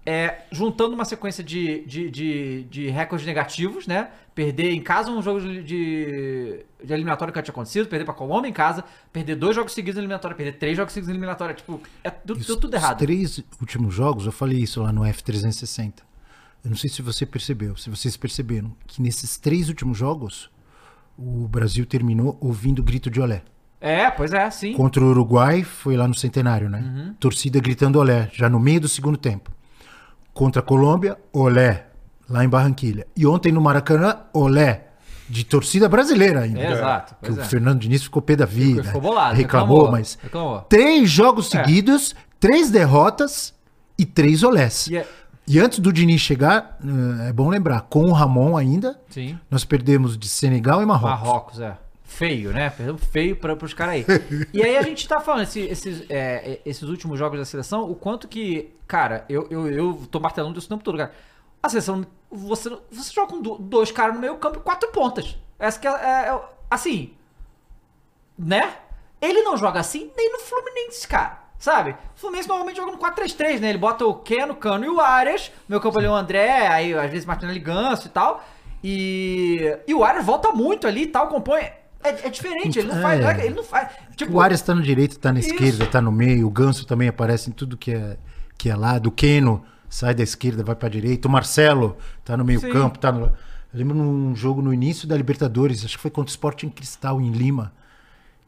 [0.05, 4.11] É, juntando uma sequência de, de, de, de recordes negativos, né?
[4.35, 8.49] Perder em casa um jogo de, de, de eliminatório que tinha acontecido, perder pra Colômbia
[8.49, 8.83] em casa,
[9.13, 11.55] perder dois jogos seguidos na eliminatória, perder três jogos seguidos na eliminatória.
[11.55, 12.99] Tipo, é, tudo Os errado.
[12.99, 16.01] três últimos jogos, eu falei isso lá no F360.
[16.65, 20.51] Eu não sei se você percebeu, se vocês perceberam, que nesses três últimos jogos,
[21.17, 23.43] o Brasil terminou ouvindo grito de olé.
[23.81, 24.75] É, pois é, sim.
[24.75, 26.81] Contra o Uruguai, foi lá no Centenário, né?
[26.81, 27.15] Uhum.
[27.15, 29.51] Torcida gritando olé, já no meio do segundo tempo.
[30.35, 31.87] Contra a Colômbia, olé,
[32.29, 33.07] lá em Barranquilha.
[33.17, 34.89] E ontem no Maracanã, olé,
[35.29, 36.61] de torcida brasileira ainda.
[36.61, 37.45] É, exato, Que o é.
[37.45, 38.85] Fernando Diniz ficou pé da vida.
[38.85, 40.19] ficou bolado, Reclamou, reclamou, mas.
[40.23, 40.61] reclamou.
[40.63, 41.59] Três jogos É.
[41.65, 43.55] seguidos, três derrotas
[43.99, 44.87] e três olés.
[44.89, 45.07] E é-
[45.47, 49.37] E antes do Diniz chegar, eh, é bom lembrar, com o Ramon ainda, Sim.
[49.51, 51.11] nós perdemos de Senegal e Marrocos.
[51.21, 51.77] Marrocos, é.
[52.13, 52.71] Feio, né?
[52.71, 54.07] Perdemos feio pra, pros caras aí.
[54.53, 57.95] E aí a gente tá falando, esse- esses, é, esses últimos jogos da seleção, o
[57.95, 61.13] quanto que, cara, eu, eu, eu tô martelando isso o tempo todo, cara.
[61.63, 65.37] A seleção, você, você joga com do- dois caras no meio campo e quatro pontas.
[65.59, 66.41] Essa que é, é- é-
[66.71, 67.15] assim,
[68.39, 68.75] né?
[69.21, 71.41] Ele não joga assim nem no Fluminense, cara.
[71.59, 71.93] Sabe?
[71.93, 73.69] O Fluminense normalmente joga no 4-3-3, né?
[73.69, 75.53] Ele bota o Keno, o Cano e o Arias.
[75.69, 78.45] Meu campo ali é o André, aí às vezes Martinelli Ganso e tal.
[78.83, 81.71] E, e o Arias volta muito ali e tal, compõe.
[82.03, 83.21] É, é diferente, ele não faz.
[83.21, 83.23] É.
[83.23, 83.89] não é- Ele não faz.
[84.17, 85.51] Tipo, O Arias tá no direito, tá na Isso.
[85.51, 86.47] esquerda, tá no meio.
[86.47, 88.17] O Ganso também aparece em tudo que é,
[88.59, 89.07] que é lado.
[89.09, 91.29] O Keno sai da esquerda, vai pra direita.
[91.29, 92.71] O Marcelo tá no meio Sim.
[92.71, 93.27] campo, tá no...
[93.27, 97.21] Eu lembro num jogo no início da Libertadores, acho que foi contra o Sporting Cristal
[97.23, 97.73] em Lima,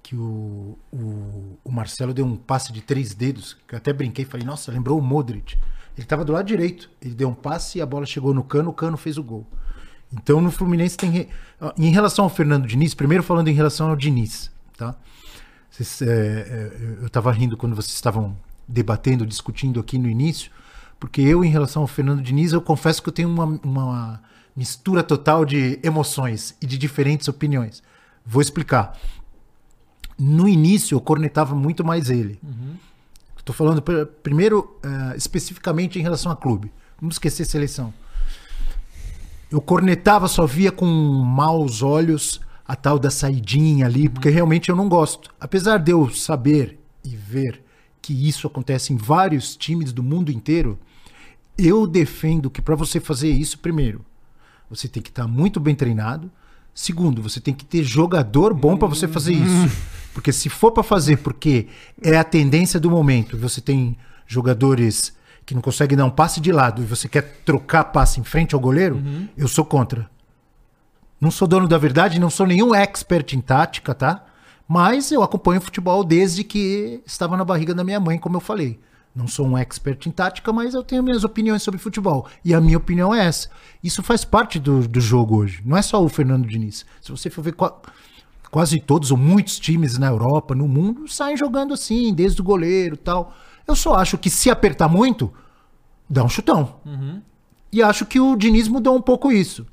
[0.03, 4.27] que o, o, o Marcelo deu um passe de três dedos, que eu até brinquei,
[4.27, 5.57] falei, nossa, lembrou o Modric.
[5.97, 8.69] Ele tava do lado direito, ele deu um passe e a bola chegou no cano,
[8.69, 9.47] o cano fez o gol.
[10.17, 11.11] Então no Fluminense tem.
[11.11, 11.29] re-
[11.79, 14.95] Em relação ao Fernando Diniz, primeiro falando em relação ao Diniz, tá?
[15.71, 18.37] Vocês, é, é, eu estava rindo quando vocês estavam
[18.69, 20.51] debatendo, discutindo aqui no início,
[21.01, 24.23] porque eu, em relação ao Fernando Diniz, eu confesso que eu tenho uma, uma
[24.57, 27.83] mistura total de emoções e de diferentes opiniões.
[28.25, 28.97] Vou explicar.
[30.17, 32.39] No início, eu cornetava muito mais ele.
[33.37, 36.73] Estou falando pr- primeiro eh, especificamente em relação a clube.
[37.01, 37.93] Vamos esquecer seleção.
[39.51, 44.77] Eu cornetava, só via com maus olhos a tal da saidinha ali, porque realmente eu
[44.77, 45.31] não gosto.
[45.39, 47.63] Apesar de eu saber e ver
[48.01, 50.79] que isso acontece em vários times do mundo inteiro,
[51.57, 54.05] eu defendo que para você fazer isso, primeiro,
[54.69, 56.31] você tem que estar muito bem treinado.
[56.75, 59.77] Segundo, você tem que ter jogador bom para você fazer isso.
[60.13, 61.69] Porque se for para fazer porque
[62.03, 65.13] é a tendência do momento, você tem jogadores
[65.47, 68.55] que não conseguem dar um passe de lado e você quer trocar passe em frente
[68.55, 69.03] ao goleiro,
[69.37, 70.09] eu sou contra.
[71.21, 74.25] Não sou dono da verdade, não sou nenhum expert em tática, tá?
[74.67, 78.79] Mas eu acompanho futebol desde que estava na barriga da minha mãe, como eu falei.
[79.15, 82.27] Não sou um expert em tática, mas eu tenho minhas opiniões sobre futebol.
[82.45, 83.49] E a minha opinião é essa.
[83.83, 85.63] Isso faz parte do, do jogo hoje.
[85.65, 86.85] Não é só o Fernando Diniz.
[87.01, 87.77] Se você for ver qua-
[88.51, 92.95] quase todos ou muitos times na Europa, no mundo, saem jogando assim, desde o goleiro
[92.95, 93.33] e tal.
[93.67, 95.33] Eu só acho que se apertar muito,
[96.09, 96.77] dá um chutão.
[96.85, 97.21] Uhum.
[97.73, 99.67] E acho que o Diniz mudou um pouco isso.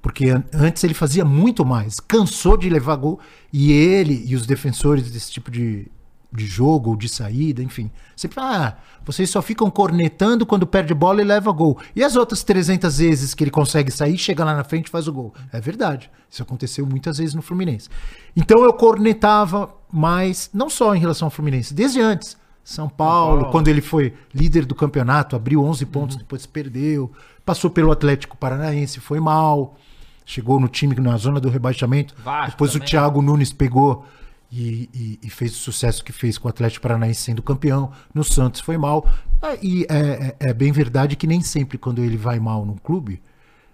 [0.00, 1.94] Porque an- antes ele fazia muito mais.
[2.00, 3.18] Cansou de levar gol.
[3.52, 5.88] E ele e os defensores desse tipo de,
[6.32, 7.90] de jogo, ou de saída, enfim.
[8.16, 11.78] Sempre ah, vocês só ficam cornetando quando perde bola e leva gol.
[11.96, 15.08] E as outras 300 vezes que ele consegue sair, chega lá na frente e faz
[15.08, 15.34] o gol.
[15.52, 16.10] É verdade.
[16.30, 17.88] Isso aconteceu muitas vezes no Fluminense.
[18.36, 22.36] Então eu cornetava mais, não só em relação ao Fluminense, desde antes.
[22.64, 23.52] São Paulo, Paulo.
[23.52, 27.12] quando ele foi líder do campeonato, abriu 11 pontos, depois perdeu.
[27.44, 29.76] Passou pelo Atlético Paranaense, foi mal.
[30.24, 32.14] Chegou no time na zona do rebaixamento.
[32.24, 32.86] Vasco depois também.
[32.86, 34.06] o Thiago Nunes pegou
[34.50, 37.92] e, e- e fez o sucesso que fez com o Atlético Paranaense sendo campeão.
[38.14, 39.06] No Santos foi mal.
[39.42, 42.76] Ah, E é, é- é bem verdade que nem sempre quando ele vai mal num
[42.78, 43.20] clube,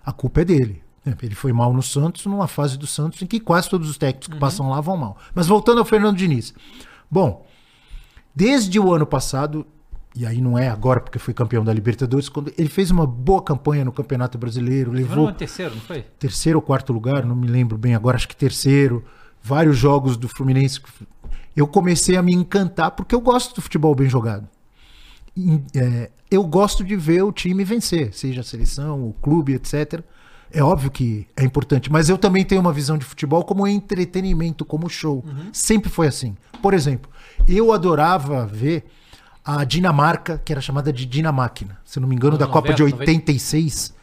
[0.05, 0.83] a culpa é dele.
[1.23, 4.29] Ele foi mal no Santos, numa fase do Santos em que quase todos os técnicos
[4.29, 5.17] que passam lá vão mal.
[5.33, 6.53] Mas voltando ao Fernando Diniz.
[7.11, 7.47] Bom,
[8.35, 9.67] desde o ano passado,
[10.15, 13.43] e aí não é agora porque foi campeão da Libertadores, quando ele fez uma boa
[13.43, 16.03] campanha no Campeonato Brasileiro, levou no terceiro, não foi?
[16.19, 19.05] terceiro ou quarto lugar, não me lembro bem agora, acho que terceiro.
[19.43, 20.81] Vários jogos do Fluminense.
[21.57, 24.47] Eu comecei a me encantar porque eu gosto do futebol bem jogado.
[25.75, 30.03] É, eu gosto de ver o time vencer, seja a seleção, o clube, etc.
[30.53, 34.65] É óbvio que é importante, mas eu também tenho uma visão de futebol como entretenimento,
[34.65, 35.25] como show.
[35.53, 36.37] Sempre foi assim.
[36.61, 37.11] Por exemplo,
[37.47, 38.85] eu adorava ver
[39.45, 42.83] a Dinamarca, que era chamada de Dinamáquina, se não me engano, da Anos Copa de
[42.83, 43.95] 90, 86,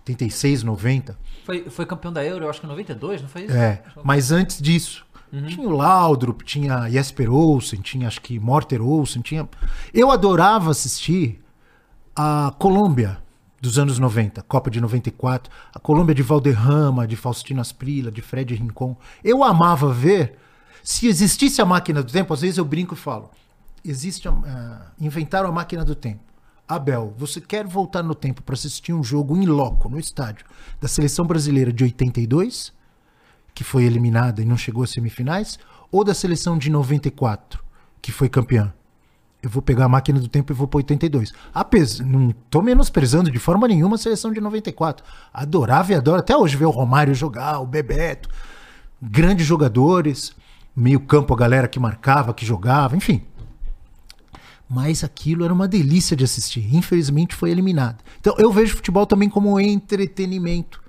[0.00, 1.18] 86, 90.
[1.44, 3.56] Foi, foi campeão da Euro, eu acho que em 92, não foi isso?
[3.56, 5.04] É, mas antes disso,
[5.48, 9.48] tinha o Laudrup, tinha Jesper Olsen, tinha acho que Morter Olsen, tinha...
[9.94, 11.42] Eu adorava assistir
[12.14, 13.18] a Colômbia
[13.62, 18.52] dos anos 90, Copa de 94, a Colômbia de Valderrama, de Faustino Asprila, de Fred
[18.56, 18.96] Rincon.
[19.22, 20.36] Eu amava ver,
[20.82, 23.30] se existisse a máquina do tempo, às vezes eu brinco e falo,
[23.84, 26.24] existe, ah, inventaram a máquina do tempo.
[26.66, 30.44] Abel, você quer voltar no tempo para assistir um jogo em loco, no estádio,
[30.80, 32.72] da seleção brasileira de 82,
[33.54, 35.56] que foi eliminada e não chegou às semifinais,
[35.88, 37.62] ou da seleção de 94,
[38.00, 38.74] que foi campeã?
[39.42, 41.32] Eu vou pegar a máquina do tempo e vou para 82.
[41.52, 45.04] Apes, não tô menosprezando de forma nenhuma a seleção de 94.
[45.34, 48.28] Adorava e adoro até hoje ver o Romário jogar, o Bebeto.
[49.00, 50.32] Grandes jogadores,
[50.76, 53.22] meio campo a galera que marcava, que jogava, enfim.
[54.70, 56.72] Mas aquilo era uma delícia de assistir.
[56.72, 58.02] Infelizmente foi eliminado.
[58.20, 60.80] Então eu vejo futebol também como entretenimento.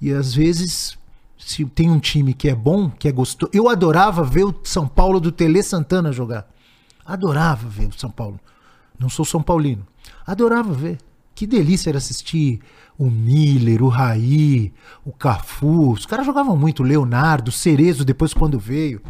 [0.00, 0.96] E às vezes,
[1.36, 3.50] se tem um time que é bom, que é gostoso.
[3.52, 6.46] Eu adorava ver o São Paulo do Tele Santana jogar.
[7.06, 8.40] Adorava ver o São Paulo.
[8.98, 9.86] Não sou São Paulino.
[10.26, 10.98] Adorava ver.
[11.34, 12.60] Que delícia era assistir
[12.98, 14.72] o Miller, o Raí,
[15.04, 15.92] o Cafu.
[15.92, 16.82] Os caras jogavam muito.
[16.82, 19.02] Leonardo, Cerezo, depois quando veio.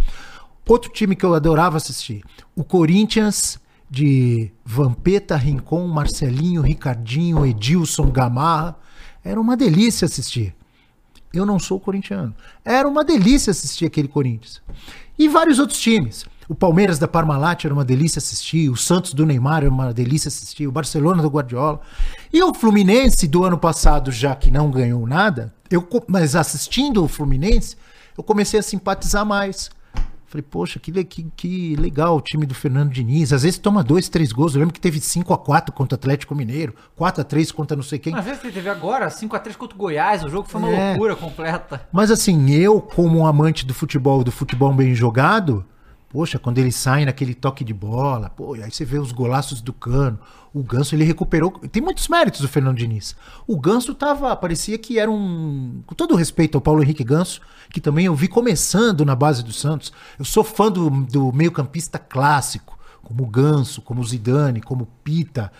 [0.69, 2.25] Outro time que eu adorava assistir.
[2.55, 8.77] O Corinthians de Vampeta, Rincon, Marcelinho, Ricardinho, Edilson, Gamarra.
[9.25, 10.55] Era uma delícia assistir.
[11.33, 12.35] Eu não sou corintiano.
[12.65, 14.61] Era uma delícia assistir aquele Corinthians.
[15.17, 16.27] E vários outros times.
[16.49, 18.69] O Palmeiras da Parmalat era uma delícia assistir.
[18.71, 20.67] O Santos do Neymar era uma delícia assistir.
[20.67, 21.81] O Barcelona do Guardiola.
[22.33, 27.09] E o Fluminense do ano passado, já que não ganhou nada, eu, mas assistindo o
[27.09, 27.77] Fluminense,
[28.17, 29.71] eu comecei a simpatizar mais.
[30.29, 33.33] Falei, poxa, que, que, que legal o time do Fernando Diniz.
[33.33, 34.55] Às vezes toma dois, três gols.
[34.55, 37.77] Eu lembro que teve 5 a 4 contra o Atlético Mineiro, 4 a 3 contra
[37.77, 38.15] não sei quem.
[38.15, 40.89] Às vezes teve agora 5x3 contra o Goiás, o jogo foi uma É.
[40.91, 41.87] loucura completa.
[41.93, 45.65] Mas assim, eu, como um amante do futebol, do futebol bem jogado,
[46.09, 49.73] poxa, quando ele sai naquele toque de bola, pô, aí você vê os golaços do
[49.73, 50.19] Cano.
[50.55, 51.51] O Ganso, ele recuperou.
[51.71, 53.15] Tem muitos méritos do Fernando Diniz.
[53.47, 54.35] O Ganso tava.
[54.35, 55.83] Parecia que era um.
[55.87, 59.53] Com todo respeito ao Paulo Henrique Ganso, que também eu vi começando na base do
[59.53, 59.93] Santos.
[60.19, 64.89] Eu sou fã do, do meio-campista clássico, como o Ganso, como o Zidane, como o
[65.05, 65.53] Pita,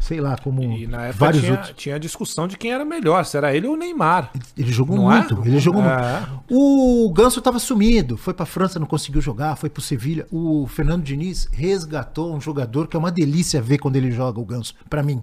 [0.00, 1.72] sei lá, como E na época vários tinha, outros.
[1.76, 4.32] tinha discussão de quem era melhor, se era ele ou o Neymar.
[4.58, 5.18] Ele jogou Não é?
[5.18, 6.20] muito, ele jogou É.
[6.20, 6.42] muito.
[6.50, 10.26] O Ganso tava sumido, foi pra França, não conseguiu jogar, foi pro Sevilha.
[10.32, 14.44] O Fernando Diniz resgatou um jogador que é uma delícia ver quando ele joga o
[14.44, 15.22] Ganso, Pra mim.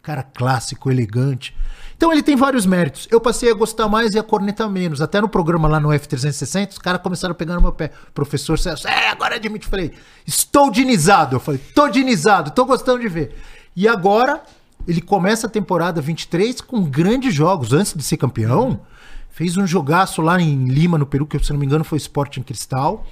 [0.00, 1.54] Cara clássico, elegante.
[1.96, 3.06] Então ele tem vários méritos.
[3.08, 5.00] Eu passei a gostar mais e a cornetar menos.
[5.00, 7.92] Até no programa lá no F360, os caras começaram a pegar no meu pé.
[8.12, 9.68] Professor Celso, é, agora admite.
[9.68, 9.92] Falei,
[10.26, 11.36] estou dinizado.
[11.36, 13.32] Eu falei, tô dinizado, tô gostando de ver.
[13.74, 14.42] E agora,
[14.86, 17.72] ele começa a temporada 23 com grandes jogos.
[17.72, 18.80] Antes de ser campeão,
[19.30, 22.42] fez um jogaço lá em Lima, no Peru, que se não me engano foi Sporting
[22.42, 23.06] Cristal.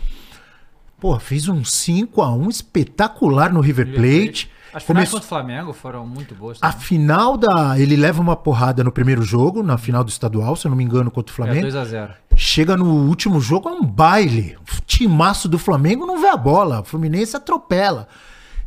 [1.01, 4.51] Pô, fez um 5 a 1 espetacular no River Plate.
[4.73, 6.59] As finais Começou- contra o Flamengo foram muito boas.
[6.61, 6.87] a também.
[6.87, 7.77] final da.
[7.81, 10.85] Ele leva uma porrada no primeiro jogo, na final do estadual, se eu não me
[10.85, 11.67] engano, contra o É, Flamengo.
[11.67, 12.11] 2x0.
[12.37, 14.57] Chega no último jogo, é um baile.
[14.61, 16.83] O timaço do Flamengo não vê a bola.
[16.83, 18.07] O Fluminense atropela.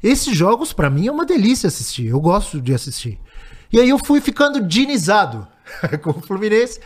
[0.03, 2.07] Esses jogos, pra mim, é uma delícia assistir.
[2.07, 3.17] Eu gosto de assistir.
[3.71, 5.47] E aí eu fui ficando dinizado
[6.03, 6.79] com o Fluminense.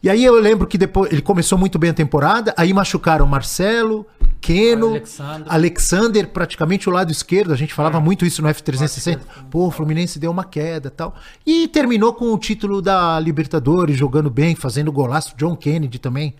[0.00, 4.06] E aí eu lembro que depois ele começou muito bem a temporada, aí machucaram Marcelo,
[4.40, 5.44] Keno, Alexandre.
[5.48, 9.18] Alexander, praticamente o lado esquerdo, a gente falava muito isso no F360.
[9.50, 11.16] Pô, o Fluminense deu uma queda, tal.
[11.44, 16.36] E terminou com o título da Libertadores, jogando bem, fazendo golaço, John Kennedy também.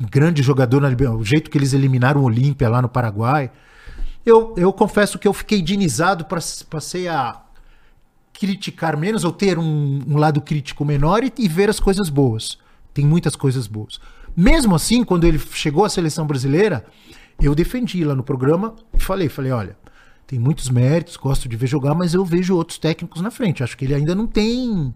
[0.00, 3.50] Um grande jogador na Libertadores, o jeito que eles eliminaram o Olímpia lá no Paraguai.
[4.24, 7.40] Eu, eu confesso que eu fiquei dinizado, pas- passei a
[8.32, 12.58] criticar menos ou ter um, um lado crítico menor e, e ver as coisas boas.
[12.92, 14.00] Tem muitas coisas boas.
[14.36, 16.84] Mesmo assim, quando ele chegou à seleção brasileira,
[17.40, 19.76] eu defendi lá no programa e falei, falei, olha,
[20.26, 23.62] tem muitos méritos, gosto de ver jogar, mas eu vejo outros técnicos na frente.
[23.62, 24.94] Acho que ele ainda não tem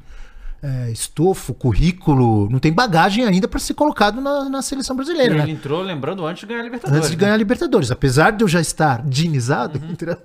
[0.64, 5.34] é, estofo, currículo, não tem bagagem ainda para ser colocado na, na seleção brasileira.
[5.34, 5.50] Ele né?
[5.50, 6.96] entrou, lembrando, antes de ganhar a Libertadores.
[6.96, 7.20] antes de né?
[7.20, 7.90] ganhar a Libertadores.
[7.90, 10.16] Apesar de eu já estar dinizado, entendeu?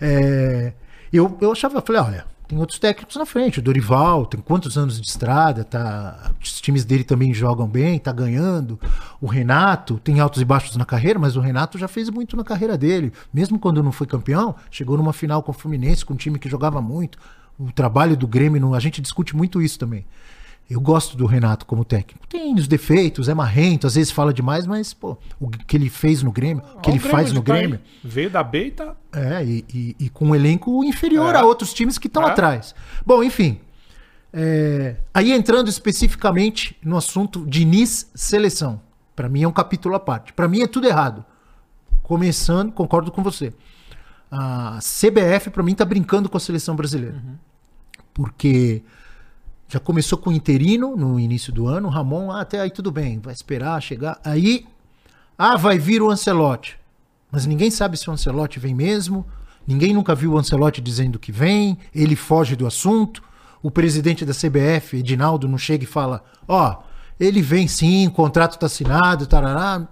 [0.00, 0.72] É,
[1.12, 3.60] eu, eu achava, falei, olha, tem outros técnicos na frente.
[3.60, 8.10] O Dorival tem quantos anos de estrada, tá, os times dele também jogam bem, tá
[8.10, 8.80] ganhando.
[9.20, 12.42] O Renato tem altos e baixos na carreira, mas o Renato já fez muito na
[12.42, 13.12] carreira dele.
[13.32, 16.48] Mesmo quando não foi campeão, chegou numa final com o Fluminense, com um time que
[16.48, 17.16] jogava muito.
[17.58, 20.04] O trabalho do Grêmio, no- a gente discute muito isso também.
[20.68, 22.26] Eu gosto do Renato como técnico.
[22.26, 26.22] Tem os defeitos, é marrento, às vezes fala demais, mas, pô, o que ele fez
[26.22, 27.52] no Grêmio, o que Ó, ele o Grêmio faz no tá.
[27.54, 28.96] Grêmio, Veio da B e tá.
[29.12, 31.38] é, e, e- e com um elenco inferior É.
[31.38, 32.30] a outros times que estão É.
[32.30, 32.74] atrás.
[33.04, 33.60] Bom, enfim.
[34.32, 38.80] é, aí entrando especificamente no assunto Diniz seleção.
[39.14, 40.32] Pra mim é um capítulo à parte.
[40.32, 41.24] Pra mim é tudo errado.
[42.02, 43.52] Começando, concordo com você.
[44.36, 47.22] A CBF, pra mim, tá brincando com a seleção brasileira.
[48.12, 48.82] Porque
[49.68, 51.86] já começou com o interino no início do ano.
[51.86, 54.18] O Ramon, ah, até aí tudo bem, vai esperar chegar.
[54.24, 54.66] Aí,
[55.38, 56.76] ah, vai vir o Ancelotti.
[57.30, 59.24] Mas ninguém sabe se o Ancelotti vem mesmo.
[59.64, 61.78] Ninguém nunca viu o Ancelotti dizendo que vem.
[61.94, 63.22] Ele foge do assunto.
[63.62, 66.82] O presidente da CBF, Edinaldo, não chega e fala: Ó,
[67.20, 69.86] ele vem sim, o contrato tá assinado, tarará.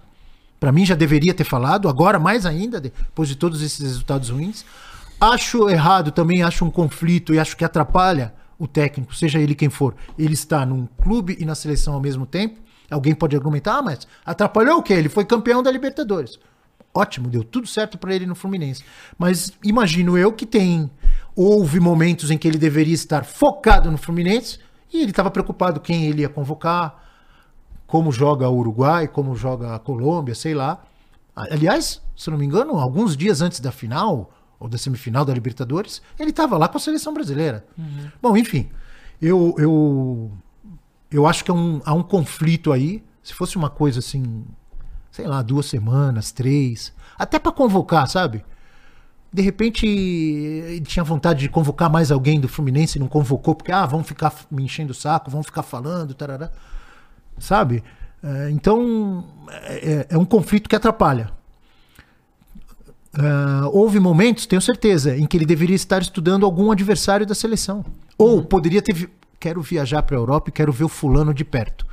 [0.63, 4.63] Pra mim já deveria ter falado, agora mais ainda, depois de todos esses resultados ruins.
[5.19, 9.69] Acho errado também, acho um conflito e acho que atrapalha o técnico, seja ele quem
[9.69, 9.93] for.
[10.17, 12.61] Ele está num clube e na seleção ao mesmo tempo.
[12.89, 14.93] Alguém pode argumentar, ah, mas atrapalhou o quê?
[14.93, 16.39] Ele foi campeão da Libertadores.
[16.95, 18.85] Ótimo, deu tudo certo pra ele no Fluminense.
[19.17, 20.89] Mas imagino eu que tem.
[21.35, 24.59] Houve momentos em que ele deveria estar focado no Fluminense
[24.93, 27.03] e ele estava preocupado quem ele ia convocar,
[27.93, 30.83] como joga o Uruguai, como joga a Colômbia, sei lá.
[31.35, 36.01] Aliás, se não me engano, alguns dias antes da final, ou da semifinal da Libertadores,
[36.19, 37.63] ele estava lá com a seleção brasileira.
[38.19, 38.67] Bom, enfim,
[39.21, 40.31] eu, eu,
[41.11, 43.03] eu acho que é um, há um conflito aí.
[43.21, 44.43] Se fosse uma coisa assim,
[45.11, 48.43] sei lá, duas semanas, três, até para convocar, sabe?
[49.31, 53.71] De repente, ele tinha vontade de convocar mais alguém do Fluminense e não convocou, porque,
[53.71, 56.49] ah, vão ficar me enchendo o saco, vão ficar falando, tarará
[57.43, 57.83] sabe?
[58.23, 61.29] É, então é, é um conflito que atrapalha.
[63.15, 67.85] É, houve momentos, tenho certeza, em que ele deveria estar estudando algum adversário da seleção.
[68.17, 68.93] Ou poderia ter.
[68.93, 69.09] vi-
[69.39, 71.85] Quero viajar para a Europa e quero ver o fulano de perto.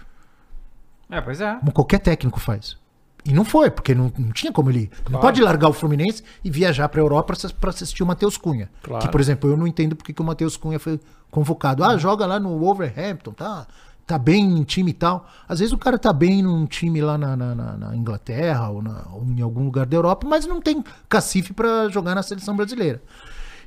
[1.10, 1.56] É, pois é.
[1.56, 2.76] Como qualquer técnico faz.
[3.24, 4.88] E não foi, porque não, não tinha como ele.
[5.10, 8.70] Não pode largar o Fluminense e viajar para a Europa para assistir o Matheus Cunha.
[8.84, 9.04] Claro.
[9.04, 11.82] Que, por exemplo, eu não entendo porque que o Matheus Cunha foi convocado.
[11.82, 13.66] Ah, joga lá no Wolverhampton, tá?
[14.10, 15.24] Tá bem em time e tal.
[15.48, 19.06] Às vezes o cara tá bem num time lá na, na- na- Inglaterra ou, na-
[19.12, 23.00] ou em algum lugar da Europa, mas não tem cacife para jogar na seleção brasileira.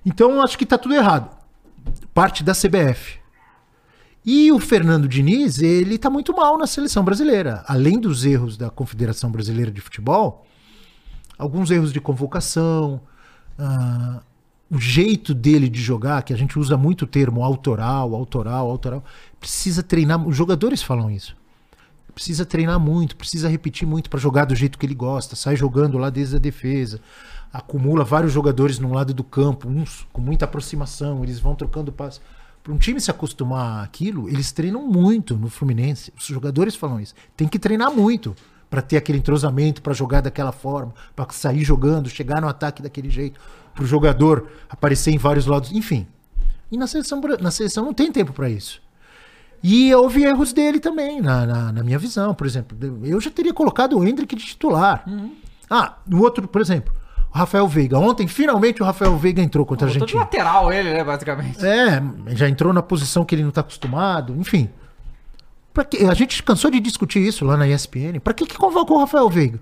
[0.05, 1.29] Então acho que tá tudo errado.
[2.13, 3.19] Parte da CBF.
[4.25, 7.63] E o Fernando Diniz, ele tá muito mal na seleção brasileira.
[7.65, 10.45] Além dos erros da Confederação Brasileira de Futebol,
[11.37, 12.99] alguns erros de convocação,
[13.57, 14.21] ah,
[14.73, 19.03] o jeito dele de jogar, que a gente usa muito o termo autoral, autoral, autoral,
[19.39, 20.27] precisa treinar.
[20.27, 21.37] Os jogadores falam isso.
[22.15, 25.35] Precisa treinar muito, precisa repetir muito para jogar do jeito que ele gosta.
[25.35, 26.99] Sai jogando lá desde a defesa.
[27.51, 32.19] Acumula vários jogadores num lado do campo, uns com muita aproximação, eles vão trocando passes.
[32.63, 36.11] Para um time se acostumar àquilo, eles treinam muito no Fluminense.
[36.17, 37.13] Os jogadores falam isso.
[37.37, 38.35] Tem que treinar muito
[38.71, 43.07] para ter aquele entrosamento, para jogar daquela forma, para sair jogando, chegar no ataque daquele
[43.07, 43.39] jeito,
[43.73, 46.07] para o jogador aparecer em vários lados, enfim.
[46.71, 48.81] E na seleção, na seleção não tem tempo para isso.
[49.63, 52.33] E houve erros dele também, na, na, na minha visão.
[52.33, 55.05] Por exemplo, eu já teria colocado o Hendrick de titular.
[55.69, 56.93] Ah, no outro, por exemplo,
[57.33, 57.97] o Rafael Veiga.
[57.97, 60.43] Ontem, finalmente, o Rafael Veiga entrou contra a Botou de Argentina.
[60.43, 61.65] lateral ele, né, basicamente.
[61.65, 62.01] É,
[62.35, 64.69] já entrou na posição que ele não está acostumado, enfim.
[65.73, 68.19] Pra que, a gente cansou de discutir isso lá na ESPN.
[68.23, 69.59] Pra que, que convocou o Rafael Veiga?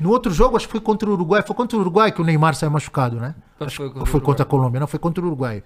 [0.00, 1.42] No outro jogo, acho que foi contra o Uruguai.
[1.46, 3.34] Foi contra o Uruguai que o Neymar saiu machucado, né?
[3.56, 5.62] Foi Acho contra que o foi contra a Colômbia, não, foi contra o Uruguai.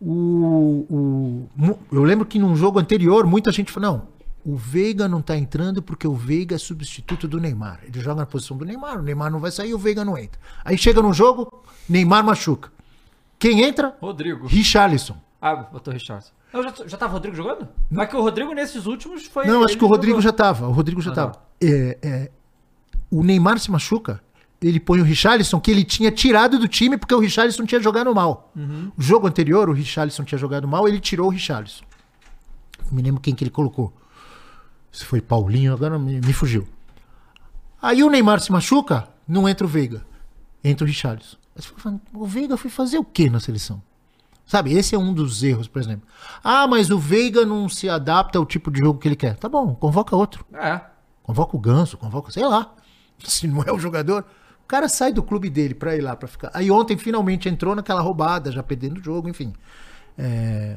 [0.00, 4.08] O, o- eu lembro que num jogo anterior, muita gente falou: não,
[4.44, 7.80] o Veiga não tá entrando porque o Veiga é substituto do Neymar.
[7.84, 10.40] Ele joga na posição do Neymar, o Neymar não vai sair, o Veiga não entra.
[10.64, 12.70] Aí chega no jogo, Neymar machuca.
[13.38, 13.96] Quem entra?
[14.00, 14.46] Rodrigo.
[14.46, 15.16] Richarlison.
[15.40, 16.32] Ah, botou Richardson.
[16.52, 17.66] Não, já, já tava o Rodrigo jogando?
[17.90, 19.46] Mas que o Rodrigo nesses últimos foi.
[19.46, 20.22] Não, acho que o Rodrigo jogou.
[20.22, 20.68] já tava.
[20.68, 21.32] O Rodrigo já Ah, tava.
[21.32, 21.40] tá.
[21.62, 22.30] É, é,
[23.12, 24.22] o Neymar se machuca.
[24.60, 28.14] Ele põe o Richarlison, que ele tinha tirado do time porque o Richarlison tinha jogado
[28.14, 28.50] mal.
[28.56, 28.90] Uhum.
[28.96, 31.84] O jogo anterior, o Richarlison tinha jogado mal, ele tirou o Richarlison.
[32.86, 33.92] Não me lembro quem que ele colocou.
[34.90, 36.66] Se foi Paulinho, agora me, me fugiu.
[37.80, 40.06] Aí o Neymar se machuca, não entra o Veiga.
[40.62, 41.36] Entra o Richarlison.
[41.76, 43.82] Falando, O Veiga foi fazer o que na seleção?
[44.46, 46.06] Sabe, esse é um dos erros, por exemplo.
[46.42, 49.36] Ah, mas o Veiga não se adapta ao tipo de jogo que ele quer.
[49.36, 50.46] Tá bom, convoca outro.
[50.54, 50.80] É.
[51.22, 52.72] Convoca o Ganso, convoca, sei lá.
[53.24, 54.24] Se não é o jogador,
[54.64, 56.50] o cara sai do clube dele pra ir lá pra ficar.
[56.54, 59.52] Aí ontem finalmente entrou naquela roubada, já perdendo o jogo, enfim.
[60.18, 60.76] É,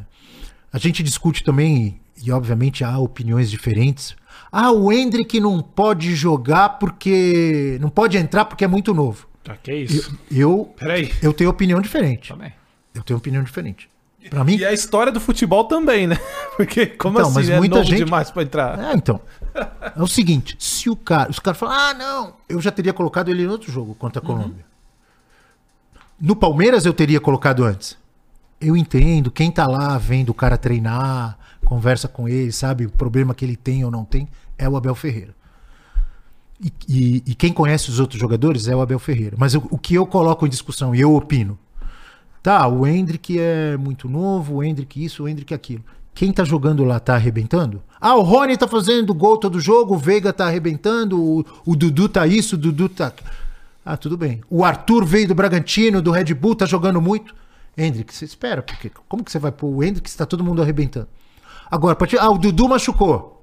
[0.72, 4.16] A gente discute também, e obviamente há opiniões diferentes.
[4.52, 7.78] Ah, o Hendrick não pode jogar porque.
[7.82, 9.28] Não pode entrar porque é muito novo.
[9.48, 10.18] Ah, que isso?
[10.32, 11.14] Eu, Peraí.
[11.22, 12.30] eu tenho opinião diferente.
[12.30, 12.52] Também.
[12.94, 13.90] Eu tenho opinião diferente.
[14.30, 16.18] Pra mim, E a história do futebol também, né?
[16.58, 18.80] Porque como Então, assim mas é muita novo gente- demais pra entrar?
[18.80, 19.22] É, então.
[19.96, 20.56] É o seguinte,
[20.86, 21.32] se o cara.
[21.32, 24.26] Os caras falam, ah, não, eu já teria colocado ele em outro jogo contra a
[24.26, 24.64] Colômbia.
[26.22, 27.98] No Palmeiras eu teria colocado antes.
[28.62, 33.34] Eu entendo, quem tá lá vendo o cara treinar, conversa com ele, sabe o problema
[33.34, 35.36] que ele tem ou não tem, é o Abel Ferreira.
[36.62, 39.36] E, e- e quem conhece os outros jogadores é o Abel Ferreira.
[39.40, 41.58] Mas o, o que eu coloco em discussão e eu opino,
[42.42, 45.84] tá, o Hendrick é muito novo, o Hendrick isso, o Hendrick aquilo.
[46.16, 47.84] Quem tá jogando lá tá arrebentando?
[48.00, 52.08] Ah, o Rony tá fazendo gol todo jogo, o Veiga tá arrebentando, o, o Dudu
[52.10, 53.12] tá isso, o Dudu tá.
[53.86, 54.42] Ah, tudo bem.
[54.50, 57.36] O Arthur veio do Bragantino, do Red Bull, tá jogando muito.
[57.78, 60.62] Hendrick, você espera, porque como que você vai pôr o Hendrick se tá todo mundo
[60.62, 61.10] arrebentando?
[61.70, 63.34] Agora, partir- ah, o Dudu machucou.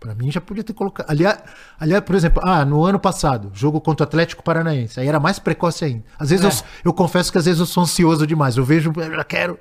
[0.00, 1.06] Pra mim já podia ter colocado.
[1.08, 1.38] Aliás,
[1.78, 4.98] aliás, por exemplo, ah, no ano passado, jogo contra o Atlético Paranaense.
[4.98, 6.04] Aí era mais precoce ainda.
[6.18, 8.56] Às vezes eu, eu confesso que às vezes eu sou ansioso demais.
[8.56, 9.58] Eu vejo, eu já quero.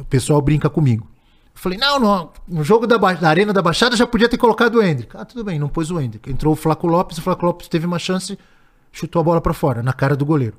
[0.00, 1.06] O pessoal brinca comigo.
[1.54, 4.76] Eu falei, não, não, no jogo da, da Arena da Baixada já podia ter colocado
[4.76, 5.16] o Hendrick.
[5.16, 6.30] Ah, tudo bem, não pôs o Hendrick.
[6.30, 8.38] Entrou o Flaco Lopes, o Flaco Lopes teve uma chance,
[8.92, 10.56] chutou a bola pra fora, na cara do goleiro.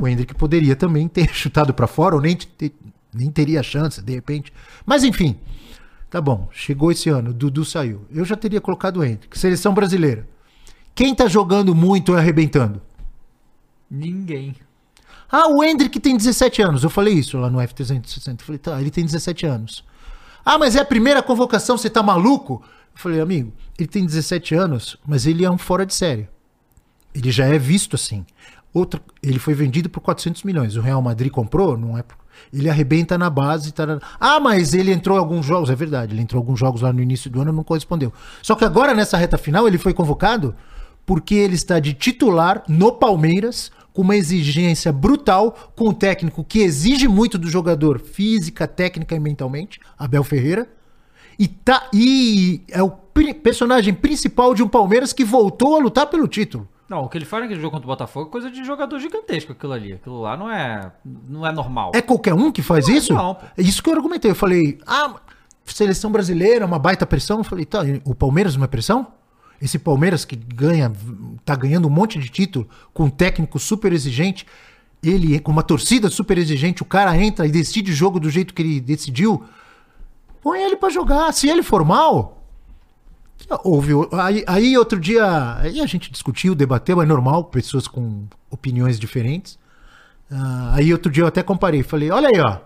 [0.00, 2.72] O Hendrick poderia também ter chutado pra fora, ou nem, te-
[3.12, 4.52] nem teria chance, de repente.
[4.84, 5.36] Mas enfim,
[6.10, 8.02] tá bom, chegou esse ano, Dudu saiu.
[8.10, 9.36] Eu já teria colocado o Hendrick.
[9.38, 10.28] Seleção brasileira.
[10.94, 12.80] Quem tá jogando muito e arrebentando?
[13.90, 14.54] Ninguém.
[15.30, 16.82] Ah, o Hendrick tem 17 anos.
[16.84, 18.40] Eu falei isso lá no F360.
[18.40, 19.84] Eu falei, tá, ele tem 17 anos.
[20.44, 22.62] Ah, mas é a primeira convocação, você tá maluco?
[22.94, 26.28] Eu falei, amigo, ele tem 17 anos, mas ele é um fora de série.
[27.14, 28.24] Ele já é visto assim.
[28.72, 30.76] Outro, ele foi vendido por 400 milhões.
[30.76, 32.04] O Real Madrid comprou, não é?
[32.52, 33.72] Ele arrebenta na base.
[34.20, 35.70] Ah, mas ele entrou em alguns jogos.
[35.70, 38.12] É verdade, ele entrou em alguns jogos lá no início do ano e não correspondeu.
[38.42, 40.54] Só que agora, nessa reta final, ele foi convocado
[41.06, 46.58] porque ele está de titular no Palmeiras, com uma exigência brutal, com um técnico que
[46.58, 50.68] exige muito do jogador, física, técnica e mentalmente, Abel Ferreira.
[51.38, 52.90] E, tá, e é o
[53.42, 56.68] personagem principal de um Palmeiras que voltou a lutar pelo título.
[56.86, 59.52] Não, o que ele faz naquele jogo contra o Botafogo é coisa de jogador gigantesco,
[59.52, 59.94] aquilo ali.
[59.94, 60.92] Aquilo lá não é,
[61.26, 61.92] não é normal.
[61.94, 63.14] É qualquer um que faz isso?
[63.14, 63.46] não, pô.
[63.56, 64.30] É isso que eu argumentei.
[64.30, 65.14] Eu falei, ah,
[65.64, 67.38] seleção brasileira, uma baita pressão.
[67.38, 69.06] Eu falei, tá, o Palmeiras não é pressão?
[69.60, 70.92] Esse Palmeiras que ganha,
[71.44, 74.46] tá ganhando um monte de título, com um técnico super exigente,
[75.02, 78.52] ele com uma torcida super exigente, o cara entra e decide o jogo do jeito
[78.52, 79.44] que ele decidiu.
[80.42, 81.32] Põe ele pra jogar.
[81.32, 82.36] Se ele for mal,
[83.62, 83.92] Houve.
[84.12, 85.56] Aí, aí outro dia.
[85.58, 89.58] Aí a gente discutiu, debateu, é normal, pessoas com opiniões diferentes.
[90.30, 92.58] Ah, aí outro dia eu até comparei, falei, olha aí, ó.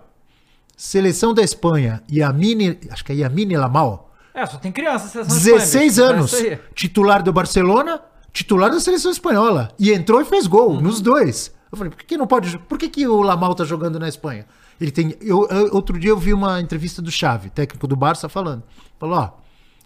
[0.75, 5.05] Seleção da Espanha, Yamine, acho que é Yamine Lamal, É, só tem criança.
[5.05, 6.31] na seleção da 16 Espanha, anos,
[6.73, 8.01] titular do Barcelona,
[8.31, 9.71] titular da seleção espanhola.
[9.77, 11.53] E entrou e fez gol nos dois.
[11.71, 12.57] Eu falei, por que, não pode.
[12.59, 14.45] Por que, que o Lamal tá jogando na Espanha?
[14.79, 15.15] Ele tem.
[15.21, 18.63] Eu, eu- outro dia eu vi uma entrevista do Xavi, técnico do Barça, falando.
[18.99, 19.31] Falou, ó.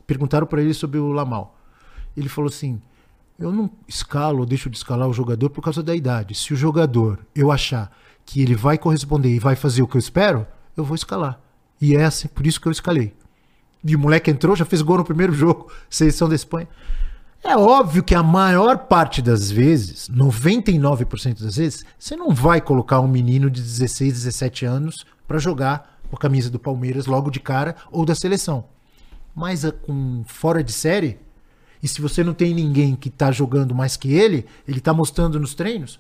[0.08, 1.58] Perguntaram para ele sobre o Lamal.
[2.16, 2.82] Ele falou assim:
[3.40, 6.34] eu não escalo ou deixo de escalar o jogador por causa da idade.
[6.36, 7.92] Se o jogador eu achar
[8.26, 10.48] que ele vai corresponder e vai fazer o que eu espero,
[10.78, 11.40] eu vou escalar.
[11.82, 13.14] E é assim, por isso que eu escalei.
[13.86, 16.68] E o moleque entrou, já fez gol no primeiro jogo, seleção da Espanha.
[17.44, 23.00] É óbvio que a maior parte das vezes, 99% das vezes, você não vai colocar
[23.00, 27.40] um menino de 16, 17 anos para jogar com a camisa do Palmeiras logo de
[27.40, 28.66] cara ou da seleção.
[29.36, 31.20] Mas ah, com fora de série,
[31.84, 35.40] e se você não tem ninguém que tá jogando mais que ele, ele tá mostrando
[35.40, 36.00] nos treinos,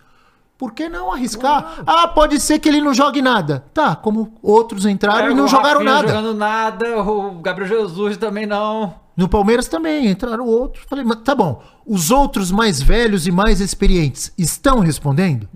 [0.57, 1.83] Por que não arriscar?
[1.85, 3.65] Ah, pode ser que ele não jogue nada.
[3.73, 6.07] Tá, como outros entraram É, e não jogaram Rafinha nada.
[6.07, 8.95] jogando nada, o Gabriel Jesus também não.
[9.17, 10.85] No Palmeiras também entraram outros.
[10.89, 11.61] Falei, mas tá bom.
[11.85, 15.47] Os outros mais velhos e mais experientes estão respondendo?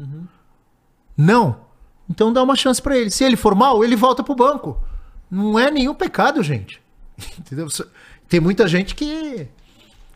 [1.15, 1.57] Não.
[2.09, 3.09] Então dá uma chance pra ele.
[3.09, 4.81] Se ele for mal, ele volta pro banco.
[5.29, 6.81] Não é nenhum pecado, gente.
[7.39, 7.67] Entendeu?
[8.27, 9.47] Tem muita gente que.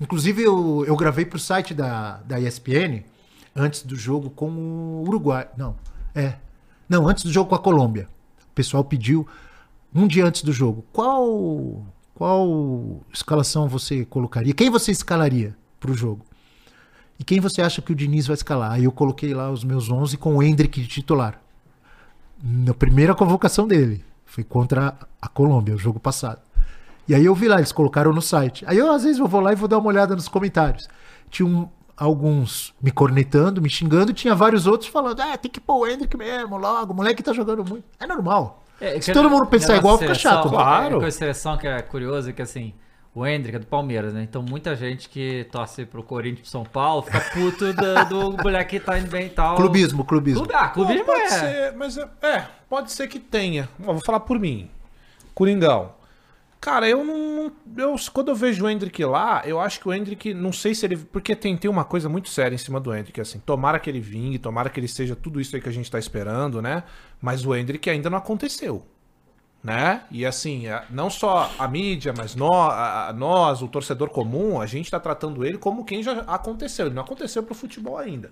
[0.02, 3.04] Inclusive, eu, eu gravei pro site da, da ESPN
[3.56, 5.48] antes do jogo com o Uruguai.
[5.58, 5.76] Não,
[6.16, 6.36] é.
[6.88, 8.08] Não, antes do jogo com a Colômbia.
[8.52, 9.28] O pessoal pediu
[9.94, 10.84] um dia antes do jogo.
[10.94, 14.54] Qual qual escalação você colocaria?
[14.54, 16.24] Quem você escalaria pro jogo?
[17.20, 18.72] E quem você acha que o Diniz vai escalar?
[18.74, 21.40] Aí eu coloquei lá os meus 11 com o Hendrick de titular.
[22.44, 24.04] Na primeira convocação dele.
[24.26, 26.40] Foi contra a Colômbia, o jogo passado.
[27.08, 28.64] E aí eu vi lá, eles colocaram no site.
[28.68, 30.88] Aí eu às vezes eu vou lá e vou dar uma olhada nos comentários.
[31.30, 31.68] Tinha um-
[31.98, 35.88] alguns me cornetando, me xingando, e tinha vários outros falando: ah, tem que pôr o
[35.88, 37.84] Hendrick mesmo, logo, o moleque tá jogando muito.
[38.00, 38.64] É normal.
[38.82, 40.50] É, Se que- todo mundo pensar igual, de fica seleção, chato.
[40.50, 40.86] Claro.
[40.86, 42.74] É, coisa de seleção que é curioso é que assim,
[43.16, 44.24] o Hendrick é do Palmeiras, né?
[44.24, 48.80] Então muita gente que torce pro Corinthians pro São Paulo fica puto do, do moleque
[48.80, 49.56] que tá indo bem e tal.
[49.56, 50.42] Clubismo, clubismo.
[50.42, 51.30] Clube, ah, clubismo pode é.
[51.30, 53.70] ser, mas é, é, pode ser que tenha.
[53.86, 54.70] Ó, vou falar por mim.
[55.34, 55.92] Coringão.
[56.64, 57.52] Cara, eu não.
[57.76, 60.34] Eu, quando eu vejo o Hendrick lá, eu acho que o Hendrick.
[60.34, 60.96] Não sei se ele.
[60.96, 63.38] Porque tem, tem uma coisa muito séria em cima do Hendrick, assim.
[63.40, 66.00] Tomara que ele vingue, tomara que ele seja tudo isso aí que a gente tá
[66.00, 66.84] esperando, né?
[67.22, 68.82] Mas o Hendrick ainda não aconteceu.
[69.62, 70.04] Né?
[70.10, 74.62] E assim, a- não só a mídia, mas nó- a- a- nós, o torcedor comum,
[74.62, 76.86] a gente tá tratando ele como quem já aconteceu.
[76.86, 78.32] Ele não aconteceu pro futebol ainda.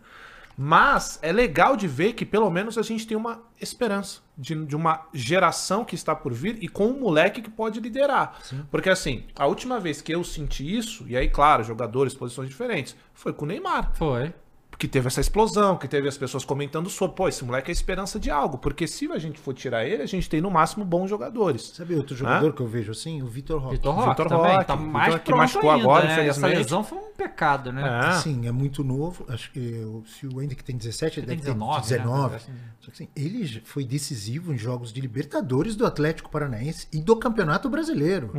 [0.57, 4.75] Mas é legal de ver que pelo menos a gente tem uma esperança de, de
[4.75, 8.39] uma geração que está por vir e com um moleque que pode liderar.
[8.71, 12.95] Porque assim, a última vez que eu senti isso, e aí, claro, jogadores, posições diferentes,
[13.13, 13.91] foi com o Neymar.
[13.93, 14.33] Foi.
[14.81, 17.73] Que teve essa explosão, que teve as pessoas comentando sobre, pô, esse moleque é a
[17.73, 18.57] esperança de algo.
[18.57, 21.71] Porque se a gente for tirar ele, a gente tem no máximo bons jogadores.
[21.75, 23.21] Sabe outro jogador que eu vejo assim?
[23.21, 23.75] O Vitor Roque.
[23.75, 24.51] Vitor Roque Vitor também.
[24.55, 26.27] Roque, tá Vitor mais que machucou ainda, agora, né?
[26.27, 28.09] Essa lesão foi um pecado, né?
[28.09, 28.13] É.
[28.21, 29.23] Sim, é muito novo.
[29.29, 32.03] Acho que eu- se o Hendrick tem 17, ele Tem deve 19, ter né?
[32.03, 32.37] 19.
[32.79, 37.15] Só que assim, ele foi decisivo em jogos de Libertadores do Atlético Paranaense e do
[37.15, 38.31] Campeonato Brasileiro.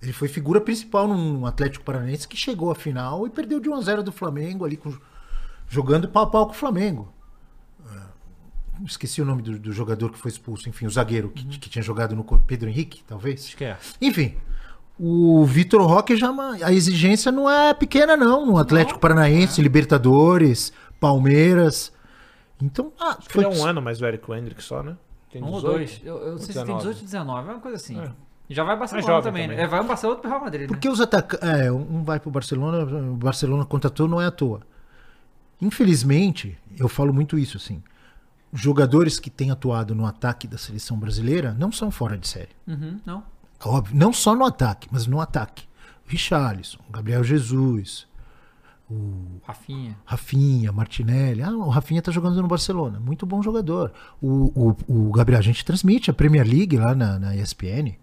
[0.00, 3.74] Ele foi figura principal num Atlético Paranaense que chegou à final e perdeu de 1
[3.74, 4.96] a 0 do Flamengo ali com-
[5.72, 7.10] jogando pau a pau com o Flamengo.
[7.90, 11.70] É, Esqueci o nome do, do jogador que foi expulso, enfim, o zagueiro que, que
[11.70, 13.46] tinha jogado no Pedro Henrique, talvez.
[13.46, 13.78] Acho que é.
[14.00, 14.36] Enfim,
[15.00, 16.30] o Vitor Roque já.
[16.62, 18.44] A exigência não é pequena, não.
[18.44, 21.90] No Atlético Paranaense, Libertadores, Palmeiras.
[22.60, 24.96] Então, ah, Acho que ele é um ano mais velho que o Hendrick só, né?
[25.30, 25.72] Tem Um ou 18.
[25.74, 26.00] dois.
[26.04, 26.78] Eu, eu não sei se tem 19.
[26.80, 27.98] 18 ou 19, é uma coisa assim.
[27.98, 28.10] É.
[28.50, 29.56] E já vai Barcelona jovem também, também.
[29.56, 29.62] né?
[29.64, 31.48] É, vai um Barcelona pro Real Madrid, Porque os atacantes.
[31.48, 34.60] É, um vai pro Barcelona, o Barcelona contratou, não é à toa.
[35.62, 37.82] Infelizmente, eu falo muito isso, assim.
[38.52, 42.50] Jogadores que têm atuado no ataque da seleção brasileira não são fora de série.
[42.66, 43.22] Uhum, não.
[43.64, 45.64] Óbvio, não só no ataque, mas no ataque.
[46.04, 48.06] Richarlison, Gabriel Jesus,
[49.44, 49.96] Rafinha.
[50.04, 51.42] Rafinha, Martinelli.
[51.42, 53.00] Ah, o Rafinha tá jogando no Barcelona.
[53.00, 53.92] Muito bom jogador.
[54.20, 57.96] O, o, o Gabriel, a gente transmite a Premier League lá na, na ESPN.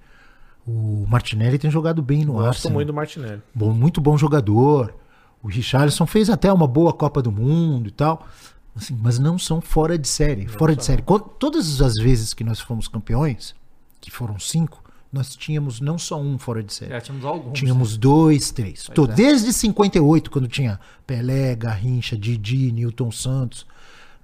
[0.67, 2.73] O Martinelli tem jogado bem no Gosto Arsenal.
[2.75, 3.41] muito do Martinelli.
[3.53, 4.93] Bom, muito bom jogador.
[5.41, 8.27] O Richarlison fez até uma boa Copa do Mundo e tal.
[8.75, 10.47] Assim, mas não são fora de série.
[10.47, 11.03] fora de série.
[11.37, 13.55] Todas as vezes que nós fomos campeões,
[13.99, 16.91] que foram cinco, nós tínhamos não só um fora de série.
[16.91, 17.53] Já tínhamos alguns.
[17.57, 18.83] Tínhamos dois, três.
[18.93, 19.07] Tô- é.
[19.07, 23.65] Desde 58, quando tinha Pelé, Garrincha, Didi, Newton Santos,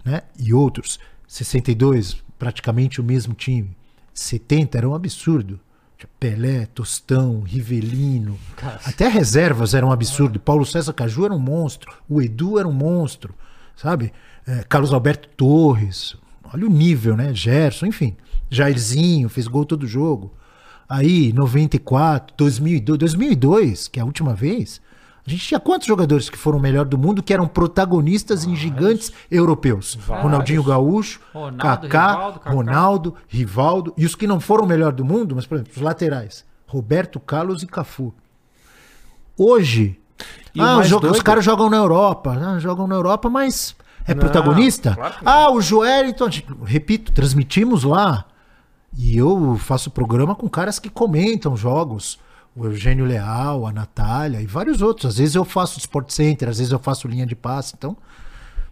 [0.03, 0.21] né?
[0.37, 0.99] E outros.
[1.27, 3.75] 62, praticamente o mesmo time.
[4.13, 5.59] 70 era um absurdo.
[5.97, 8.37] Tinha Pelé, Tostão, Rivelino.
[8.85, 10.39] Até reservas eram um absurdo.
[10.39, 11.93] Paulo César Caju era um monstro.
[12.07, 13.33] O Edu era um monstro.
[13.75, 14.11] Sabe?
[14.45, 16.15] É, Carlos Alberto Torres.
[16.53, 17.33] Olha o nível, né?
[17.33, 18.15] Gerson, enfim.
[18.49, 20.33] Jairzinho, fez gol todo jogo.
[20.87, 24.79] Aí, 94, 2002, 2002, que é a última vez,
[25.25, 28.55] a gente tinha quantos jogadores que foram o melhor do mundo que eram protagonistas em
[28.55, 29.97] gigantes europeus?
[30.07, 31.57] Ronaldinho Gaúcho, Ronaldo,
[31.87, 32.55] Kaká, Rivaldo, Kaká.
[32.55, 35.81] Ronaldo, Rivaldo, e os que não foram o melhor do mundo, mas por exemplo, os
[35.81, 38.13] laterais, Roberto Carlos e Cafu.
[39.37, 39.99] Hoje,
[40.57, 43.75] ah, os, jo- os doido- caras jogam na Europa, ah, jogam na Europa, mas
[44.07, 44.93] é Não, protagonista?
[44.95, 46.25] claro ah, o Joelito,
[46.63, 48.25] repito, transmitimos lá.
[48.97, 52.17] E eu faço programa com caras que comentam jogos.
[52.55, 55.13] O Eugênio Leal, a Natália e vários outros.
[55.13, 57.73] Às vezes eu faço Sport Center, às vezes eu faço linha de passe.
[57.77, 57.97] Então,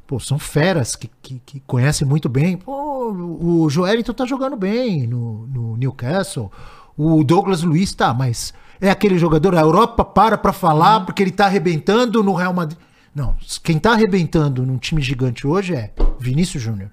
[0.07, 2.55] pô, são feras que, que, que conhecem muito bem.
[2.57, 6.51] Pô, o Joelito tá jogando bem no, no Newcastle.
[6.97, 11.31] O Douglas Luiz tá, mas é aquele jogador, a Europa para pra falar porque ele
[11.31, 12.79] tá arrebentando no Real Madrid.
[13.15, 16.89] Não, quem tá arrebentando num time gigante hoje é Vinícius Júnior.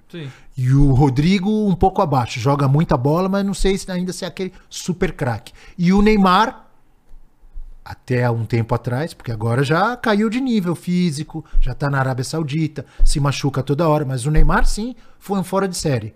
[0.56, 2.38] E o Rodrigo um pouco abaixo.
[2.38, 5.52] Joga muita bola, mas não sei se ainda se é aquele super craque.
[5.78, 6.66] E o Neymar,
[7.84, 12.24] até um tempo atrás, porque agora já caiu de nível físico, já tá na Arábia
[12.24, 14.04] Saudita, se machuca toda hora.
[14.04, 16.14] Mas o Neymar, sim, foi um fora de série.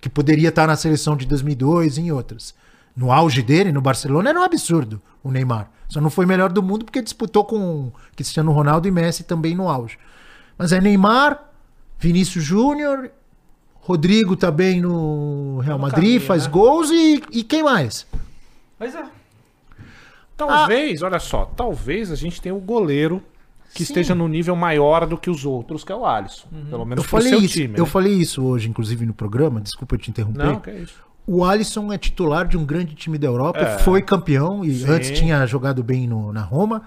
[0.00, 2.54] Que poderia estar na seleção de 2002 e em outras.
[2.94, 5.70] No auge dele, no Barcelona, era um absurdo o Neymar.
[5.88, 9.68] Só não foi melhor do mundo porque disputou com Cristiano Ronaldo e Messi também no
[9.68, 9.98] auge.
[10.56, 11.50] Mas é Neymar,
[11.98, 13.10] Vinícius Júnior,
[13.74, 16.50] Rodrigo também no Real Madrid, caminho, faz né?
[16.50, 18.06] gols e, e quem mais?
[18.78, 19.04] Mas é.
[20.36, 23.22] Talvez, olha só, talvez a gente tenha o goleiro
[23.72, 23.92] que Sim.
[23.92, 26.46] esteja no nível maior do que os outros, que é o Alisson.
[26.70, 27.74] Pelo Eu menos pro falei, seu isso, time.
[27.78, 27.90] eu né?
[27.90, 30.44] falei isso hoje, inclusive, no programa, desculpa te interromper.
[30.46, 30.94] Não, que é isso.
[31.26, 33.78] O Alisson é titular de um grande time da Europa, É.
[33.80, 34.88] foi campeão e Sim.
[34.90, 36.82] antes tinha jogado bem no- na Roma.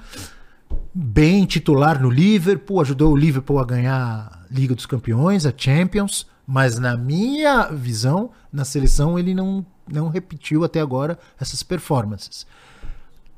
[0.94, 6.26] Bem titular no Liverpool, ajudou o Liverpool a ganhar a Liga dos Campeões, a Champions,
[6.48, 12.48] mas na minha visão, na seleção ele não, não repetiu até agora essas performances.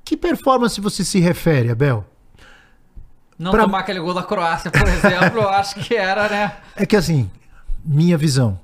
[0.03, 2.05] Que performance você se refere, Abel?
[3.37, 6.57] Não Pra- tomar aquele gol da Croácia, por exemplo, eu acho que era, né?
[6.75, 7.29] É que assim,
[7.83, 8.59] minha visão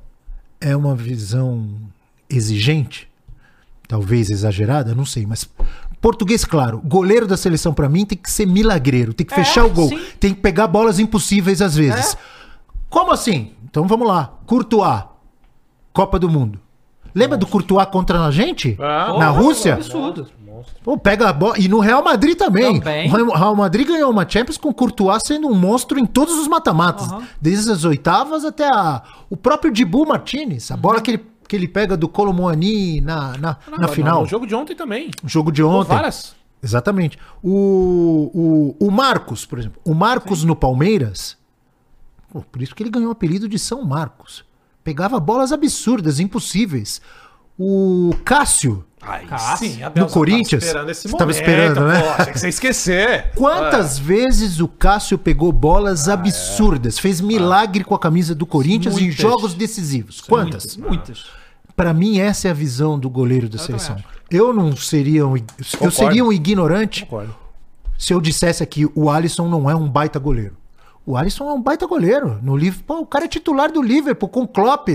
[0.62, 1.68] é uma visão
[2.30, 3.10] exigente,
[3.88, 5.50] talvez exagerada, não sei, mas
[6.02, 9.66] português claro, goleiro da seleção pra mim tem que ser milagreiro, tem que É, fechar
[9.66, 10.00] o gol, sim.
[10.20, 12.14] tem que pegar bolas impossíveis às vezes.
[12.14, 12.18] É.
[12.90, 13.54] Como assim?
[13.64, 15.04] Então vamos lá, Courtois,
[15.94, 16.60] Copa do Mundo.
[17.16, 18.78] Lembra do Courtois contra a gente?
[18.80, 19.74] Ah, Na Rússia?
[19.74, 20.28] Absurdo.
[20.84, 21.60] Pô, pega a bola.
[21.60, 22.80] E no Real Madrid também.
[22.80, 23.12] Também.
[23.12, 26.48] O Real- Madrid ganhou uma Champions com o Courtois sendo um monstro em todos os
[26.48, 27.12] mata-matas.
[27.12, 27.24] Aham.
[27.42, 29.02] Desde as oitavas até a...
[29.30, 30.72] o próprio Dibu Martinez.
[30.72, 30.80] A Uhum.
[30.82, 34.22] bola que ele, que ele pega do Colomuani na, na, Não, na não, final.
[34.22, 35.12] No jogo de ontem também.
[35.24, 35.90] O jogo de Pô, ontem.
[35.94, 36.36] várias.
[36.64, 37.20] Exatamente.
[37.44, 39.82] O, o, o Marcos, por exemplo.
[39.86, 41.38] O Marcos no Palmeiras.
[42.32, 44.44] pô, por isso que ele ganhou o apelido de São Marcos.
[44.84, 47.02] Pegava bolas absurdas, impossíveis.
[47.60, 48.86] O Cássio.
[49.00, 49.70] Cássio.
[49.70, 50.64] sim, Abel, No Corinthians?
[50.64, 52.02] Tava esperando esse Você tava momento, esperando, né?
[52.02, 53.32] Pô, achei que você esquecer.
[53.36, 59.02] Quantas vezes o Cássio pegou bolas absurdas, fez milagre com a camisa do Corinthians em
[59.06, 59.16] Muitas.
[59.22, 60.20] jogos decisivos?
[60.22, 60.76] Quantas?
[60.78, 60.90] Muitas.
[61.18, 61.26] muitas.
[61.76, 64.04] Pra mim essa é a visão do goleiro da também seleção.
[64.32, 65.36] Eu não seria um,
[65.80, 67.36] eu seria um ignorante Concordo.
[67.98, 70.58] se eu dissesse aqui o Alisson não é um baita goleiro.
[71.06, 72.40] O Alisson é um baita goleiro.
[72.42, 74.90] No Liverpool, o cara é titular do Liverpool com o Klopp.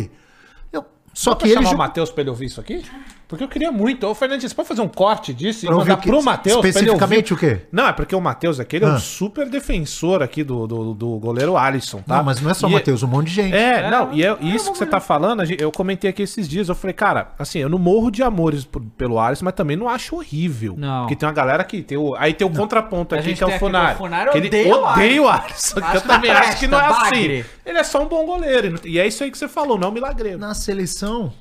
[0.73, 0.83] Eu-
[1.15, 2.85] só Só que ele chamar o Matheus pra ele ouvir isso aqui?
[3.33, 4.07] Porque eu queria muito.
[4.07, 6.63] Ô, Fernandes, você pode fazer um corte disso e Pra ouvir mandar pro Matheus?
[6.63, 7.63] Especificamente o quê?
[7.73, 8.93] Não, é porque o Matheus aqui ele é Ah.
[8.97, 12.19] um super defensor aqui do, do, do goleiro Alisson, tá?
[12.19, 13.55] Não, mas não é só o E- Matheus, um monte de gente.
[13.57, 16.75] É, não, e é, isso que você tá falando, eu comentei aqui esses dias, eu
[16.75, 20.15] falei, cara, assim, eu não morro de amores por- pelo Alisson, mas também não acho
[20.17, 20.75] horrível.
[20.77, 21.05] Não.
[21.05, 22.15] Porque tem uma galera que tem o.
[22.19, 23.95] Aí tem o contraponto A aqui, gente que é o aqui Funari.
[23.95, 25.75] o Funari que ele odeia o odeia o Alisson.
[25.81, 27.45] que eu não também acho que não é assim.
[27.65, 28.67] Ele é só um bom goleiro.
[28.67, 30.39] e não- E é isso aí que você falou, não é um milagreiro.
[30.39, 31.33] na seleção.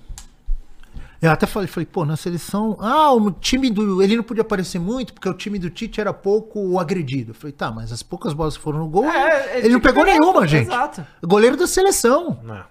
[1.21, 2.75] Eu até falei, falei, pô, na seleção.
[2.79, 4.01] Ah, o time do.
[4.01, 7.31] Ele não podia aparecer muito, porque o time do Tite era pouco agredido.
[7.31, 9.05] Eu falei, tá, mas as poucas bolas que foram no gol.
[9.05, 10.67] É, é, ele não pegou é, nenhuma, gente.
[10.67, 11.05] exato.
[11.21, 12.39] Goleiro da seleção.
[12.43, 12.63] Não.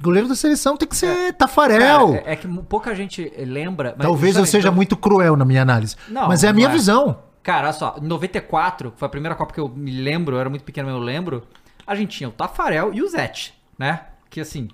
[0.00, 2.14] Goleiro da seleção tem que ser Tafarel.
[2.14, 3.94] Cara, é, é que pouca gente lembra.
[3.96, 5.94] mas Talvez eu seja então- muito cruel na minha análise.
[6.08, 6.72] Não, mas é a minha é.
[6.72, 7.22] visão.
[7.44, 10.40] Cara, olha só, em 94, que foi a primeira Copa que eu me lembro, eu
[10.40, 11.46] era muito pequeno, mas eu lembro,
[11.86, 14.00] a gente tinha o Tafarel e o Zete, né?
[14.28, 14.68] Que assim.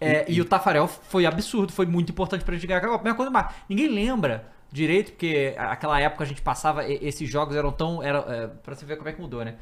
[0.00, 3.04] É, e, o Tafarel foi absurdo, foi muito importante pra gente ganhar aquela Copa.
[3.04, 7.28] Mesma coisa, mas ninguém lembra direito, porque a- aquela época a gente passava, e- esses
[7.28, 8.02] jogos eram tão.
[8.02, 9.54] Era, é, pra você ver como é que mudou, né?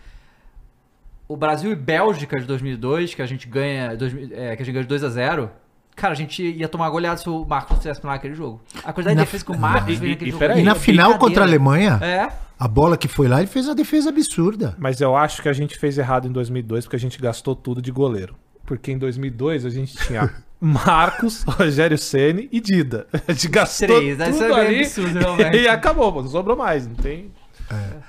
[1.28, 4.74] O Brasil e Bélgica de 2002, que a gente ganha, 2000, é, que a gente
[4.74, 5.50] ganha de 2 a 0
[5.96, 8.60] Cara, a gente ia tomar goleada se o Marcos não tivesse naquele jogo.
[8.84, 10.38] A quantidade Na- de defesa que o Marcos E- fez e- naquele e jogo.
[10.40, 10.60] peraí.
[10.60, 11.46] E na final contra a.
[11.46, 12.28] Alemanha, É.
[12.58, 14.74] a bola que foi lá, ele fez uma defesa absurda.
[14.78, 17.80] Mas eu acho que a gente fez errado em 2002 porque a gente gastou tudo
[17.80, 18.36] de goleiro.
[18.66, 20.30] Porque em 2002 a gente tinha
[20.60, 23.06] Marcos, Rogério Ceni e Dida.
[23.28, 25.56] A gente gastou Três, aí tudo isso é ali absurdo, realmente.
[25.62, 27.30] e acabou, pô, não sobrou mais, não tem.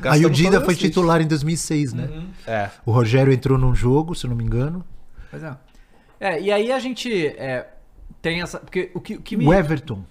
[0.04, 0.90] Aí o Dida foi as fichas.
[0.92, 2.10] titular em 2006, né?
[2.46, 2.70] É.
[2.86, 4.84] O Rogério entrou num jogo, se eu não me engano.
[5.30, 5.56] Pois é.
[6.20, 7.68] É, e aí a gente é,
[8.22, 8.60] tem essa.
[8.60, 9.46] Porque o que, o que me.
[9.48, 10.04] O Everton.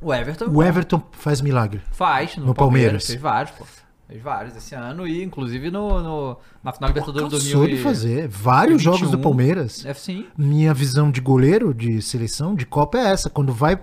[0.00, 1.80] o Everton O Everton faz milagre.
[1.92, 3.04] faz no, No Palmeiras.
[3.04, 3.06] Palmeiras.
[3.06, 3.64] Fez vários, pô.
[4.08, 7.82] Fez vários esse ano e inclusive no, no, na final Libertadores Cansou 2000 de e-
[7.84, 8.26] fazer.
[8.28, 8.82] Vários 2021.
[8.82, 9.84] jogos do Palmeiras.
[9.84, 10.26] É, sim.
[10.36, 13.28] Minha visão de goleiro, de seleção, de Copa é essa.
[13.28, 13.78] Quando vai,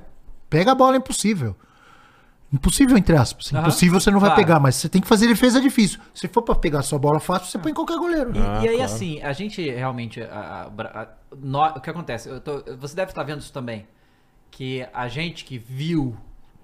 [0.50, 1.56] pega a bola é impossível.
[2.52, 3.52] Impossível, entre aspas.
[3.54, 3.62] Aham.
[3.62, 4.42] Impossível você não vai Claro.
[4.42, 6.00] pegar, mas você tem que fazer defesa difícil.
[6.14, 8.32] Se for pra pegar sua bola fácil, você põe qualquer goleiro.
[8.36, 8.92] E, Ah, e aí, claro.
[8.92, 10.22] assim, a gente realmente.
[10.22, 11.08] a- a- a-
[11.40, 12.30] nó- o que acontece?
[12.30, 13.86] Eu tô- você deve estar vendo isso também.
[14.50, 16.16] Que a gente que viu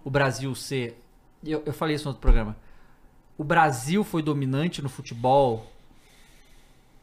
[0.03, 0.99] o Brasil ser.
[1.43, 2.55] Eu, eu falei isso no outro programa.
[3.41, 5.65] O Brasil foi dominante no futebol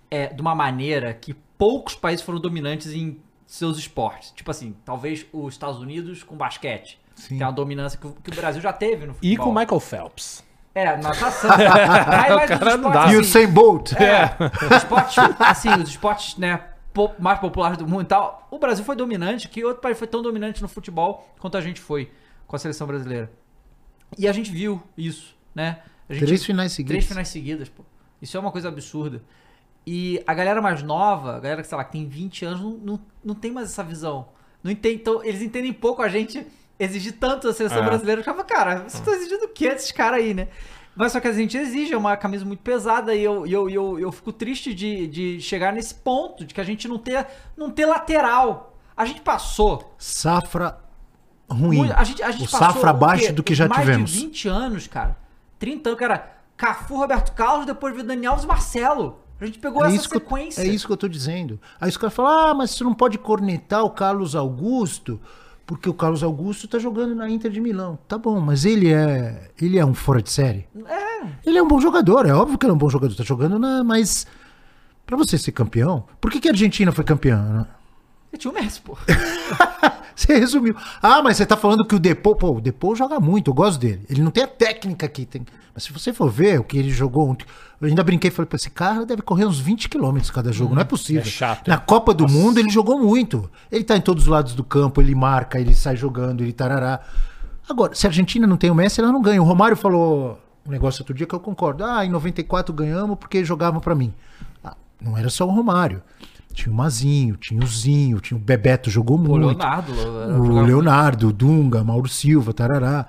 [0.09, 4.31] é, de uma maneira que poucos países foram dominantes em seus esportes.
[4.31, 7.01] Tipo assim, talvez os Estados Unidos com basquete.
[7.16, 7.39] Sim.
[7.39, 9.32] Tem uma dominância que, o- que o Brasil já teve no futebol.
[9.32, 10.44] E com o Michael Phelps.
[10.73, 11.51] É, natação.
[11.59, 13.05] Mas, mas cara não dá.
[13.06, 13.93] assim, E o Sem Bolt.
[13.94, 14.36] É,
[14.70, 16.62] os esportes, assim, os esportes, né,
[17.19, 20.23] mais populares do mundo e tal, o Brasil foi dominante, que outro país foi tão
[20.23, 22.12] dominante no futebol quanto a gente foi
[22.47, 23.28] com a seleção brasileira.
[24.16, 25.78] E a gente viu isso, né?
[26.09, 26.93] A gente- Três finais seguidas.
[26.97, 27.82] Três finais seguidas, pô.
[28.20, 29.22] Isso é uma coisa absurda.
[29.86, 32.70] E a galera mais nova, a galera que, sei lá, que tem 20 anos, não,
[32.78, 34.28] não, não tem mais essa visão.
[34.62, 36.44] Não entende, então, eles entendem pouco a gente
[36.78, 37.86] exigir tanto da seleção É.
[37.86, 38.20] brasileira.
[38.20, 40.48] Eu ficava, cara, vocês estão exigindo o que desses caras aí, né?
[40.94, 43.70] Mas só que a gente exige, é uma camisa muito pesada e eu, e eu,
[43.70, 46.98] e eu, eu fico triste de, de chegar nesse ponto, de que a gente não
[46.98, 47.24] ter,
[47.56, 48.76] não ter lateral.
[48.97, 50.78] A gente passou Safra
[51.48, 51.90] ruim.
[51.93, 53.32] A gente, a gente o passou, safra abaixo quê?
[53.32, 54.10] do que já mais tivemos.
[54.10, 55.16] de 20 anos, cara.
[55.59, 56.36] 30 anos, cara.
[56.56, 59.18] Cafu, Roberto Carlos, depois veio Daniel Alves e Marcelo.
[59.40, 60.62] A gente pegou É essa eu, sequência.
[60.62, 61.60] é isso que eu tô dizendo.
[61.80, 65.20] Aí os caras falam, ah, mas você não pode cornetar o Carlos Augusto,
[65.64, 67.97] porque o Carlos Augusto tá jogando na Inter de Milão.
[68.09, 69.51] Tá bom, mas ele é.
[69.60, 70.66] Ele é um fora de série.
[70.86, 71.26] É.
[71.47, 73.14] Ele é um bom jogador, é óbvio que ele é um bom jogador.
[73.14, 73.85] Tá jogando na.
[73.85, 74.26] Mas.
[75.06, 76.05] Pra você ser campeão.
[76.20, 77.66] Por que, que a Argentina foi campeã?
[78.33, 78.97] E tinha o Messi, pô.
[80.15, 80.75] Você resumiu.
[81.01, 83.79] Ah, mas você tá falando que o Depô, pô, o Depô joga muito, eu gosto
[83.79, 84.05] dele.
[84.11, 85.47] Ele não tem a técnica que tem.
[85.73, 87.47] Mas se você for ver o que ele jogou ontem,
[87.81, 90.75] eu ainda brinquei e falei, pô, esse cara deve correr uns 20 quilômetros cada jogo,
[90.75, 91.23] não é possível.
[91.23, 91.79] é chato, Na?
[91.79, 93.49] Copa do Mundo ele jogou muito.
[93.71, 97.01] Ele tá em todos os lados do campo, ele marca, ele sai jogando, ele tarará.
[97.69, 99.41] Agora, se a Argentina não tem o Messi, ela não ganha.
[99.41, 101.85] O Romário falou um negócio outro dia que eu concordo.
[101.85, 104.13] Ah, em 94 ganhamos porque jogavam pra mim.
[104.65, 106.03] Ah, não era só o Romário.
[106.59, 109.47] Tinha o Mazinho, tinha o Zinho, tinha o Bebeto, jogou O muito.
[109.47, 109.93] Leonardo.
[109.93, 113.06] O Leonardo, o Dunga, Mauro Silva, tarará.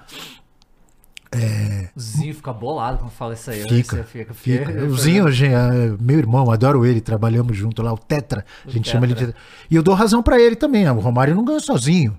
[1.95, 3.61] O Zinho fica bolado quando fala isso aí.
[3.63, 4.33] Fica, Você fica.
[4.35, 4.65] fica.
[4.65, 8.69] porque- O Zinho, gente, é meu irmão, adoro ele, trabalhamos junto lá, o Tetra, a
[8.69, 9.33] gente chama ele de...
[9.69, 12.15] E eu dou razão pra ele também, o Romário não ganhou sozinho.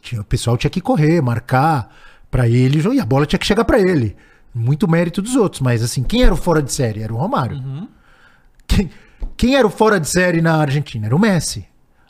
[0.00, 1.92] Tinha, o pessoal tinha que correr, marcar
[2.30, 4.16] pra ele, e a bola tinha que chegar pra ele.
[4.54, 7.02] Muito mérito dos outros, mas assim, quem era o fora de série?
[7.02, 7.60] Era o Romário.
[8.66, 8.88] Quem,
[9.36, 11.06] quem era o fora de série na Argentina?
[11.06, 11.66] Era o Messi.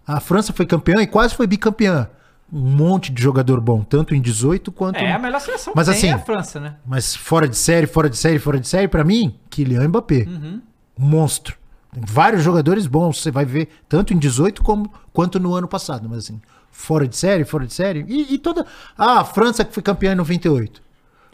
[0.07, 2.09] A França foi campeã e quase foi bicampeã.
[2.53, 6.09] Um monte de jogador bom, tanto em 18 quanto É a melhor seleção Mas assim-
[6.09, 6.75] é a França, né?
[6.85, 10.27] mas fora de série, fora de série, fora de série, pra mim, Kylian Mbappé.
[10.29, 10.61] Um
[10.99, 11.57] monstro.
[11.93, 16.09] Tem vários jogadores bons, você vai ver, tanto em 18 como, quanto no ano passado.
[16.09, 16.41] Mas assim,
[16.73, 18.05] fora de série, fora de série.
[18.09, 18.67] E, e toda.
[18.99, 20.83] Ah, a França que foi campeã em 98.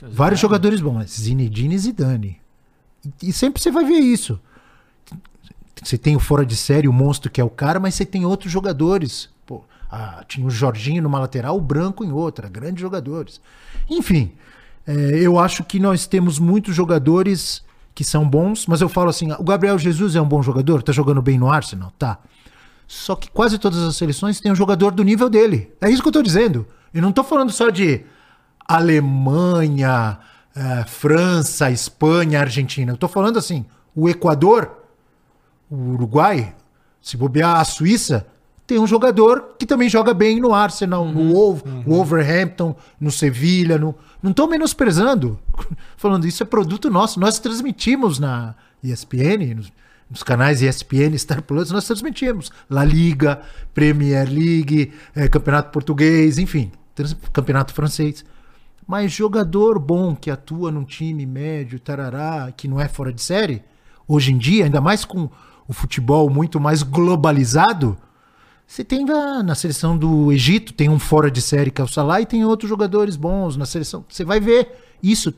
[0.03, 2.41] Vários jogadores bons, mas Zinedine e Zidane.
[3.23, 4.39] E, e sempre você vai ver isso.
[5.83, 8.25] Você tem o fora de série, o monstro que é o cara, mas você tem
[8.25, 9.29] outros jogadores.
[9.45, 13.41] Pô, ah, tinha o Jorginho numa lateral, o Branco em outra, grandes jogadores.
[13.89, 14.33] Enfim,
[14.87, 19.33] é, eu acho que nós temos muitos jogadores que são bons, mas eu falo assim:
[19.33, 21.93] o Gabriel Jesus é um bom jogador, tá jogando bem no Arsenal?
[21.99, 22.19] Tá.
[22.87, 25.73] Só que quase todas as seleções têm um jogador do nível dele.
[25.81, 26.67] É isso que eu tô dizendo.
[26.95, 28.05] Eu não tô falando só de
[28.69, 30.19] Alemanha,
[30.55, 32.93] eh, França, Espanha, Argentina.
[32.93, 34.71] Eu tô falando assim: o Equador,
[35.71, 36.55] o Uruguai,
[37.01, 38.27] se bobear a Suíça,
[38.67, 43.79] tem um jogador que também joga bem no Arsenal, no Wolf- Wolverhampton, no Sevilha.
[43.79, 43.95] No...
[44.23, 45.39] Não estou menosprezando.
[45.97, 47.21] Falando isso é produto nosso.
[47.21, 49.73] Nós transmitimos na ESPN, nos,
[50.11, 52.51] nos canais ESPN, Star Plus, nós transmitimos.
[52.69, 53.41] La Liga,
[53.73, 58.25] Premier League, eh, Campeonato Português, enfim, trans- Campeonato Francês.
[58.85, 63.63] Mas jogador bom que atua num time médio, tarará, que não é fora de série,
[64.09, 65.29] hoje em dia, ainda mais com
[65.69, 67.97] o futebol muito mais globalizado,
[68.67, 71.89] você tem na, na seleção do Egito, tem um fora de série que é o
[71.89, 74.05] Salah e tem outros jogadores bons na seleção.
[74.09, 74.73] Você vai ver
[75.03, 75.33] isso.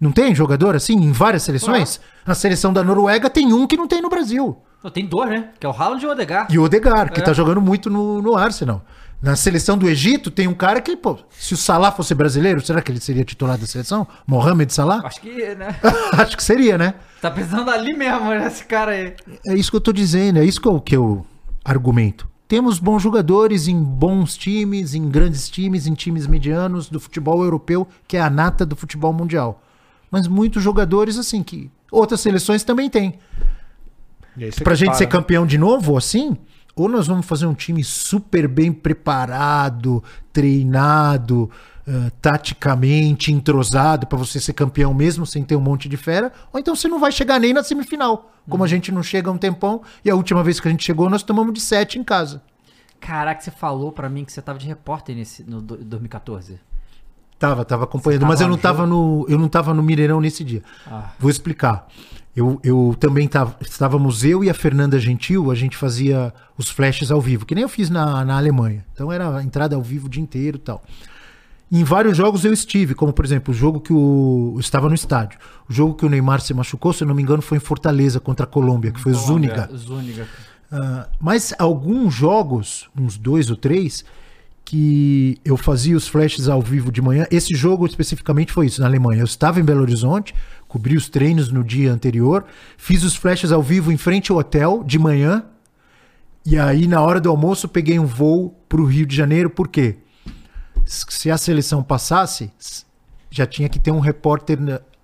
[0.00, 2.00] Não tem jogador assim em várias seleções?
[2.26, 4.56] Na seleção da Noruega tem um que não tem no Brasil.
[4.92, 5.48] Tem dois, né?
[5.58, 6.54] Que é o Haaland e o Odegaard.
[6.54, 7.22] E o Odegar, que É.
[7.24, 8.84] tá jogando muito no, no Arsenal.
[9.20, 12.82] Na seleção do Egito tem um cara que, pô, se o Salah fosse brasileiro, será
[12.82, 14.06] que ele seria titular da seleção?
[14.26, 15.00] Mohamed Salah?
[15.04, 15.74] Acho que, né?
[16.12, 16.94] Acho que seria, né?
[17.20, 18.46] Tá precisando ali mesmo, né?
[18.46, 19.14] Esse cara aí.
[19.46, 21.26] É isso que eu tô dizendo, é isso que eu, que eu
[21.64, 22.28] argumento.
[22.46, 27.88] Temos bons jogadores em bons times, em grandes times, em times medianos do futebol europeu,
[28.06, 29.62] que é a nata do futebol mundial.
[30.10, 33.18] Mas muitos jogadores, assim, que outras seleções também têm.
[34.62, 34.94] Pra gente compara.
[34.94, 36.36] ser campeão de novo, assim,
[36.76, 41.50] ou nós vamos fazer um time super bem preparado, treinado,
[41.86, 46.60] eh, taticamente entrosado pra você ser campeão mesmo sem ter um monte de fera, ou
[46.60, 48.30] então você não vai chegar nem na semifinal.
[48.48, 50.84] Como a gente não chega há um tempão, e a última vez que a gente
[50.84, 52.42] chegou, nós tomamos de 7 em casa.
[53.00, 56.60] Caraca, você falou pra mim que você tava de repórter nesse, no do- 2014.
[57.38, 60.20] Tava, tava acompanhando, Você mas tava eu não tava no, eu não tava no Mineirão
[60.20, 60.62] nesse dia.
[60.86, 61.10] Ah.
[61.18, 61.86] Vou explicar.
[62.36, 67.10] Eu, eu também tava, estávamos eu e a Fernanda Gentil, a gente fazia os flashes
[67.10, 68.84] ao vivo, que nem eu fiz na, na Alemanha.
[68.92, 70.84] Então era a entrada ao vivo o dia inteiro e tal.
[71.72, 74.52] Em vários jogos eu estive, como por exemplo, o jogo que o.
[74.54, 75.38] Eu estava no estádio.
[75.68, 78.20] O jogo que o Neymar se machucou, se eu não me engano, foi em Fortaleza
[78.20, 79.68] contra a Colômbia, que foi o Zúñiga.
[79.74, 80.28] Zúñiga.
[80.70, 84.04] Ah, mas alguns jogos, uns dois ou três,
[84.64, 87.26] que eu fazia os flashes ao vivo de manhã.
[87.30, 89.22] Esse jogo especificamente foi isso, na Alemanha.
[89.22, 90.34] Eu estava em Belo Horizonte,
[90.68, 92.44] cobri os treinos no dia anterior,
[92.76, 95.44] fiz os flashes ao vivo em frente ao hotel de manhã.
[96.44, 99.68] E aí, na hora do almoço, peguei um voo para o Rio de Janeiro, por
[99.68, 99.96] quê?
[100.84, 102.52] Se a seleção passasse,
[103.30, 104.58] já tinha que ter um repórter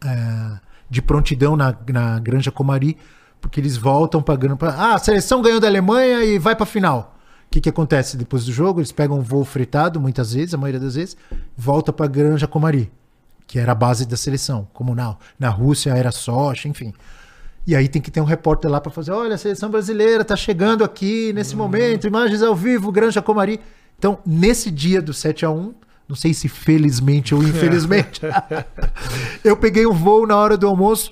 [0.05, 0.59] eh,
[0.89, 2.97] de prontidão na, na Granja Comari,
[3.41, 4.73] porque eles voltam pagando para.
[4.73, 7.19] Ah, a seleção ganhou da Alemanha e vai para a final.
[7.47, 8.79] O que, que acontece depois do jogo?
[8.79, 11.17] Eles pegam um voo fretado, muitas vezes, a maioria das vezes,
[11.57, 12.91] volta para Granja Comari,
[13.47, 15.19] que era a base da seleção comunal.
[15.39, 16.93] Na Rússia era Sochi, enfim.
[17.67, 20.37] E aí tem que ter um repórter lá para fazer: olha, a seleção brasileira está
[20.37, 23.61] chegando aqui nesse momento, imagens ao vivo, Granja Comari.
[23.99, 25.75] Então, nesse dia do 7 a 1
[26.09, 28.21] não sei se felizmente ou infelizmente,
[29.43, 31.11] eu peguei um voo na hora do almoço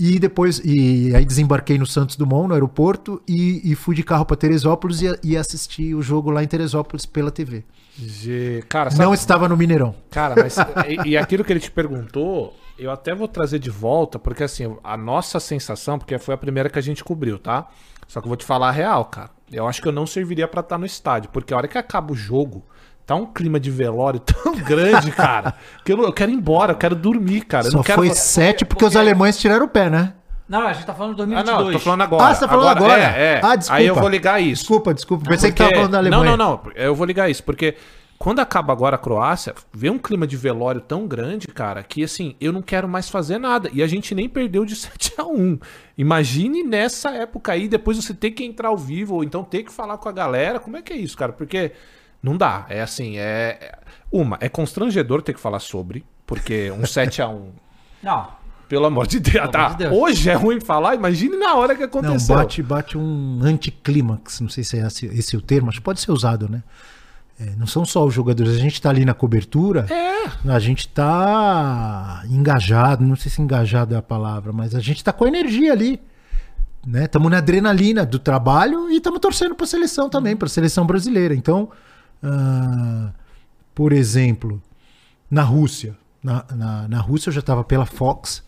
[0.00, 4.24] e depois, e aí desembarquei no Santos Dumont, no aeroporto, e, e fui de carro
[4.24, 7.64] para Teresópolis e, e assisti o jogo lá em Teresópolis pela TV.
[7.98, 9.94] Gê, Cara, Não estava no Mineirão.
[10.10, 10.56] Cara, mas
[10.86, 14.76] e, e aquilo que ele te perguntou, eu até vou trazer de volta, porque assim,
[14.84, 17.66] a nossa sensação, porque foi a primeira que a gente cobriu, tá?
[18.06, 19.30] Só que eu vou te falar a real, cara.
[19.50, 22.12] Eu acho que eu não serviria pra estar no estádio, porque a hora que acaba
[22.12, 22.64] o jogo,
[23.04, 25.54] tá um clima de velório tão grande, cara,
[25.84, 27.70] que eu, eu quero ir embora, eu quero dormir, cara.
[27.70, 30.14] Só não quero foi sete porque, os alemães tiraram o pé, né?
[30.48, 31.58] Não, a gente tá falando de Ah, 2022.
[31.60, 32.24] não, eu tô falando agora.
[32.24, 33.02] Ah, você tá falando agora?
[33.02, 33.40] É, é.
[33.42, 33.78] Ah, desculpa.
[33.80, 34.62] Aí eu vou ligar isso.
[34.62, 35.28] Desculpa, desculpa.
[35.28, 36.24] Pensei que Porque- tava falando da Alemanha.
[36.24, 36.72] Não, não, não.
[36.74, 37.76] Eu vou ligar isso, porque
[38.18, 42.34] quando acaba agora a Croácia, vê um clima de velório tão grande, cara, que assim,
[42.40, 43.68] eu não quero mais fazer nada.
[43.74, 45.58] E a gente nem perdeu de 7 a 1
[45.98, 49.72] Imagine nessa época aí, depois você ter que entrar ao vivo, ou então ter que
[49.72, 50.58] falar com a galera.
[50.58, 51.32] Como é que é isso, cara?
[51.32, 51.72] Porque
[52.22, 52.64] não dá.
[52.70, 53.58] É assim, é.
[53.60, 53.78] é-
[54.10, 57.50] Uma, é constrangedor ter que falar sobre, porque um 7 a 1
[58.02, 58.37] Não.
[58.68, 59.36] Pelo amor de Deus.
[59.36, 59.96] amor tá, de Deus.
[59.96, 62.36] Hoje é ruim falar, imagine na hora que Não, aconteceu.
[62.36, 66.00] bate, bate um anticlímax, não sei se é esse, esse o termo, acho que pode
[66.00, 66.62] ser usado, né?
[67.40, 70.50] É, não são só os jogadores, a gente tá ali na cobertura, É.
[70.50, 75.12] a gente tá engajado, não sei se engajado é a palavra, mas a gente tá
[75.12, 76.00] com a energia ali,
[76.86, 77.04] né?
[77.04, 80.84] Estamos na adrenalina do trabalho e estamos torcendo para a seleção também, para a seleção
[80.84, 81.32] brasileira.
[81.34, 81.70] Então,
[82.22, 83.10] ah,
[83.74, 84.60] por exemplo,
[85.30, 88.42] na Rússia, na, na, na Rússia eu já estava pela Fox,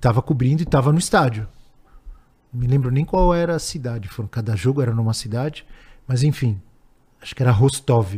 [0.00, 1.46] estava cobrindo e estava no estádio.
[2.52, 5.64] Não me lembro nem qual era a cidade, foram, cada jogo era numa cidade,
[6.08, 6.60] mas enfim,
[7.22, 8.14] acho que era Rostov.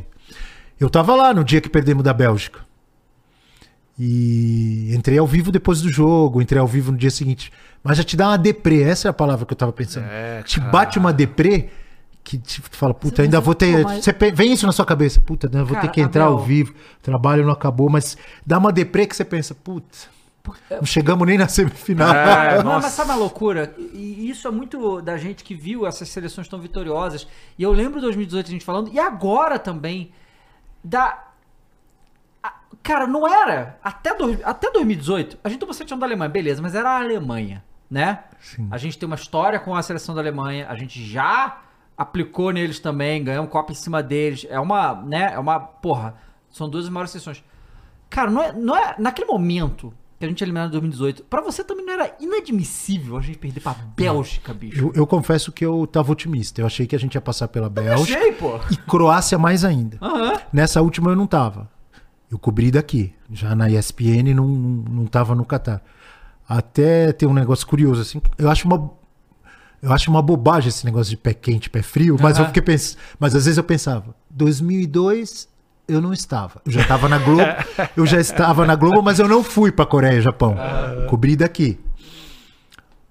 [0.80, 2.60] Eu estava lá no dia que perdemos da Bélgica.
[3.98, 7.52] E entrei ao vivo depois do jogo, entrei ao vivo no dia seguinte.
[7.84, 10.06] Mas já te dá uma deprê, essa é a palavra que eu tava pensando.
[10.08, 11.68] É, te bate uma deprê
[12.24, 13.84] que te fala, puta, Você ainda vou ter.
[13.84, 16.24] mas- Você vem isso na sua cabeça, puta, né, eu vou Cara, ter que entrar
[16.24, 19.98] ao Abel- vivo, o trabalho não acabou, mas dá uma deprê que você pensa, puta,
[20.70, 22.12] não chegamos nem na semifinal.
[22.14, 22.86] É, não, nossa.
[22.86, 23.74] mas sabe uma loucura?
[23.78, 27.26] E e isso é muito da gente que viu essas seleções tão vitoriosas.
[27.58, 30.12] E eu lembro 2018 a gente falando, e agora também,
[30.82, 31.28] da.
[32.82, 33.78] Cara, não era.
[33.82, 37.62] Até, dois- até 2018, a gente tomou 7 da Alemanha, beleza, mas era a Alemanha,
[37.88, 38.24] né?
[38.40, 38.66] Sim.
[38.70, 41.60] A gente tem uma história com a seleção da Alemanha, a gente já
[41.96, 44.44] aplicou neles também, ganhamos Copa em cima deles.
[44.50, 45.30] É uma, né?
[45.34, 45.60] É uma.
[45.60, 46.16] Porra,
[46.50, 47.44] são duas maiores seleções.
[48.10, 48.96] Cara, não é, não é.
[48.98, 53.20] Naquele momento que a gente eliminou em 2018, pra você também não era inadmissível a
[53.20, 54.78] gente perder pra Bélgica, bicho.
[54.78, 56.60] Eu, eu confesso que eu tava otimista.
[56.60, 58.60] Eu achei que a gente ia passar pela Bélgica Achei, pô.
[58.70, 59.98] e Croácia mais ainda.
[60.00, 60.40] Aham.
[60.52, 61.68] Nessa última eu não tava.
[62.30, 63.12] Eu cobri daqui.
[63.32, 65.82] Já na ESPN não, não, tava no Catar.
[66.48, 68.22] Até tem um negócio curioso, assim.
[68.38, 68.92] Eu acho uma.
[69.82, 72.48] Eu acho uma bobagem esse negócio de pé quente, pé frio, mas eu Aham.
[72.52, 72.98] fiquei pensando.
[73.18, 75.48] Mas às vezes eu pensava, 2002
[75.92, 76.60] eu não estava.
[76.64, 77.42] Eu já estava na Globo,
[77.96, 80.56] eu já estava na Globo, mas eu não fui para Coreia e Japão.
[81.08, 81.78] Cobri daqui.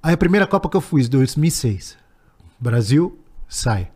[0.04, 1.98] Aí a primeira Copa que eu fui, 2006.
[2.60, 3.90] Brasil sai.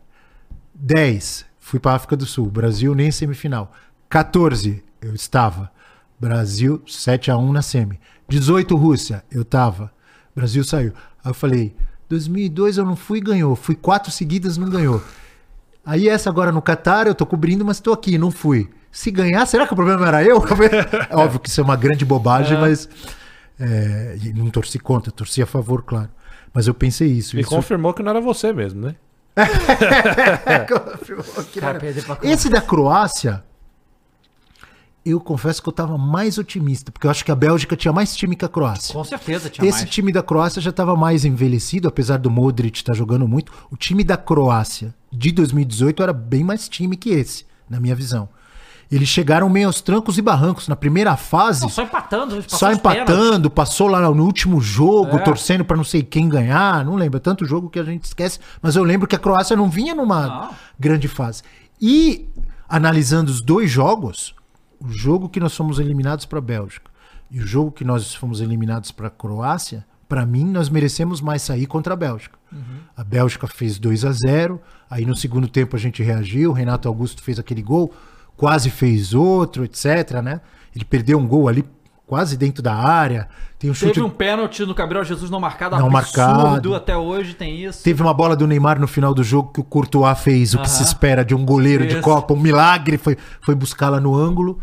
[0.74, 2.46] 10, fui para África do Sul.
[2.46, 3.72] Brasil nem semifinal.
[4.08, 5.70] 14, eu estava.
[6.18, 7.98] Brasil 7 a 1 na semi.
[8.28, 9.90] 18 Rússia, eu tava.
[10.34, 10.92] Brasil saiu.
[11.24, 11.74] Aí eu falei,
[12.08, 13.56] 2002 eu não fui e ganhou.
[13.56, 15.02] Fui quatro seguidas, não ganhou.
[15.86, 18.68] Aí essa agora no Catar, eu tô cobrindo, mas tô aqui, não fui.
[18.90, 20.42] Se ganhar, será que o problema era eu?
[21.08, 22.88] É Óbvio que isso é uma grande bobagem, mas
[23.60, 26.08] é, e não torci contra, torci a favor, claro.
[26.52, 27.36] Mas eu pensei isso.
[27.36, 28.96] E isso confirmou que não era você mesmo, né?
[30.96, 32.34] confirmou que não era- perder pra Croácia.
[32.34, 33.44] Esse da Croácia,
[35.10, 38.14] eu confesso que eu tava mais otimista, porque eu acho que a Bélgica tinha mais
[38.16, 38.92] time que a Croácia.
[38.94, 39.90] Com certeza tinha Esse mais.
[39.90, 43.52] time da Croácia já estava mais envelhecido, apesar do Modric estar jogando muito.
[43.70, 48.28] O time da Croácia de 2018 era bem mais time que esse, na minha visão.
[48.90, 50.68] Eles chegaram meio aos trancos e barrancos.
[50.68, 52.44] Na primeira fase, Não, só empatando.
[52.46, 55.18] só empatando, passou lá no último jogo, É.
[55.24, 56.84] torcendo para não sei quem ganhar.
[56.84, 58.38] Não lembro, é tanto jogo que a gente esquece.
[58.62, 60.50] Mas eu lembro que a Croácia não vinha numa Não.
[60.78, 61.42] grande fase.
[61.82, 62.28] E
[62.68, 64.34] analisando os dois jogos,
[64.80, 66.90] o jogo que nós fomos eliminados para a Bélgica
[67.30, 71.42] e o jogo que nós fomos eliminados para a Croácia, para mim nós merecemos mais
[71.42, 72.38] sair contra a Bélgica.
[72.96, 76.88] A Bélgica fez 2 a 0, aí no segundo tempo a gente reagiu, o Renato
[76.88, 77.92] Augusto fez aquele gol,
[78.36, 80.40] quase fez outro, etc, né?
[80.74, 81.64] Ele perdeu um gol ali
[82.06, 83.28] quase dentro da área.
[83.58, 85.76] Tem um chute Teve um pênalti no Gabriel Jesus não marcado.
[85.76, 86.74] Não absurdo, marcado.
[86.74, 87.82] Até hoje tem isso.
[87.82, 90.70] Teve uma bola do Neymar no final do jogo que o Courtois fez o que
[90.70, 92.02] se espera de um goleiro de Isso.
[92.02, 94.60] Copa, um milagre, foi, foi buscar lá no ângulo.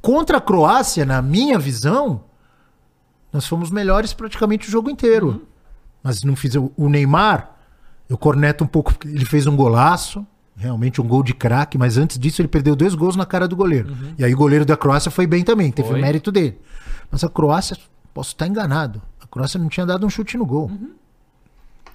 [0.00, 2.24] Contra a Croácia, na minha visão,
[3.32, 5.28] nós fomos melhores praticamente o jogo inteiro.
[5.28, 5.40] Uhum.
[6.02, 7.50] Mas não fiz o Neymar,
[8.08, 10.24] eu corneto um pouco, ele fez um golaço,
[10.58, 13.56] realmente um gol de craque, mas antes disso ele perdeu dois gols na cara do
[13.56, 13.96] goleiro.
[14.18, 15.92] E aí o goleiro da Croácia foi bem também, teve Uhum.
[15.94, 16.00] Foi.
[16.00, 16.58] o mérito dele.
[17.10, 17.76] Mas a Croácia,
[18.12, 20.66] posso estar enganado, a Croácia não tinha dado um chute no gol.
[20.66, 20.90] Uhum.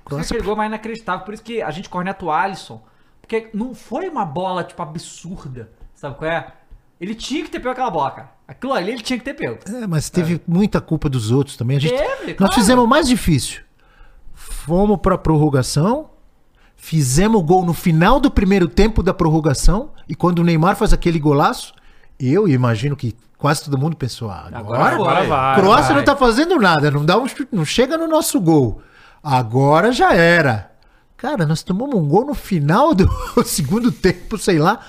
[0.05, 1.23] A Croácia gol mais inacreditável.
[1.25, 2.81] Por isso que a gente corneta o Alisson.
[3.21, 5.69] Porque não foi uma bola, tipo, absurda.
[5.95, 6.47] Sabe qual é?
[6.99, 8.31] Ele tinha que ter pego aquela bola, cara.
[8.47, 9.59] Aquilo ali ele tinha que ter pego.
[9.65, 11.77] É, mas teve muita culpa dos outros também.
[11.77, 12.53] A gente, Teve, nós claro.
[12.53, 13.61] fizemos o mais difícil.
[14.33, 16.09] Fomos pra prorrogação,
[16.83, 20.91] fizemos o gol no final do primeiro tempo da prorrogação, e quando o Neymar faz
[20.91, 21.73] aquele golaço,
[22.19, 25.55] eu imagino que quase todo mundo pensou, ah, agora, Agora vai.
[25.55, 25.97] Croácia vai.
[25.97, 28.81] não tá fazendo nada, não dá um não chega no nosso gol.
[29.23, 30.73] Agora já era.
[31.15, 33.09] Cara, nós tomamos um gol no final do
[33.47, 34.81] segundo tempo, sei lá.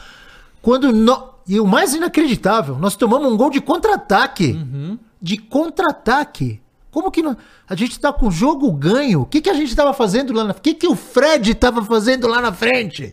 [0.61, 1.33] Quando no...
[1.47, 4.59] E o mais inacreditável, nós tomamos um gol de contra-ataque.
[5.23, 6.61] De contra-ataque.
[6.95, 7.37] Como que não...
[7.69, 9.23] a gente tá com o jogo ganho?
[9.23, 11.83] O que, que a gente tava fazendo lá na O que, que o Fred tava
[11.85, 13.13] fazendo lá na frente?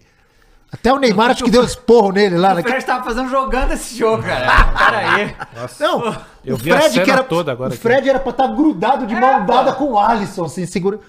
[0.72, 2.52] Até o Neymar acho que deu esporro nele lá.
[2.52, 4.72] O naquele- Fred tava fazendo jogando esse jogo, cara.
[4.78, 5.36] Pera aí.
[5.80, 7.82] Não, Eu o vi a Fred cena que era toda agora O aqui.
[7.82, 10.99] Fred era pra estar grudado de É, mão dada com o Alisson, assim, segura.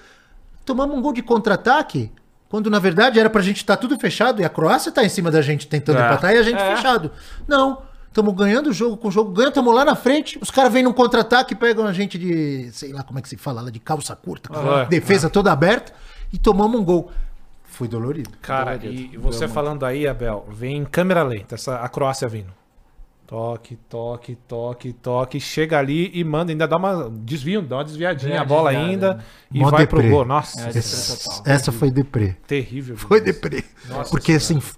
[0.65, 2.11] Tomamos um gol de contra-ataque,
[2.49, 5.29] quando na verdade era pra gente estar tudo fechado e a Croácia tá em cima
[5.29, 6.05] da gente tentando É.
[6.07, 6.75] empatar e a gente É.
[6.75, 7.11] fechado.
[7.47, 7.83] Não,
[8.13, 10.83] estamos ganhando o jogo com o jogo, ganhando, estamos lá na frente, os caras vêm
[10.83, 13.79] num contra-ataque pegam a gente de, sei lá como é que se fala, lá de
[13.79, 14.85] calça curta, Aham.
[14.87, 15.91] defesa toda aberta
[16.31, 17.11] e tomamos um gol.
[17.65, 18.29] Foi dolorido.
[18.39, 22.53] Cara, e você falando aí, Abel, vem em câmera lenta, essa, a Croácia vindo.
[23.25, 28.35] Toque, toque, toque, toque, chega ali e manda, ainda dá uma desvio, dá uma desviadinha
[28.35, 29.23] É, a bola desviada, ainda né?
[29.51, 30.11] e Mó vai pro deprê.
[30.13, 30.23] gol.
[30.25, 32.35] Nossa, É, Essa, essa foi deprê.
[32.45, 32.95] terrível.
[32.95, 33.63] Foi deprê.
[33.89, 34.63] Nossa Porque Senhora.
[34.63, 34.77] assim,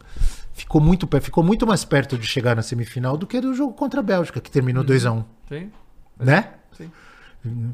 [0.55, 3.73] ficou muito, pé- ficou muito mais perto de chegar na semifinal do que do jogo
[3.73, 5.23] contra a Bélgica, que terminou 2x1.
[5.49, 5.71] Sim.
[6.19, 6.53] Né?
[6.71, 6.89] Sim.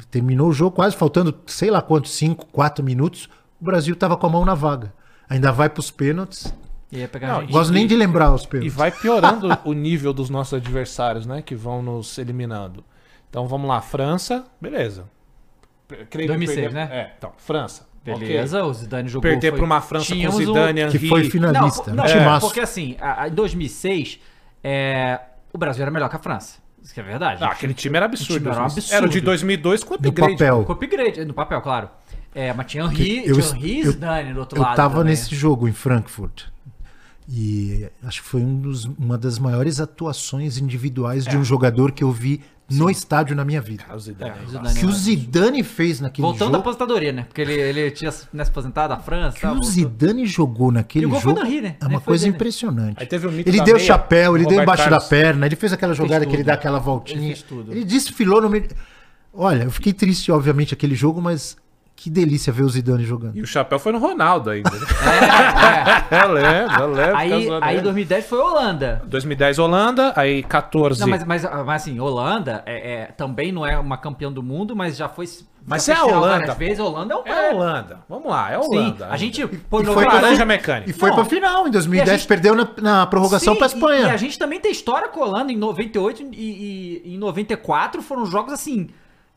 [0.09, 3.29] Terminou o jogo quase faltando, sei lá quantos, 5, 4 minutos.
[3.61, 4.91] O Brasil tava com a mão na vaga.
[5.29, 6.53] Ainda vai pros pênaltis.
[6.91, 7.51] E ia pegar Não, gente.
[7.53, 8.73] Gosto nem de lembrar os E pênaltis.
[8.73, 11.41] vai piorando o nível dos nossos adversários, né?
[11.41, 12.83] Que vão nos eliminando.
[13.29, 15.05] Então vamos lá, França, beleza.
[15.87, 16.89] Creio que 2006, perder- né?
[16.91, 17.87] É, então, França.
[18.03, 19.29] Beleza, o Zidane jogou.
[19.29, 21.07] Perder pra uma França com o- Zidane, Que Henry.
[21.09, 21.91] foi Não, finalista.
[21.91, 21.97] né?
[21.97, 22.47] não, Timaço.
[22.47, 22.95] porque assim,
[23.27, 24.19] em 2006,
[24.63, 25.19] é,
[25.53, 26.59] o Brasil era melhor que a França.
[26.83, 27.43] Isso que é verdade.
[27.43, 28.31] Ah, aquele time era absurdo.
[28.33, 28.95] O time era um absurdo.
[28.95, 30.31] Era o de 2002 com o No upgrade.
[30.33, 30.63] papel.
[30.65, 31.89] Com upgrade, no papel, claro.
[32.33, 34.75] É, mas tinha Henry, Eu- tinha Henry e eu- Zidane do outro Eu lado.
[34.75, 35.11] tava também.
[35.11, 36.45] nesse jogo em Frankfurt.
[37.29, 42.03] E acho que foi um dos- uma das maiores atuações individuais de um jogador que
[42.03, 42.41] eu vi
[42.71, 43.83] no estádio na minha vida.
[43.89, 44.31] Ah, o Zidane.
[44.31, 46.69] É, o aí, Zidane que o Zidane fez naquele Voltando da jogo.
[46.69, 47.23] aposentadoria, né?
[47.23, 49.35] Porque ele, ele tinha né, se aposentado da França.
[49.35, 49.69] que tá, o voltou.
[49.71, 51.75] Zidane jogou naquele E o foi jogo Henry, né?
[51.81, 52.35] é uma coisa dele.
[52.35, 52.97] impressionante.
[52.99, 55.03] Aí teve o mito ele da deu meia, chapéu, ele deu embaixo Carlos.
[55.03, 56.47] da perna, ele fez aquela jogada que ele tudo.
[56.47, 57.19] dá aquela voltinha.
[57.19, 57.71] Ele fez tudo.
[57.71, 58.67] Ele desfilou no meio.
[59.33, 61.55] Olha, eu fiquei triste, obviamente, aquele jogo, mas
[62.01, 63.37] que delícia ver o Zidane jogando.
[63.37, 64.71] E o chapéu foi no Ronaldo ainda.
[64.71, 64.77] né?
[66.11, 66.23] É, é.
[66.25, 67.15] eu lembro, eu lembro.
[67.17, 67.83] Aí, zoando aí ele.
[67.83, 69.01] 2010 foi Holanda.
[69.05, 70.99] 2010 Holanda, aí 14.
[70.99, 74.75] Não, mas, mas, mas assim, Holanda é, é- também não é uma campeã do mundo,
[74.75, 75.27] mas já foi.
[75.63, 76.79] Mas já é a Holanda, vezes.
[76.79, 77.99] Holanda é o É a Holanda.
[78.09, 79.07] Vamos lá, é a Sim, Holanda.
[79.07, 79.45] a gente.
[79.69, 80.93] Pô, E em foi 90 pra- Laranja E mecânica.
[80.99, 81.15] foi Não.
[81.17, 84.07] pra final, em 2010 E a gente- perdeu na, na prorrogação Sim, pra e- Espanha.
[84.07, 88.01] E, a gente também tem história com a Holanda em 98 e, e em 94
[88.01, 88.89] foram jogos assim.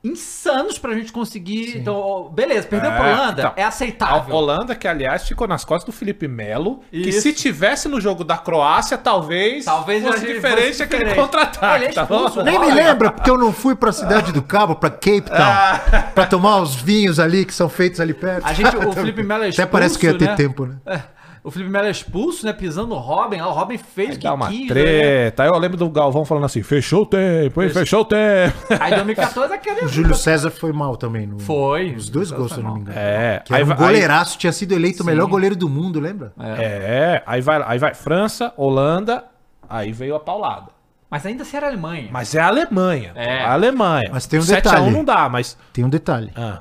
[0.04, 1.78] Insanos pra gente conseguir.
[1.78, 4.34] Então, ó, beleza, perdeu É, pra Holanda, então, é A aceitável.
[4.34, 7.22] Holanda, que aliás ficou nas costas do Felipe Melo, que Isso.
[7.22, 11.24] se tivesse no jogo da Croácia, talvez, Talvez fosse a gente diferente fosse aquele diferente.
[11.24, 14.42] contra-ataque, Ele é tá expulso, Nem me lembra, porque eu não fui pra cidade do
[14.42, 16.10] Cabo, pra Cape Town, Ah.
[16.14, 18.44] pra tomar os vinhos ali que são feitos ali perto.
[18.46, 20.48] A gente, o Felipe Melo é Até parece que ia ter expulso, né?
[20.48, 21.02] tempo, né?
[21.44, 22.54] O Felipe Melo é expulso, né?
[22.54, 23.38] Pisando no Robin.
[23.42, 24.60] O Robin fez o Aí que dá uma quis.
[24.62, 24.66] né?
[24.68, 25.42] treta.
[25.42, 27.68] Aí eu lembro do Galvão falando assim: fechou o tempo, hein?
[27.68, 28.56] Fechou o tempo.
[28.80, 29.84] Aí 2014 aquele.
[29.84, 31.26] O Júlio César foi mal também.
[31.26, 31.94] No, Foi.
[31.94, 32.98] Os dois gols, se eu não me engano.
[32.98, 36.32] É, Que era um goleiraço, tinha sido eleito o melhor goleiro do mundo, lembra?
[36.40, 39.24] É, aí vai, aí vai França, Holanda,
[39.68, 40.68] aí veio a paulada.
[41.10, 42.08] Mas ainda se era Alemanha.
[42.10, 43.12] Mas é a Alemanha.
[43.14, 43.42] É.
[43.44, 44.08] A Alemanha.
[44.10, 44.90] Mas tem um 7 a 1 detalhe.
[44.90, 45.56] não dá, mas.
[45.72, 46.32] Tem um detalhe.
[46.34, 46.60] Ah,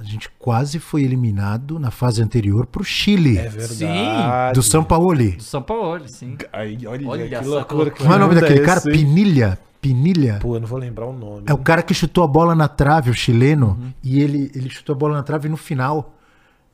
[0.00, 3.36] A gente quase foi eliminado na fase anterior pro Chile.
[3.36, 4.54] é verdade.
[4.54, 5.14] do São Paulo.
[5.14, 6.38] Do São Paulo, sim.
[6.52, 7.74] Aí, olha, Olha que loucura.
[7.76, 7.90] loucura.
[7.90, 8.80] Como é o nome daquele esse, cara?
[8.86, 8.92] hein?
[8.92, 9.58] Pinilha.
[9.80, 10.38] Pinilha.
[10.40, 11.42] Pô, eu não vou lembrar o nome.
[11.46, 13.92] É o cara que chutou a bola na trave, o chileno, Uhum.
[14.02, 16.14] e ele, ele chutou a bola na trave no final.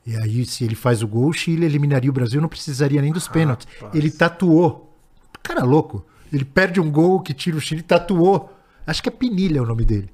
[0.05, 3.11] E aí, se ele faz o gol, o Chile eliminaria o Brasil, não precisaria nem
[3.11, 3.67] dos pênaltis.
[3.93, 4.97] Ele tatuou.
[5.43, 6.05] Cara louco.
[6.31, 8.49] Ele perde um gol que tira o Chile e tatuou.
[8.85, 10.09] Acho que é Pinilha o nome dele.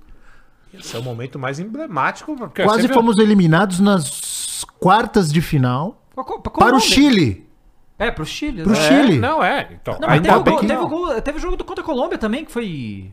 [0.73, 2.35] Esse é o momento mais emblemático.
[2.35, 6.79] Porque Quase sempre- fomos eliminados nas quartas de final Pra co- pra para o.
[6.79, 7.47] Chile.
[7.99, 8.63] É, pro Chile.
[8.63, 8.79] Pro né?
[8.79, 9.19] É, Chile.
[9.19, 9.69] Não, é.
[9.71, 11.83] Então, Não, teve, o bem gol- que teve, o gol- teve o jogo do contra
[11.83, 13.11] a Colômbia também, que foi.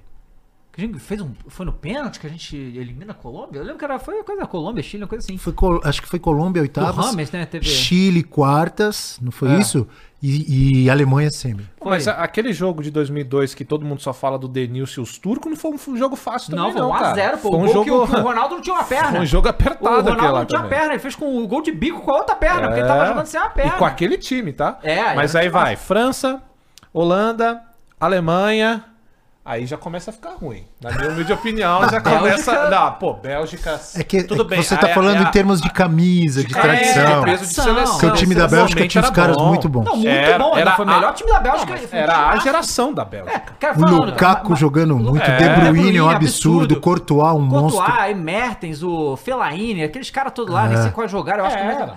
[0.81, 1.31] A gente fez um.
[1.49, 3.59] Foi no pênalti que a gente elimina a Colômbia?
[3.59, 5.37] Eu lembro que era, foi uma coisa da Colômbia, Chile, uma coisa assim.
[5.37, 5.53] Foi
[5.85, 7.07] acho que foi Colômbia, oitavas.
[7.07, 7.47] Rames, né?
[7.63, 9.19] Chile, quartas.
[9.21, 9.59] Não foi É.
[9.59, 9.87] isso?
[10.23, 11.67] E, e Alemanha, semi.
[11.79, 11.91] Foi.
[11.91, 15.17] Mas a- aquele jogo de 2002 que todo mundo só fala do Denilson e os
[15.19, 17.37] turcos não foi um, foi um jogo fácil também, Não, foi não, 1x0, cara.
[17.39, 17.51] pô.
[17.51, 19.11] Foi um o jogo, que, o, que o Ronaldo não tinha uma perna.
[19.13, 20.79] foi um jogo o apertado Ronaldo aquele lá não tinha também.
[20.79, 23.07] perna, ele fez com o gol de bico com a outra perna, porque ele tava
[23.07, 23.73] jogando sem a perna.
[23.75, 24.79] E com aquele time, tá?
[24.83, 26.43] É, Mas aí vai, França,
[26.93, 27.63] Holanda,
[27.99, 28.85] Alemanha.
[29.51, 30.63] Aí já começa a ficar ruim.
[30.81, 32.71] Na minha humilde opinião, já Bélgica- começa.
[32.71, 33.81] Não, pô, Bélgica.
[33.97, 34.63] É que, tudo é que bem.
[34.63, 37.23] você tá aí- falando aí- em termos de camisa, de É, tradição.
[37.25, 37.93] peso de seleção.
[37.95, 39.49] Porque o time da Bélgica tinha uns era caras bom.
[39.49, 39.85] muito bons.
[39.87, 40.57] Não, muito Era- bom.
[40.57, 41.75] era Não, foi o a- melhor time da Bélgica.
[41.75, 43.43] Não, era a geração da É, Bélgica.
[43.61, 46.81] O falando, Lukaku mas- jogando muito, É, De Bruyne é um absurdo, absurdo.
[46.81, 47.85] Courtois um monstro.
[47.85, 50.69] Courtois, Mertens, o Fellaini, aqueles caras todos lá, É.
[50.69, 51.75] nem sei qual jogaram, eu acho que É.
[51.75, 51.91] mais...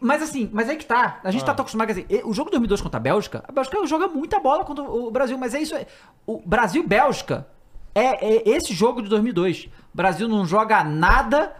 [0.00, 1.20] Mas assim, mas aí que tá.
[1.24, 3.50] A gente tá tão acostumado, quer dizer, e- o jogo 2002 contra a Bélgica, a
[3.52, 5.74] Bélgica joga muita bola contra o Brasil, mas é isso.
[5.74, 5.86] é-
[6.26, 7.46] O Brasil-Bélgica
[7.94, 9.64] é, é esse jogo de 2002.
[9.92, 11.52] O Brasil não joga nada,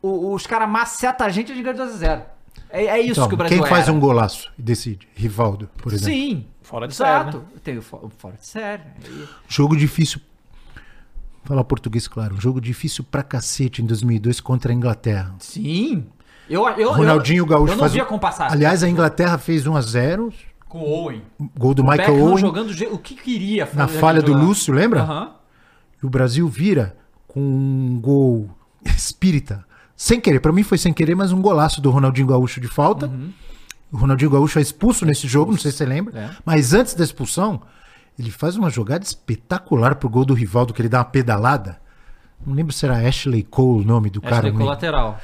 [0.00, 2.22] o- os caras macetam a gente e a gente ganha 2x0.
[2.70, 3.92] É, é isso Então, que o Brasil quem faz era.
[3.92, 5.08] um golaço e decide?
[5.14, 6.14] Rivaldo, por exemplo.
[6.14, 6.46] Sim.
[6.62, 7.44] Fora de série, Exato.
[7.62, 8.82] Tem o fo- fora de série.
[9.48, 10.20] Jogo difícil.
[11.42, 12.36] Falar português, claro.
[12.36, 15.34] Um jogo difícil pra cacete em 2002 contra a Inglaterra.
[15.40, 16.06] Sim.
[16.48, 17.92] Eu, eu, Ronaldinho Gaúcho Eu não faz.
[17.92, 18.52] via como passar.
[18.52, 20.32] Aliás, a Inglaterra fez 1 a 0
[20.68, 21.22] com o Owen.
[21.56, 23.64] Gol do Michael Beckham Owen jogando o o que queria.
[23.74, 24.44] na fazer falha do jogar.
[24.44, 25.02] Lúcio, lembra?
[25.02, 25.30] Aham.
[26.02, 26.96] E o Brasil vira
[27.28, 28.50] com um gol
[28.84, 29.64] espírita.
[29.96, 33.10] Sem querer, pra mim foi sem querer, mas um golaço do Ronaldinho Gaúcho de falta.
[33.90, 36.18] O Ronaldinho Gaúcho é expulso nesse jogo, não sei se você lembra.
[36.18, 36.30] É.
[36.44, 37.62] Mas antes da expulsão,
[38.18, 41.80] ele faz uma jogada espetacular pro gol do Rivaldo, que ele dá uma pedalada.
[42.44, 44.36] Não lembro se era Ashley Cole o nome do cara.
[44.38, 44.58] Ashley né?
[44.58, 45.20] colateral.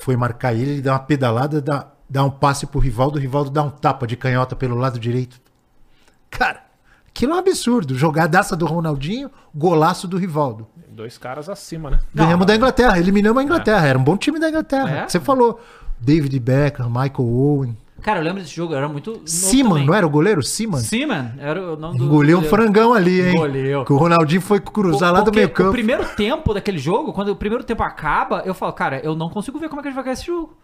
[0.00, 3.50] Foi marcar ele, ele dá uma pedalada, dá, dá um passe pro Rivaldo, o Rivaldo
[3.50, 5.40] dá um tapa de canhota pelo lado direito.
[6.30, 6.62] Cara,
[7.08, 7.96] aquilo é um absurdo.
[7.96, 10.66] Jogadaça do Ronaldinho, golaço do Rivaldo.
[10.88, 11.98] Dois caras acima, né?
[12.14, 13.86] Ganhamos da Inglaterra, eliminamos a Inglaterra.
[13.86, 14.90] Era um bom time da Inglaterra.
[14.90, 15.08] É?
[15.08, 15.60] Você falou.
[15.98, 17.76] David Beckham, Michael Owen.
[18.06, 19.20] Cara, eu lembro desse jogo, era muito.
[19.68, 19.84] também.
[19.84, 20.40] não era o goleiro?
[20.40, 20.78] Seaman?
[20.78, 22.04] Seaman, era o nome do.
[22.04, 23.34] Engoliu um frangão ali, hein?
[23.34, 23.84] Engoliu.
[23.84, 25.70] Que o Ronaldinho foi cruzar lá do meio campo.
[25.70, 29.28] O primeiro tempo daquele jogo, quando o primeiro tempo acaba, eu falo, cara, eu não
[29.28, 30.56] consigo ver como é que a gente vai ganhar esse jogo.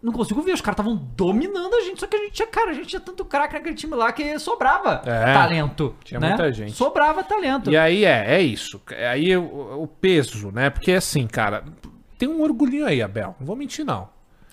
[0.00, 2.70] Não consigo ver, os caras estavam dominando a gente, só que a gente tinha, cara,
[2.70, 5.96] a gente tinha tanto craque naquele time lá que sobrava É, talento.
[6.04, 6.28] tinha né?
[6.28, 6.70] muita gente.
[6.70, 7.68] Sobrava talento.
[7.68, 8.80] E aí é, é isso.
[9.10, 10.70] Aí o, o peso, né?
[10.70, 11.64] Porque assim, cara,
[12.16, 13.34] tem um orgulhinho aí, Abel.
[13.40, 14.08] Não vou mentir, não.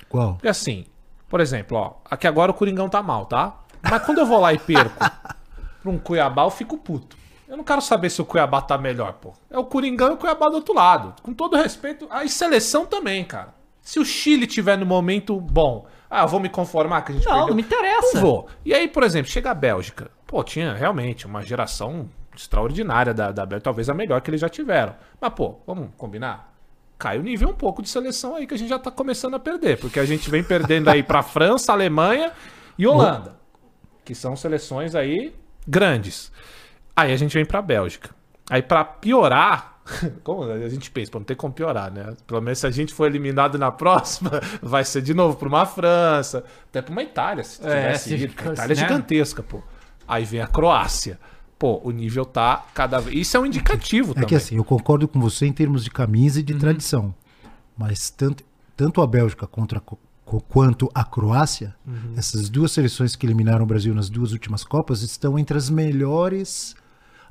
[0.09, 0.33] Qual?
[0.33, 0.83] Porque assim,
[1.29, 3.59] por exemplo, ó, aqui agora o Coringão tá mal, tá?
[3.81, 4.95] Mas quando eu vou lá e perco
[5.81, 7.15] pra um Cuiabá, eu fico puto.
[7.47, 9.33] Eu não quero saber se o Cuiabá tá melhor, pô.
[9.49, 11.13] É o Coringão e o Cuiabá do outro lado.
[11.23, 13.53] Com todo respeito, a seleção também, cara.
[13.81, 17.25] Se o Chile tiver no momento bom, ah, eu vou me conformar que a gente
[17.25, 17.47] Não, perdeu.
[17.49, 18.15] não me interessa.
[18.15, 18.47] Não vou.
[18.65, 20.11] E aí, por exemplo, chega a Bélgica.
[20.25, 24.49] Pô, tinha realmente uma geração extraordinária da, da Bélgica, talvez a melhor que eles já
[24.49, 24.93] tiveram.
[25.21, 26.53] Mas, pô, vamos combinar?
[26.97, 29.39] Cai o nível um pouco de seleção aí que a gente já tá começando a
[29.39, 29.77] perder.
[29.79, 32.31] Porque a gente vem perdendo aí pra França, Alemanha
[32.77, 33.35] e Holanda.
[34.03, 35.35] Que são seleções aí
[35.67, 36.31] grandes.
[36.95, 38.09] Aí a gente vem pra Bélgica.
[38.49, 39.79] Aí pra piorar,
[40.23, 42.13] como a gente pensa, pô, não tem como piorar, né?
[42.25, 45.65] Pelo menos se a gente for eliminado na próxima, vai ser de novo pra uma
[45.65, 48.33] França, até pra uma Itália, se É, tivesse se ido.
[48.49, 48.75] A Itália é né?
[48.75, 49.61] gigantesca, pô.
[50.07, 51.19] Aí vem a Croácia.
[51.59, 53.17] Pô, o nível tá cada vez.
[53.17, 54.29] Isso é um indicativo É também.
[54.29, 56.45] que assim, eu concordo com você em termos de camisa e Uhum.
[56.45, 57.15] de tradição.
[57.77, 58.43] Mas tanto,
[58.75, 59.81] tanto a Bélgica contra,
[60.49, 62.13] quanto a Croácia, Uhum.
[62.15, 66.75] essas duas seleções que eliminaram o Brasil nas duas últimas Copas estão entre as melhores.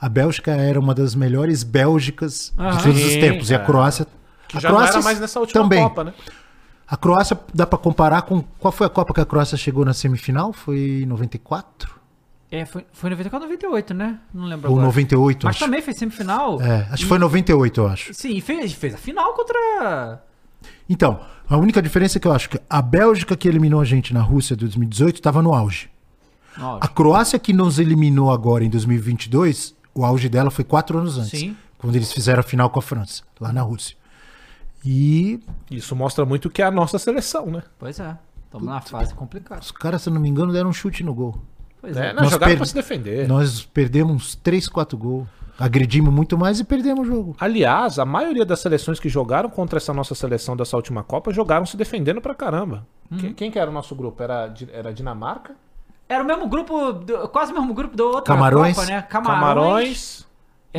[0.01, 2.77] A Bélgica era uma das melhores Bélgicas Aham.
[2.77, 3.51] de todos os Sim, tempos.
[3.51, 3.65] E a é.
[3.65, 4.07] Croácia.
[4.49, 5.83] Que a já não Croácia era mais nessa última também.
[5.83, 6.15] Copa, né?
[6.89, 8.43] A Croácia dá pra comparar com.
[8.59, 10.53] Qual foi a Copa que a Croácia chegou na semifinal?
[10.53, 11.96] Foi em 94?
[12.51, 14.21] É, foi, foi 94 98, né?
[14.33, 14.87] Não lembro Ou agora.
[14.87, 15.65] 98, Mas acho.
[15.65, 16.61] também fez semifinal.
[16.61, 18.15] É, acho que foi 98, eu acho.
[18.15, 20.23] Sim, e fez, fez a final contra.
[20.89, 24.15] Então, a única diferença é que eu acho que a Bélgica que eliminou a gente
[24.15, 25.91] na Rússia de 2018 estava no auge.
[26.81, 31.39] A Croácia que nos eliminou agora em 2022, o auge dela foi quatro anos antes.
[31.39, 31.57] Sim.
[31.77, 33.97] Quando eles fizeram a final com a França, lá na Rússia.
[34.85, 35.41] E
[35.71, 37.63] Isso mostra muito que é a nossa seleção, né?
[37.79, 38.17] Pois é.
[38.45, 39.61] Estamos numa fase complicada.
[39.61, 41.43] os caras, se eu não me engano, deram um chute no gol.
[41.87, 42.13] Pois É, é.
[42.13, 43.27] não, Nós jogaram per- pra se defender.
[43.29, 45.27] Nós perdemos uns 3, 4 gols.
[45.59, 47.35] Agredimos muito mais e perdemos o jogo.
[47.41, 51.65] Aliás, a maioria das seleções que jogaram contra essa nossa seleção dessa última Copa jogaram
[51.65, 52.87] se defendendo pra caramba.
[53.19, 54.23] Quem, quem que era o nosso grupo?
[54.23, 55.55] Era, era Dinamarca?
[56.09, 58.77] Era o mesmo grupo, do- quase o mesmo grupo da outra Camarões.
[58.77, 59.03] Copa, né?
[59.03, 60.27] Camarões.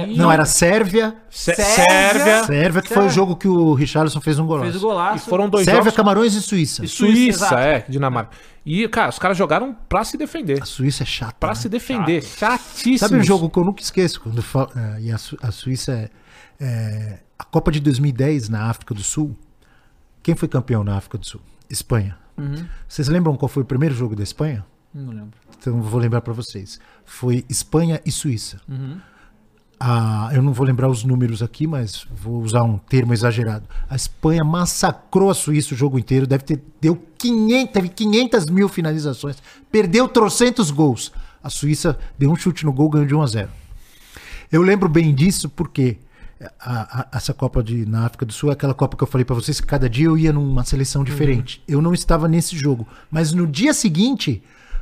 [0.04, 1.16] É, Não, era Sérvia.
[1.30, 1.86] Sé- Sérvia.
[1.86, 2.44] Sérvia.
[2.46, 3.12] Sérvia, que foi Sérvia.
[3.12, 4.78] o jogo que o Richarlison fez um Fez o golaço.
[4.78, 5.30] E golaço.
[5.30, 5.96] foram dois Sérvia, jogos.
[5.96, 6.84] Camarões e Suíça.
[6.86, 8.32] E Suíça, é, Dinamarca.
[8.66, 10.62] E, cara, os caras jogaram pra se defender.
[10.62, 11.36] A Suíça é chata.
[11.40, 11.56] Pra né?
[11.56, 12.22] se defender.
[12.24, 12.98] Chatíssimo.
[13.00, 14.22] Sabe um jogo que eu nunca esqueço?
[14.22, 16.10] Quando fala, é, e a, Su- a Suíça é,
[16.60, 19.36] é, A Copa de 2010 na África do Sul.
[20.22, 21.42] Quem foi campeão na África do Sul?
[21.70, 22.18] Espanha.
[22.38, 22.66] Uhum.
[22.88, 24.66] Vocês lembram qual foi o primeiro jogo da Espanha?
[24.94, 25.32] Não lembro.
[25.60, 26.80] Então vou lembrar pra vocês.
[27.06, 28.60] Foi Espanha e Suíça.
[28.68, 29.00] Uhum.
[29.80, 33.66] A- eu não vou lembrar os números aqui, mas vou usar um termo exagerado.
[33.90, 36.26] A Espanha massacrou a Suíça o jogo inteiro.
[36.26, 39.38] Deve ter deu 500, teve 500 mil finalizações.
[39.72, 41.12] Perdeu trocentos gols.
[41.44, 43.50] A Suíça deu um chute no gol, ganhou de 1 a 0.
[44.52, 45.98] Eu lembro bem disso porque
[46.60, 49.26] a- a- essa Copa de, na África do Sul é aquela Copa que eu falei
[49.26, 51.62] pra vocês que cada dia eu ia numa seleção diferente.
[51.68, 54.42] Eu não estava nesse jogo, mas no dia seguinte,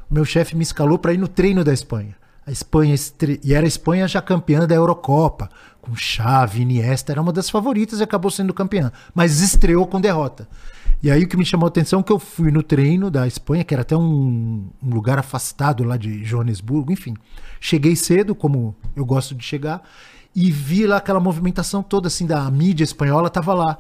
[0.09, 2.15] meu chefe me escalou para ir no treino da Espanha.
[2.45, 3.39] A Espanha estre...
[3.43, 5.49] e era a Espanha já campeã da Eurocopa,
[5.81, 10.47] com Xavi, Iniesta, era uma das favoritas e acabou sendo campeã, mas estreou com derrota.
[11.01, 13.27] E aí o que me chamou a atenção é que eu fui no treino da
[13.27, 17.15] Espanha, que era até um, um lugar afastado lá de Joanesburgo, enfim.
[17.59, 19.84] Cheguei cedo, como eu gosto de chegar,
[20.35, 23.77] e vi lá aquela movimentação toda assim da mídia espanhola tava lá.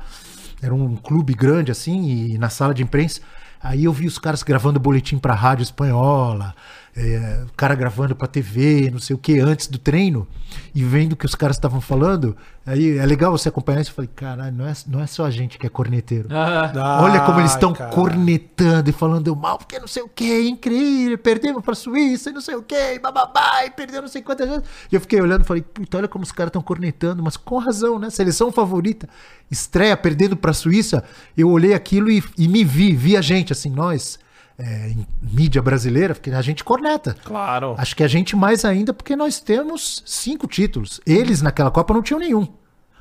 [0.61, 3.21] Era um clube grande assim e na sala de imprensa.
[3.61, 6.53] Aí eu vi os caras gravando boletim pra rádio espanhola,
[6.97, 10.25] é, o cara gravando pra TV, não sei o que, antes do treino,
[10.73, 12.37] e vendo o que os caras estavam falando.
[12.65, 13.91] Aí é legal você acompanhar isso.
[13.91, 16.29] Eu falei, caralho, não é, não é só a gente que é corneteiro.
[16.31, 21.17] Ah, Olha como eles estão cornetando e falando mal, porque não sei o que, incrível,
[21.17, 24.63] perdemos pra Suíça e não sei o que, bababá, e perdeu não sei quantas vezes.
[24.89, 27.57] E eu fiquei olhando e falei, puta, olha como os caras estão cornetando, mas com
[27.57, 28.09] razão, né?
[28.09, 29.09] Seleção favorita,
[29.51, 31.03] estreia perdendo pra Suíça.
[31.37, 34.17] Eu olhei aquilo e, e me vi, vi a gente, assim, nós,
[34.57, 37.15] é, em mídia brasileira, porque a gente corneta.
[37.23, 37.75] Claro.
[37.77, 41.01] Acho que a gente mais ainda porque nós temos cinco títulos.
[41.05, 42.47] Eles naquela Copa não tinham nenhum.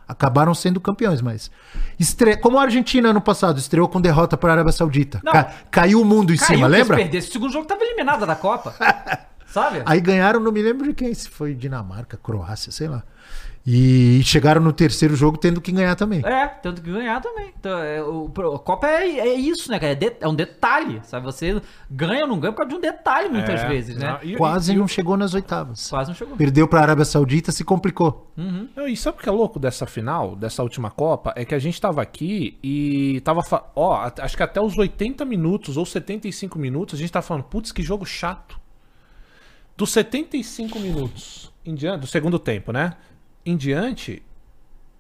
[0.07, 1.51] Acabaram sendo campeões, mas.
[1.99, 2.37] Estre...
[2.37, 5.21] Como a Argentina ano passado estreou com derrota para a Arábia Saudita.
[5.25, 6.97] Ca- Caiu o mundo em caiu cima, lembra?
[6.97, 8.75] Se perdesse o segundo jogo, tava eliminada da Copa.
[9.49, 9.83] Sabe?
[9.87, 13.03] Aí ganharam, não me lembro de quem, se foi Dinamarca, Croácia, sei lá.
[13.67, 16.21] E chegaram no terceiro jogo tendo que ganhar também.
[16.23, 17.51] É, tanto que ganhar também.
[17.59, 19.93] Então, é, o, a Copa é, é isso, né, cara?
[19.93, 21.25] É, de- é um detalhe, sabe?
[21.25, 23.67] Você ganha ou não ganha por causa de um detalhe, muitas É.
[23.67, 24.19] vezes, né?
[24.23, 25.89] Não, e- Quase e- não chegou nas oitavas.
[25.89, 26.37] Quase não chegou.
[26.37, 28.31] Perdeu para a Arábia Saudita, se complicou.
[28.37, 31.33] Não, e sabe o que é louco dessa final, dessa última Copa?
[31.35, 33.41] É que a gente tava aqui e tava.
[33.75, 37.73] Ó, acho que até os 80 minutos ou 75 minutos a gente tava falando, putz,
[37.73, 38.61] que jogo chato.
[39.75, 42.93] Dos 75 minutos em diante, do segundo tempo, né?
[43.45, 44.23] Em diante,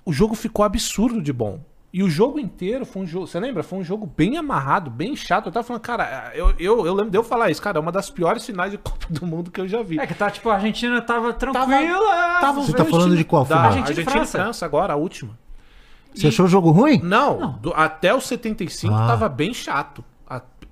[0.05, 1.61] o jogo ficou absurdo de bom.
[1.93, 3.27] E o jogo inteiro foi um jogo.
[3.27, 3.63] Você lembra?
[3.63, 5.47] Foi um jogo bem amarrado, bem chato.
[5.47, 7.93] Eu tava falando, cara, eu, eu, eu lembro de eu falar isso, cara, é uma
[7.93, 10.01] das piores finais de Copa do Mundo que eu já vi.
[10.01, 12.41] É que tá, tipo, a Argentina tava tranquila.
[12.41, 13.65] Tava Você tá falando de qual da final?
[13.67, 14.39] Argentina, Argentina e e França.
[14.39, 14.67] França.
[14.67, 15.39] agora, a última.
[16.13, 17.01] Você achou o jogo ruim?
[17.03, 19.07] Não, do- até os 75 Ah.
[19.07, 20.05] tava bem chato.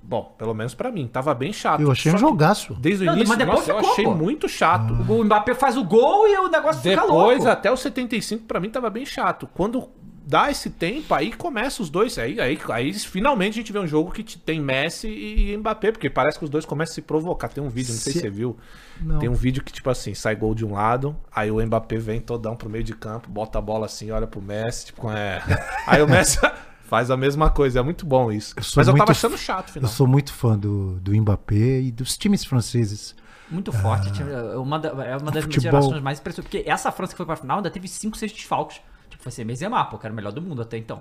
[0.05, 1.79] Bom, pelo menos pra mim, tava bem chato.
[1.81, 2.75] Eu achei um jogaço.
[2.75, 4.13] Desde o Não, início, mas depois nossa, eu ficou, achei pô.
[4.13, 4.93] muito chato.
[4.93, 7.51] O Mbappé faz o gol e o negócio fica Depois, louco.
[7.51, 9.47] até os 75, pra mim, tava bem chato.
[9.53, 9.87] Quando
[10.25, 12.17] dá esse tempo, aí começa os dois.
[12.19, 15.91] Aí, aí, aí finalmente a gente vê um jogo que te- tem Messi e Mbappé,
[15.93, 17.47] porque parece que os dois começam a se provocar.
[17.49, 18.57] Tem um vídeo, não sei se Se- você viu.
[19.01, 19.19] Não.
[19.19, 22.19] Tem um vídeo que, tipo assim, sai gol de um lado, aí o Mbappé vem
[22.21, 25.41] todão pro meio de campo, bota a bola assim, olha pro Messi, tipo, é.
[25.87, 26.39] Aí o Messi
[26.83, 28.53] faz a mesma coisa, é muito bom isso.
[28.61, 29.89] sou Mas eu tava achando chato o Eu final.
[29.89, 33.15] sou muito fã do, do Mbappé e dos times franceses.
[33.49, 34.11] Muito forte.
[34.13, 35.61] tinha- é Uma, da- é uma das Futebol.
[35.81, 36.49] gerações mais impressionantes.
[36.59, 38.79] Porque essa França que foi pra final ainda teve 5, 6 desfalques.
[39.23, 40.99] Tipo, foi sem Benzema, pô, que era o melhor do mundo até então.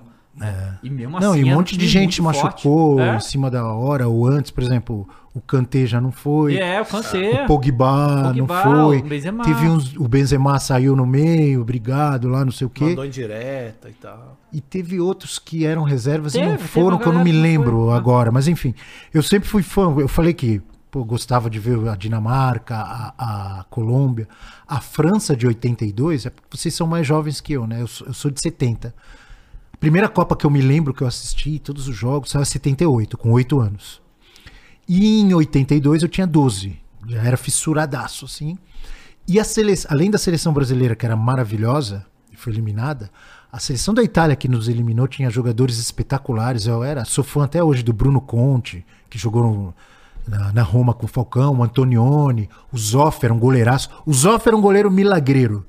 [0.82, 1.40] E mesmo Não, assim.
[1.40, 3.16] e um monte de gente machucou forte.
[3.16, 6.57] em cima da hora ou antes, por exemplo, o Kanté já não foi.
[6.57, 7.44] É, é o Kanté.
[7.44, 8.47] O Pogba, Pogba, não
[8.86, 8.99] foi.
[8.99, 9.44] o Benzema.
[9.44, 12.85] Teve uns, o Benzema saiu no meio, obrigado, lá não sei o quê.
[12.85, 14.39] Mandou indireta e tal.
[14.53, 17.32] E teve outros que eram reservas e Teve, não teve foram, que eu não me
[17.32, 17.94] não lembro foi.
[17.97, 18.31] agora.
[18.31, 18.74] Mas enfim,
[19.12, 19.94] eu sempre fui fã.
[19.99, 20.62] Eu falei que
[20.93, 24.28] pô, gostava de ver a Dinamarca, a, a Colômbia.
[24.69, 27.81] A França de 82, é porque vocês são mais jovens que eu, né?
[27.81, 28.94] Eu sou, eu sou de 70.
[29.73, 32.44] A primeira Copa que eu me lembro que eu assisti, todos os jogos, saiu em
[32.44, 34.02] 78, com 8 anos.
[34.86, 36.78] E em 82 eu tinha 12.
[37.09, 38.59] Já era fissuradaço, assim.
[39.27, 43.10] E a seleção, além da seleção brasileira, que era maravilhosa, e foi eliminada,
[43.51, 46.66] a seleção da Itália que nos eliminou tinha jogadores espetaculares.
[46.66, 49.74] Eu era, sou fã até hoje do Bruno Conte, que jogou no-
[50.27, 53.90] na, na Roma com o Falcão, o Antonioni, o Zoff era um goleiraço.
[54.07, 55.66] O Zoff era um goleiro milagreiro.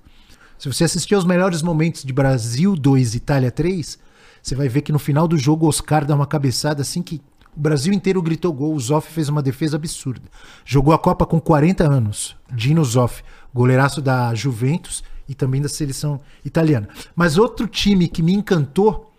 [0.57, 3.99] Se você assistir aos melhores momentos de Brasil 2 Itália 3,
[4.41, 7.21] você vai ver que no final do jogo o Oscar dá uma cabeçada assim que
[7.55, 8.73] o Brasil inteiro gritou gol.
[8.73, 10.23] O Zoff fez uma defesa absurda.
[10.65, 12.35] Jogou a Copa com 40 anos.
[12.51, 13.23] Dino Zoff,
[13.53, 16.89] goleiraço da Juventus e também da seleção italiana.
[17.15, 19.12] Mas outro time que me encantou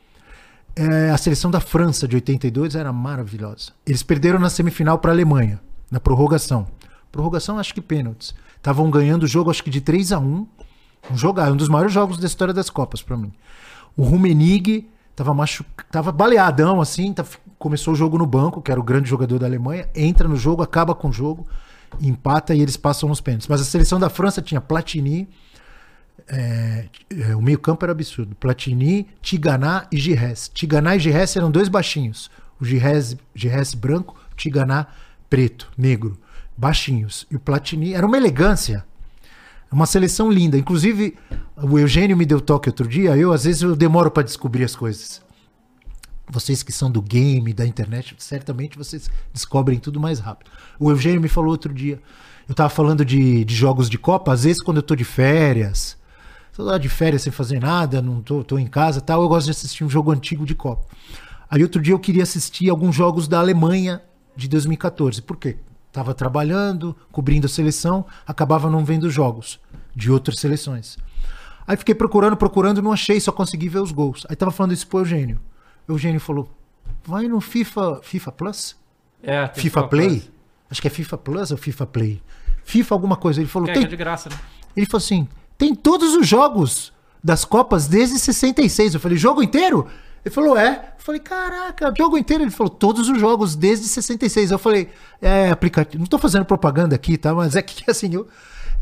[0.76, 3.72] é a seleção da França de 82 era maravilhosa.
[3.86, 5.60] Eles perderam na semifinal para a Alemanha,
[5.90, 6.66] na prorrogação.
[7.12, 8.34] Prorrogação, acho que pênaltis.
[8.56, 10.46] Estavam ganhando o jogo, acho que de 3 a 1
[11.12, 13.32] um jogo, um dos maiores jogos da história das Copas para mim.
[13.96, 15.64] O Rummenigge tava machu...
[15.90, 17.24] tava baleadão assim, tá-
[17.58, 20.62] começou o jogo no banco, que era o grande jogador da Alemanha, entra no jogo,
[20.62, 21.46] acaba com o jogo,
[22.00, 23.48] empata e eles passam nos pênaltis.
[23.48, 25.28] Mas a seleção da França tinha Platini,
[26.28, 28.34] é, é, o meio-campo era absurdo.
[28.36, 30.50] Platini, Tiganá e Giresse.
[30.50, 32.30] Tiganá e Giresse eram dois baixinhos.
[32.60, 34.86] O Giresse, Giresse branco, Tiganá
[35.28, 36.18] preto, negro.
[36.56, 37.26] Baixinhos.
[37.30, 38.84] E o Platini era uma elegância.
[39.70, 40.56] Uma seleção linda.
[40.56, 41.16] Inclusive,
[41.56, 43.16] o Eugênio me deu toque outro dia.
[43.16, 45.20] Eu, às vezes, eu demoro para descobrir as coisas.
[46.30, 50.50] Vocês que são do game, da internet, certamente vocês descobrem tudo mais rápido.
[50.78, 52.00] O Eugênio me falou outro dia.
[52.48, 54.32] Eu tava falando de, de jogos de Copa.
[54.32, 55.98] Às vezes, quando eu tô de férias,
[56.54, 59.28] tô lá de férias sem fazer nada, não tô, tô em casa e tal, eu
[59.28, 60.86] gosto de assistir um jogo antigo de Copa.
[61.50, 64.00] Aí outro dia eu queria assistir alguns jogos da Alemanha
[64.36, 65.20] de 2014.
[65.20, 65.56] Por quê?
[65.92, 69.60] Tava trabalhando, cobrindo a seleção, acabava não vendo jogos
[69.94, 70.96] de outras seleções.
[71.66, 74.26] Aí fiquei procurando, procurando, não achei, só consegui ver os gols.
[74.28, 75.40] Aí tava falando isso pro Eugênio.
[75.88, 76.48] O Eugênio falou:
[77.04, 78.76] vai no FIFA, FIFA Plus?
[79.22, 80.08] É, FIFA Play?
[80.08, 80.30] Plus.
[80.70, 82.22] Acho que é FIFA Plus ou FIFA Play.
[82.64, 83.40] FIFA alguma coisa.
[83.40, 84.36] Ele falou: que tem é de graça, né?
[84.76, 88.94] ele falou assim: tem todos os jogos das Copas desde 66.
[88.94, 89.86] Eu falei: jogo inteiro?
[90.24, 90.94] Ele falou: é.
[90.98, 92.44] Eu falei: caraca, jogo inteiro?
[92.44, 94.50] Ele falou: todos os jogos desde 66.
[94.50, 94.90] Eu falei:
[95.22, 95.98] é, aplicativo.
[95.98, 97.34] Não tô fazendo propaganda aqui, tá?
[97.34, 98.28] Mas é que assim, eu,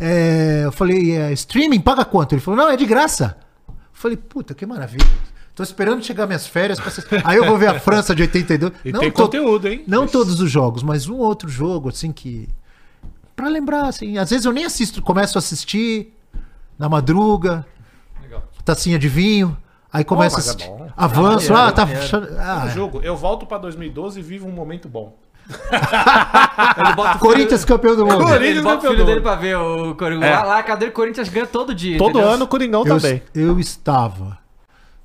[0.01, 2.35] é, eu falei: é, streaming paga quanto?
[2.35, 3.37] Ele falou: não, é de graça.
[3.69, 5.07] Eu falei: puta, que maravilha.
[5.55, 6.81] Tô esperando chegar minhas férias.
[6.81, 6.89] Pra...
[6.89, 7.21] assistir.
[7.25, 8.73] Aí eu vou ver a França de 82.
[8.85, 9.85] E tem conteúdo, hein?
[9.87, 12.49] Não todos os jogos, mas um outro jogo, assim, que.
[13.37, 14.17] Pra lembrar, assim.
[14.19, 16.15] Às vezes eu nem assisto, começo a assistir
[16.83, 17.65] na madruga,
[18.21, 18.43] Legal.
[18.65, 19.57] tacinha de vinho,
[19.93, 20.89] aí começo mas a é bom.
[20.97, 22.03] Avanço, Ah, ah, tá maneiro.
[22.03, 22.29] fechando.
[22.41, 22.71] Ah, é.
[22.71, 25.17] jogo, eu volto pra 2012 e vivo um momento bom.
[25.49, 28.19] O filho- Corinthians campeão do mundo.
[28.25, 30.29] Corinthians Ele bota o filho do dele pra ver o Corinthians.
[30.31, 30.37] É.
[30.37, 31.99] Lá, lá a cadeira do Corinthians ganha todo dia.
[31.99, 32.29] Todo entendeu?
[32.31, 33.23] ano o Coringão Eu, também.
[33.33, 34.39] eu estava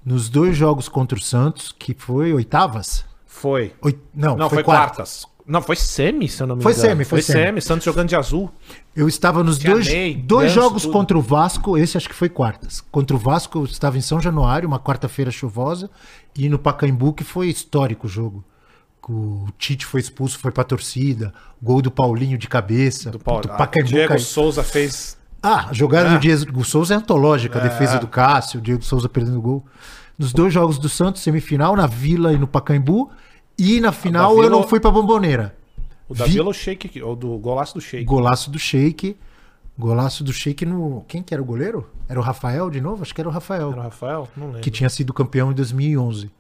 [0.04, 3.06] nos dois jogos contra o Santos, que foi oitavas?
[3.28, 3.74] Foi.
[3.84, 5.26] Oi- Não, Não, foi, foi, quartas.
[5.26, 5.37] quartas.
[5.48, 6.88] Não, foi semi, se eu não me Foi engano.
[6.90, 7.62] semi, foi semi.
[7.62, 8.52] Santos jogando de azul.
[8.96, 10.92] Eu estava nos dois, Ney, dois Ganso, jogos tudo.
[10.92, 12.82] contra o Vasco, esse acho que foi quartas.
[12.92, 15.90] Contra o Vasco eu estava em São Januário, uma quarta-feira chuvosa,
[16.38, 18.44] e no Pacaembu que foi histórico o jogo.
[19.10, 21.34] O Tite foi expulso, foi pra torcida,
[21.64, 23.10] gol do Paulinho de cabeça.
[23.10, 23.42] Do Paulo.
[23.44, 24.20] Puta, o Ah, Pacaembu Diego caiu.
[24.20, 25.18] Souza fez.
[25.42, 26.14] Ah, a jogada Ah.
[26.16, 27.70] do Diego Souza é antológica, a É.
[27.70, 29.66] defesa do Cássio, o Diego Souza perdendo o gol.
[30.20, 33.10] Nos dois jogos do Santos, semifinal, na Vila e no Pacaembu,
[33.58, 35.56] e na final Vila- eu não fui pra Bomboneira.
[36.10, 38.04] O da Vi- Vila Shake, ou do golaço do Shake.
[38.06, 39.18] Golaço do Sheik.
[39.78, 41.04] Golaço do Sheik no.
[41.08, 41.88] Quem que era o goleiro?
[42.10, 43.02] Era o Rafael de novo?
[43.04, 43.72] Acho que era o Rafael.
[43.72, 44.28] Era o Rafael?
[44.36, 44.62] Não lembro.
[44.62, 46.32] Que tinha sido campeão em 2011.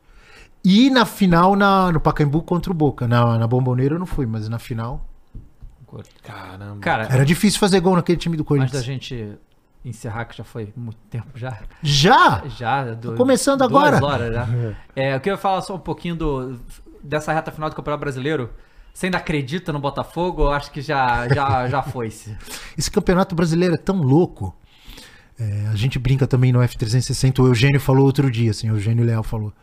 [0.63, 3.07] E na final na, no Pacaembu contra o Boca.
[3.07, 5.05] Na, na Bomboneira eu não fui, mas na final.
[6.23, 6.79] Caramba.
[6.81, 8.71] Cara, Era difícil fazer gol naquele time do antes Corinthians.
[8.73, 9.37] da gente
[9.85, 11.59] encerrar, que já foi muito tempo já.
[11.81, 12.43] Já!
[12.49, 14.05] Já, do, começando duas agora.
[14.05, 14.47] horas já.
[14.95, 16.59] É, eu queria falar só um pouquinho do,
[17.03, 18.49] dessa reta final do Campeonato Brasileiro.
[18.93, 20.43] Você ainda acredita no Botafogo?
[20.43, 22.35] Eu acho que já, já, já foi-se.
[22.77, 24.55] Esse campeonato brasileiro é tão louco.
[25.39, 27.39] É, a gente brinca também no F360.
[27.39, 29.53] O Eugênio falou outro dia, assim, o Eugênio Leal falou.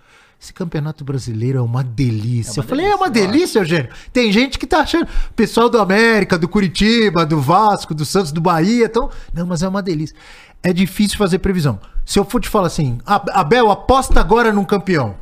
[0.40, 2.50] Esse campeonato brasileiro é uma delícia.
[2.50, 3.90] É uma eu falei, é uma delícia, delícia, Eugênio.
[4.12, 5.08] Tem gente que tá achando.
[5.34, 8.84] Pessoal do América, do Curitiba, do Vasco, do Santos, do Bahia.
[8.84, 10.14] Então, não, mas é uma delícia.
[10.62, 11.80] É difícil fazer previsão.
[12.04, 15.16] Se eu for te falar assim, "A- Abel, aposta agora num campeão.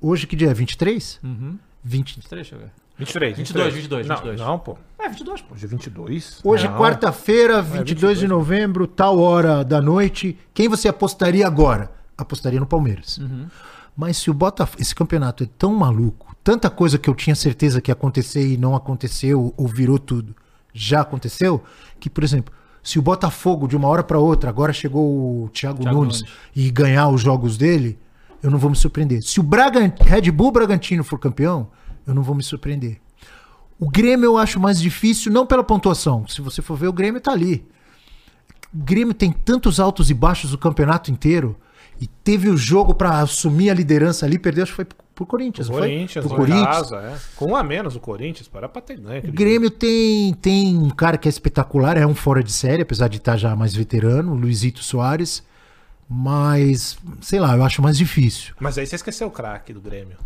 [0.00, 0.54] Hoje que dia é?
[0.54, 1.20] 23?
[1.22, 1.58] Uhum.
[1.82, 2.16] 20.
[2.16, 2.70] 23, deixa eu ver.
[2.98, 4.40] 23, 22, 22, Não, 22.
[4.40, 4.76] não, pô.
[4.98, 5.54] É, 22, pô.
[5.54, 6.40] Hoje é 22?
[6.42, 10.36] Hoje, quarta-feira, 22 de novembro, tal hora da noite.
[10.52, 11.92] Quem você apostaria agora?
[12.16, 13.20] Apostaria no Palmeiras.
[13.96, 14.82] Mas se o Botafogo.
[14.82, 18.56] Esse campeonato é tão maluco, tanta coisa que eu tinha certeza que ia acontecer e
[18.56, 20.34] não aconteceu, ou virou tudo,
[20.72, 21.62] já aconteceu,
[22.00, 22.52] que, por exemplo,
[22.82, 26.34] se o Botafogo, de uma hora para outra, agora chegou o Thiago, Thiago Nunes, Nunes.
[26.54, 27.98] e ganhar os jogos dele,
[28.42, 29.22] eu não vou me surpreender.
[29.22, 29.48] Se o.
[30.04, 31.70] Red Bull Bragantino for campeão,
[32.06, 33.00] eu não vou me surpreender.
[33.78, 36.26] O Grêmio eu acho mais difícil, não pela pontuação.
[36.26, 37.66] Se você for ver, o Grêmio tá ali.
[38.74, 41.56] O Grêmio tem tantos altos e baixos o campeonato inteiro.
[42.00, 45.26] E teve o jogo pra assumir a liderança ali, perdeu, acho que foi pro, pro
[45.26, 45.68] Corinthians.
[45.68, 45.88] O não foi?
[45.88, 46.66] Corinthians, Pro em Corinthians.
[46.66, 47.16] casa, é.
[47.34, 49.28] Com um a menos o Corinthians, para pra ter ganho.
[49.28, 53.08] O Grêmio tem, tem um cara que é espetacular, é um fora de série, apesar
[53.08, 55.42] de estar já mais veterano, o Luizito Soares.
[56.08, 58.54] Mas, sei lá, eu acho mais difícil.
[58.58, 60.16] Mas aí você esqueceu o craque do Grêmio.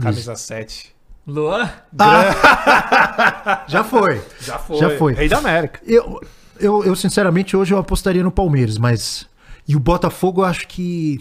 [0.00, 0.94] Camisa 7.
[1.26, 1.70] Luan?
[3.66, 4.22] Já foi.
[4.40, 4.76] Já foi.
[4.76, 5.14] Já foi.
[5.14, 5.80] Rei da América.
[5.84, 6.20] Eu,
[6.60, 9.26] eu, eu, sinceramente, hoje eu apostaria no Palmeiras, mas.
[9.66, 11.20] E o Botafogo eu acho que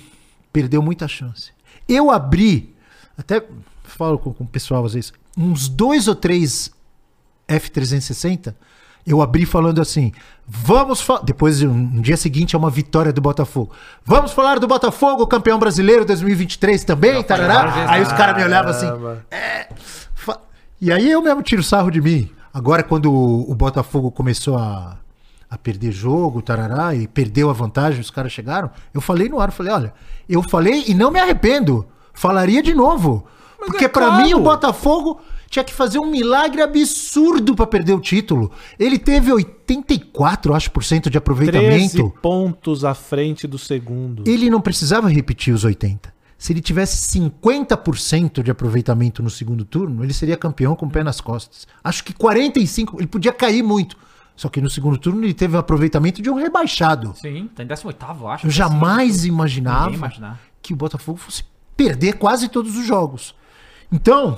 [0.53, 1.51] perdeu muita chance.
[1.87, 2.75] Eu abri,
[3.17, 3.43] até
[3.83, 6.71] falo com, com o pessoal às vezes, uns dois ou três
[7.47, 8.53] F360,
[9.05, 10.11] eu abri falando assim:
[10.47, 11.21] vamos falar.
[11.21, 13.71] Depois, um, no dia seguinte, é uma vitória do Botafogo.
[14.03, 17.89] Vamos falar do Botafogo, campeão brasileiro 2023 também, tarará.
[17.91, 18.87] Aí os caras me olhavam assim.
[20.13, 20.39] Fa-
[20.81, 22.29] E aí eu mesmo tiro sarro de mim.
[22.53, 24.95] Agora, quando o, Botafogo começou a,
[25.49, 29.49] a perder jogo, tarará, e perdeu a vantagem, os caras chegaram, eu falei no ar,
[29.49, 29.93] eu falei, olha,
[30.27, 31.85] eu falei e não me arrependo.
[32.13, 33.25] Falaria de novo.
[33.57, 34.23] Porque é pra claro.
[34.23, 35.19] mim o Botafogo
[35.49, 38.51] tinha que fazer um milagre absurdo pra perder o título.
[38.79, 42.13] Ele teve 84, acho, por cento de 13 aproveitamento.
[42.21, 44.23] pontos à frente do segundo.
[44.25, 46.13] Ele não precisava repetir os 80.
[46.37, 51.03] Se ele tivesse 50% de aproveitamento no segundo turno, ele seria campeão com o pé
[51.03, 51.65] nas costas.
[51.83, 53.97] Acho que 45, ele podia cair muito.
[54.35, 57.13] Só que no segundo turno ele teve o aproveitamento de um rebaixado.
[57.15, 58.47] Sim, tá em 18, acho.
[58.47, 61.43] Eu jamais Ninguém imaginava que o Botafogo fosse
[61.75, 63.33] perder quase todos os jogos.
[63.91, 64.37] Então,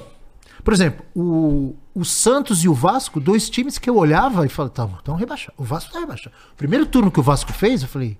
[0.63, 4.73] por exemplo, o, o Santos e o Vasco, dois times que eu olhava e falava,
[4.73, 5.55] tá, estão rebaixados.
[5.57, 6.35] O Vasco tá rebaixado.
[6.53, 8.17] O primeiro turno que o Vasco fez, eu falei,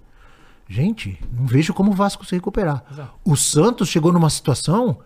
[0.67, 2.83] gente, não vejo como o Vasco se recuperar.
[3.23, 4.99] O Santos chegou numa situação,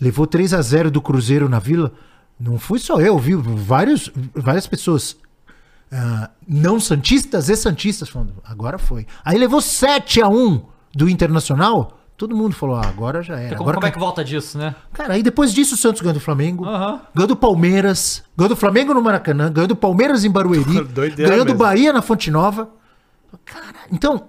[0.00, 1.92] levou 3 a 0 do Cruzeiro na Vila.
[2.38, 5.16] Não fui só eu, vi vários, várias pessoas
[5.92, 9.06] ah, não santistas e santistas falando, agora foi.
[9.24, 10.62] Aí levou 7 a 1
[10.94, 13.56] do Internacional, todo mundo falou, ah, agora já era.
[13.56, 14.74] Como, Agora como é que volta disso, né?
[14.92, 17.00] Cara, aí depois disso o Santos ganhou do Flamengo, Aham.
[17.14, 21.46] ganhou do Palmeiras, ganhou do Flamengo no Maracanã, ganhou do Palmeiras em Barueri, Doideira ganhou
[21.46, 21.54] do.
[21.54, 22.68] Bahia na Fonte Nova.
[23.46, 24.28] Cara, então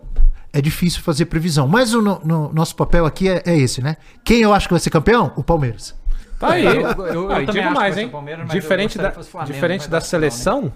[0.54, 1.68] é difícil fazer previsão.
[1.68, 3.98] Mas o no- no- nosso papel aqui é, é esse, né?
[4.24, 5.34] Quem eu acho que vai ser campeão?
[5.36, 5.94] O Palmeiras.
[6.40, 6.66] Tá aí.
[6.66, 8.10] Eu- eu- eu Ah, e também digo acho mais, hein?
[8.14, 10.08] eu Diferente da, Flamengo, diferente mas da não, né?
[10.10, 10.74] seleção,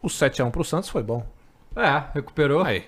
[0.00, 1.26] o 7x1 pro Santos foi bom.
[1.76, 2.62] É, recuperou.
[2.62, 2.84] Aí.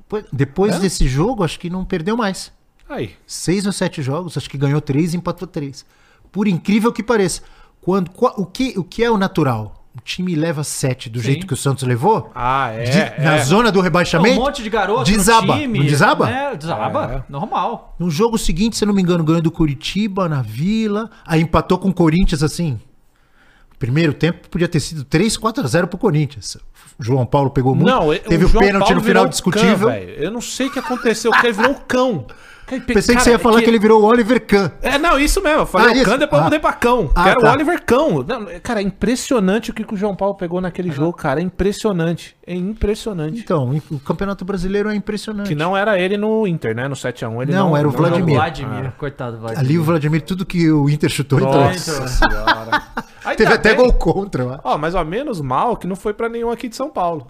[0.00, 0.78] Depois- Depois É?
[0.78, 2.52] desse jogo, acho que não perdeu mais.
[2.88, 3.12] Aí.
[3.26, 5.84] Seis ou sete jogos, acho que ganhou três e empatou três.
[6.30, 7.42] Por incrível que pareça.
[7.80, 9.84] Quando, qua- o, que, o que é o natural?
[9.96, 11.26] O time leva sete do Sim.
[11.26, 12.30] jeito que o Santos levou?
[12.34, 12.82] Ah, é.
[12.84, 13.44] de- na é.
[13.44, 14.40] zona do rebaixamento?
[14.40, 15.54] um monte de garoto desaba.
[15.54, 15.78] no time.
[15.78, 16.26] Não desaba?
[16.26, 16.56] Né?
[16.56, 17.32] Desaba, É.
[17.32, 17.94] normal.
[17.98, 21.08] No jogo seguinte, se não me engano, ganhou do Curitiba na Vila.
[21.24, 22.80] Aí empatou com o Corinthians assim.
[23.78, 26.56] Primeiro tempo podia ter sido 3, 4 a 0 pro Corinthians.
[26.98, 27.88] O João Paulo pegou muito.
[27.88, 29.88] Não, teve o o, pênalti Paulo no final discutível.
[29.88, 31.30] Cão, eu não sei o que aconteceu.
[31.30, 32.26] O cara virou um cão.
[32.66, 33.68] Cara, Pensei que você ia falar que...
[33.68, 34.70] ele virou o Oliver Kahn.
[34.80, 35.60] É, não, isso mesmo.
[35.60, 36.04] Eu falei Ah, o?
[36.04, 36.44] Cão, depois eu Ah.
[36.44, 37.10] mudei pra Cão.
[37.14, 37.50] Ah, que era tá.
[37.50, 38.24] o Oliver Cão.
[38.26, 41.40] Não, cara, é impressionante o que, que o João Paulo pegou naquele jogo, cara.
[41.40, 42.34] É impressionante.
[42.46, 43.38] É impressionante.
[43.40, 45.48] Então, o Campeonato Brasileiro é impressionante.
[45.48, 46.88] Que não era ele no Inter, né?
[46.88, 47.42] No 7x1.
[47.42, 48.34] Ele Não, era o Jogou Vladimir.
[48.36, 49.64] Vladimir, coitado do Vladimir.
[49.64, 51.54] Ali o Vladimir, tudo que o Inter chutou, entrou.
[51.64, 52.82] Nossa senhora.
[53.36, 54.60] Teve até bem- gol contra.
[54.62, 57.26] Ó, mas ó, menos mal que não foi pra nenhum aqui de São Paulo.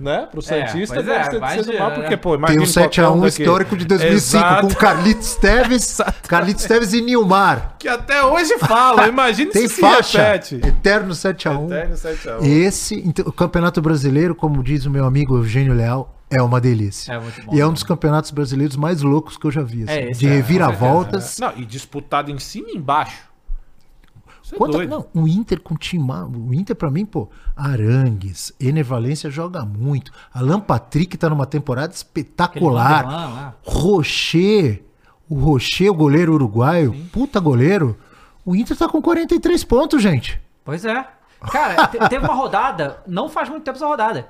[0.00, 0.26] Né?
[0.30, 1.94] Pro Santista pois deve é, ter sido mal, né?
[1.96, 3.42] porque, pô, Tem imagina o 7x1 daqui.
[3.42, 4.66] histórico de 2005 Exato.
[4.68, 7.74] com Carlitos Teves, Carlitos Teves e Nilmar.
[7.78, 10.22] Que até hoje fala, imagina Tem se faixa.
[10.22, 10.54] repete.
[10.66, 11.64] Eterno 7x1.
[11.66, 12.44] Eterno 7x1.
[12.46, 17.12] Esse, então, o Campeonato Brasileiro, como diz o meu amigo Eugênio Leal, é uma delícia.
[17.12, 17.54] É muito bom.
[17.54, 19.82] e é um dos campeonatos brasileiros mais loucos que eu já vi.
[19.82, 21.38] assim, É, esse de é, reviravoltas.
[21.40, 23.29] Não, e disputado em cima e embaixo.
[24.50, 24.90] Isso é Quanta- doido.
[25.14, 26.10] não, o Inter com time.
[26.10, 30.10] O Inter, pra mim, pô, Arangues, Ener Valência joga muito.
[30.34, 33.06] Alan Patrick tá numa temporada espetacular.
[33.06, 33.54] Lá.
[33.62, 34.82] Rocher,
[35.28, 37.96] O Rocher, o goleiro uruguaio, puta goleiro.
[38.44, 40.40] O Inter tá com 43 pontos, gente.
[40.64, 41.06] Pois é.
[41.40, 44.28] Cara, te- teve uma rodada, não faz muito tempo essa rodada,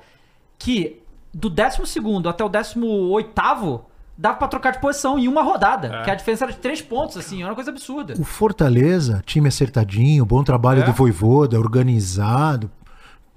[0.58, 1.00] que
[1.32, 1.80] do 12
[2.28, 3.80] até o 18
[4.20, 6.02] dava pra trocar de posição em uma rodada.
[6.04, 8.14] Que a diferença era de 3 pontos, assim, era uma coisa absurda.
[8.18, 10.84] O Fortaleza, time acertadinho, bom trabalho É.
[10.84, 12.70] do Voivoda, organizado,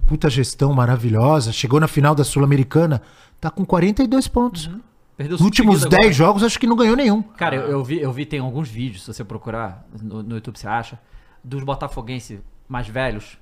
[0.06, 1.52] puta gestão maravilhosa.
[1.52, 3.00] Chegou na final da Sul-Americana,
[3.40, 4.70] tá com 42 pontos.
[5.16, 6.12] Perdeu Os últimos seguido 10 agora.
[6.12, 7.22] jogos, acho que não ganhou nenhum.
[7.22, 10.58] Cara, eu, eu vi, eu vi, tem alguns vídeos, se você procurar no, no YouTube,
[10.58, 10.98] você acha,
[11.42, 13.38] dos botafoguenses mais velhos.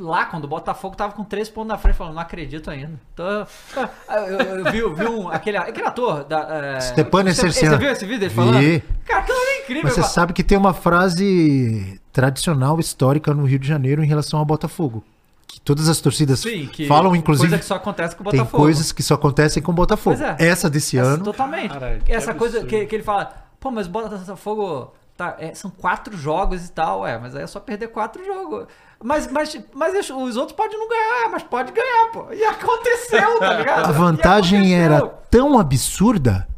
[0.00, 2.92] Lá, quando o Botafogo tava com 13 pontos na frente, falando, não acredito ainda.
[3.14, 3.22] Tô...
[4.08, 6.76] Eu, eu vi, eu vi um, aquele, aquele ator da.
[6.76, 6.80] É...
[6.80, 8.34] Stepan você, viu esse vídeo dele Vi.
[8.34, 8.82] falando?
[9.04, 9.82] Cara, aquilo é incrível.
[9.84, 10.12] Mas você mano.
[10.12, 15.04] sabe que tem uma frase tradicional, histórica no Rio de Janeiro em relação ao Botafogo.
[15.46, 17.48] Que todas as torcidas Sim, que falam, inclusive.
[17.48, 18.62] Coisa que só acontece com o Tem Botafogo.
[18.62, 20.16] coisas que só acontecem com o Botafogo.
[20.16, 20.36] Pois é.
[20.46, 21.24] Essa desse Essa- ano.
[21.24, 21.68] Totalmente.
[21.68, 22.70] Cara, que Essa coisa absurdo.
[22.70, 27.06] que, que ele fala, pô, mas o Botafogo tá, é, são quatro jogos e tal,
[27.06, 28.66] é, mas aí é só perder quatro jogos.
[29.02, 32.32] Mas, mas, mas os outros podem não ganhar, mas pode ganhar, pô.
[32.32, 33.88] E aconteceu, tá ligado?
[33.88, 36.48] A vantagem era tão absurda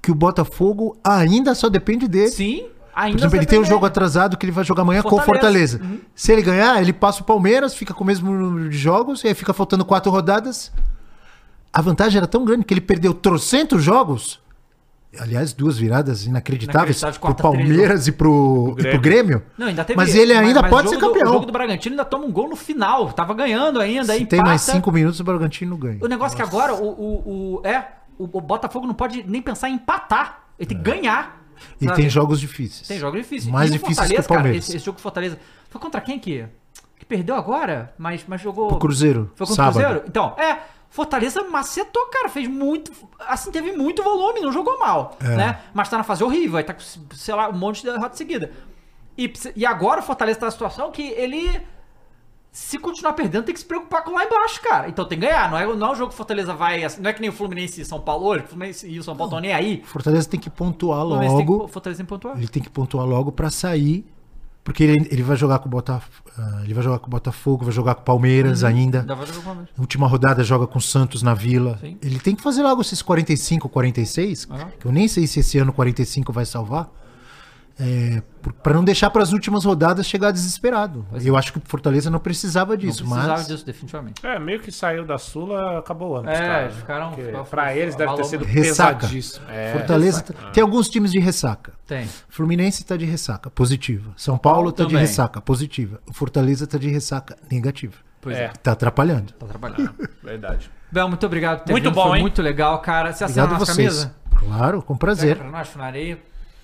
[0.00, 2.30] que o Botafogo ainda só depende dele.
[2.30, 5.14] Sim, Por ainda exemplo, ele tem um jogo atrasado que ele vai jogar amanhã com
[5.14, 5.78] o Fortaleza.
[5.78, 6.02] Fortaleza.
[6.14, 9.28] Se ele ganhar, ele passa o Palmeiras, fica com o mesmo número de jogos, e
[9.28, 10.72] aí fica faltando quatro rodadas.
[11.70, 14.40] A vantagem era tão grande que ele perdeu trocentos jogos.
[15.20, 19.42] Aliás, duas viradas inacreditáveis pro três, Palmeiras e pro, e pro Grêmio.
[19.58, 21.30] Não, ainda teve, Mas ele ainda mas pode ser jogo do- campeão.
[21.30, 23.12] o jogo do Bragantino ainda toma um gol no final.
[23.12, 24.42] Tava ganhando ainda, Se tem empata.
[24.48, 25.98] mais cinco minutos, o Bragantino ganha.
[26.02, 29.42] O negócio é que agora o, o, o- é, o, o Botafogo não pode nem
[29.42, 30.44] pensar em empatar.
[30.58, 31.42] Ele tem que ganhar.
[31.80, 32.88] E tem jogos difíceis.
[32.88, 33.52] Tem jogos difíceis.
[33.52, 34.64] Mais difíceis que o Fortaleza, cara, Palmeiras.
[34.68, 36.46] esse, esse jogo Fortaleza foi contra quem que,
[36.98, 38.72] que perdeu agora, mas, mas jogou.
[38.72, 40.02] O Cruzeiro, Foi contra o Cruzeiro?
[40.08, 40.58] Então, é.
[40.92, 42.28] Fortaleza macetou, cara.
[42.28, 42.92] Fez muito.
[43.20, 45.16] Assim, teve muito volume, não jogou mal.
[45.20, 45.36] É.
[45.36, 45.60] Né?
[45.72, 46.58] Mas tá na fase horrível.
[46.58, 46.80] Aí tá com,
[47.14, 48.52] sei lá, um monte de derrota seguida.
[49.16, 51.60] E, e agora o Fortaleza tá na situação que ele.
[52.54, 54.86] Se continuar perdendo, tem que se preocupar com lá embaixo, cara.
[54.86, 55.50] Então tem que ganhar.
[55.50, 56.84] Não é, não é um jogo que o Fortaleza vai.
[56.84, 58.44] assim, Não é que nem o Fluminense e São Paulo hoje.
[58.44, 59.82] O Fluminense e o São Paulo estão nem aí.
[59.86, 61.68] Fortaleza tem que pontuar O Fluminense tem que- logo.
[61.68, 62.36] Fortaleza tem que pontuar.
[62.36, 64.04] Ele tem que pontuar logo pra sair.
[64.64, 66.06] Porque ele, ele vai jogar com o Botaf...
[66.38, 69.00] ah, ele vai jogar com o Botafogo, vai jogar com o Palmeiras ainda.
[69.00, 69.70] Ainda Palmeiras.
[69.76, 71.78] Última rodada joga com o Santos na Vila.
[71.80, 71.98] Sim.
[72.00, 74.46] Ele tem que fazer logo esses 45, 46.
[74.50, 74.68] Ah.
[74.78, 76.88] que Eu nem sei se esse ano 45 vai salvar.
[77.84, 78.22] É,
[78.62, 81.04] pra não deixar pras últimas rodadas chegar desesperado.
[81.10, 84.24] Pois Eu acho que o Fortaleza não precisava Não disso, precisava mas disso, definitivamente.
[84.24, 86.30] É, meio que saiu da Sula, acabou o ano.
[86.30, 88.44] É, caras, eles ficaram- pra eles deve ter sido.
[88.44, 88.94] Ressaca.
[89.00, 89.46] pesadíssimo.
[89.50, 90.50] É, Fortaleza ressaca.
[90.52, 91.72] tem alguns times de ressaca.
[91.86, 92.08] Tem.
[92.28, 94.12] Fluminense tá de ressaca, positiva.
[94.16, 96.00] São Paulo tá de ressaca, positiva.
[96.08, 97.94] O Fortaleza tá de ressaca, negativa.
[98.20, 98.44] Pois é.
[98.44, 98.48] É.
[98.62, 99.32] Tá atrapalhando.
[99.32, 99.92] Tá trabalhando.
[100.22, 100.70] verdade.
[100.92, 102.22] Bel, muito obrigado por ter Muito vindo, bom, foi hein?
[102.22, 103.12] muito legal, cara.
[103.12, 103.76] Você assina a nossa vocês.
[103.88, 104.14] camisa?
[104.38, 105.36] Claro, com Pega prazer.
[105.36, 106.22] pra nós, Funari.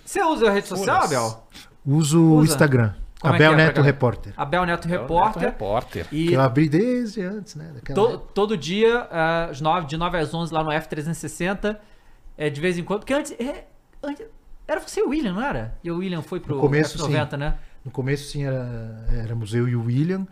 [0.09, 1.03] Você usa a rede social.
[1.05, 1.45] Abel?
[1.85, 2.53] Uso o Usa.
[2.53, 2.95] Instagram.
[3.21, 3.83] Como é Abel que é Neto?
[3.83, 4.33] Repórter.
[4.39, 5.43] Abel Neto Neto Repórter.
[5.43, 6.07] repórter.
[6.11, 7.73] E Que eu abri desde antes, né?
[7.75, 8.33] Daquela to- época.
[8.33, 11.77] todo dia, ah, às 9, de 9 às 11, lá no F360.
[12.39, 13.01] É, de vez em quando.
[13.01, 13.67] Porque antes, é,
[14.03, 14.25] antes-
[14.67, 15.77] Era você e o William, não era?
[15.85, 17.55] E o William foi pro No começo, F90, né?
[17.85, 20.27] No começo, sim, era, éramos eu e o William.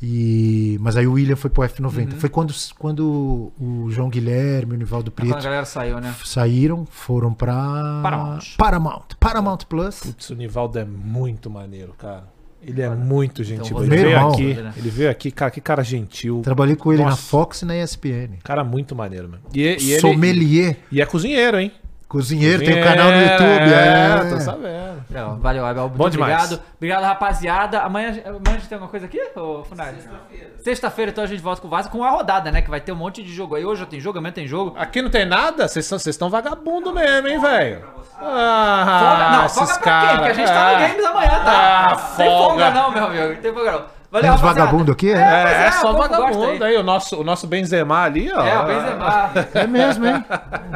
[0.00, 0.76] E...
[0.80, 2.12] Mas aí o William foi pro F90.
[2.12, 2.20] Uhum.
[2.20, 6.14] Foi quando, quando o João Guilherme, o Nivaldo Quando a Preto galera saiu, né?
[6.24, 8.00] saíram, foram pra.
[8.02, 8.56] Paramount.
[8.56, 9.04] Paramount.
[9.18, 10.00] Paramount Plus.
[10.00, 12.24] Putz, o Nivaldo é muito maneiro, cara.
[12.60, 13.66] Ele é muito gentil.
[13.66, 14.32] Então, ele meu veio irmão.
[14.32, 14.74] aqui, Né?
[14.76, 16.40] ele veio aqui, cara, que cara gentil.
[16.42, 17.22] Trabalhei com ele na Nossa.
[17.22, 18.36] Fox e na ESPN.
[18.42, 19.42] Cara muito maneiro, mano.
[19.54, 20.76] E, e ele, Sommelier.
[20.90, 21.72] e é cozinheiro, hein?
[22.08, 23.72] Cozinheiro, tem um canal no YouTube.
[23.72, 24.88] É, É, tô sabendo.
[25.10, 25.84] Não, valeu, Abel.
[25.84, 26.32] Muito Bom demais.
[26.44, 26.62] obrigado.
[26.76, 27.80] Obrigado, rapaziada.
[27.80, 29.96] Amanhã, amanhã a gente tem alguma coisa aqui, ô Funari?
[29.96, 30.50] Sexta-feira.
[30.62, 32.62] Sexta-feira, então a gente volta com o Vasco com a rodada, né?
[32.62, 33.64] Que vai ter um monte de jogo aí.
[33.64, 34.74] Hoje já tem jogo, amanhã tem jogo.
[34.78, 35.68] Aqui não tem nada?
[35.68, 37.84] Vocês estão vagabundo mesmo, hein, velho?
[38.20, 40.16] Ah, Folga, não, esses folga pra quem?
[40.16, 40.88] Porque a gente tá no Ah.
[40.88, 41.44] Games amanhã, tá?
[41.46, 42.70] Ah, Não tem folga folga.
[42.70, 43.28] não, meu amigo.
[43.34, 43.82] Não tem folga não.
[44.10, 45.12] Valeu, Tem vagabundo aqui?
[45.12, 46.76] É, É, é o só vagabundo aí.
[46.78, 48.42] O nosso, o nosso Benzema ali, ó.
[48.42, 49.30] É, o Benzema.
[49.54, 50.24] é mesmo, hein?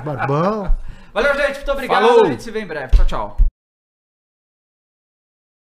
[0.05, 0.75] Barbão.
[1.13, 1.57] Valeu, gente.
[1.57, 2.07] Muito obrigado.
[2.07, 2.25] Falou.
[2.25, 2.97] A gente se vê em breve.
[2.97, 3.52] Tchau, tchau.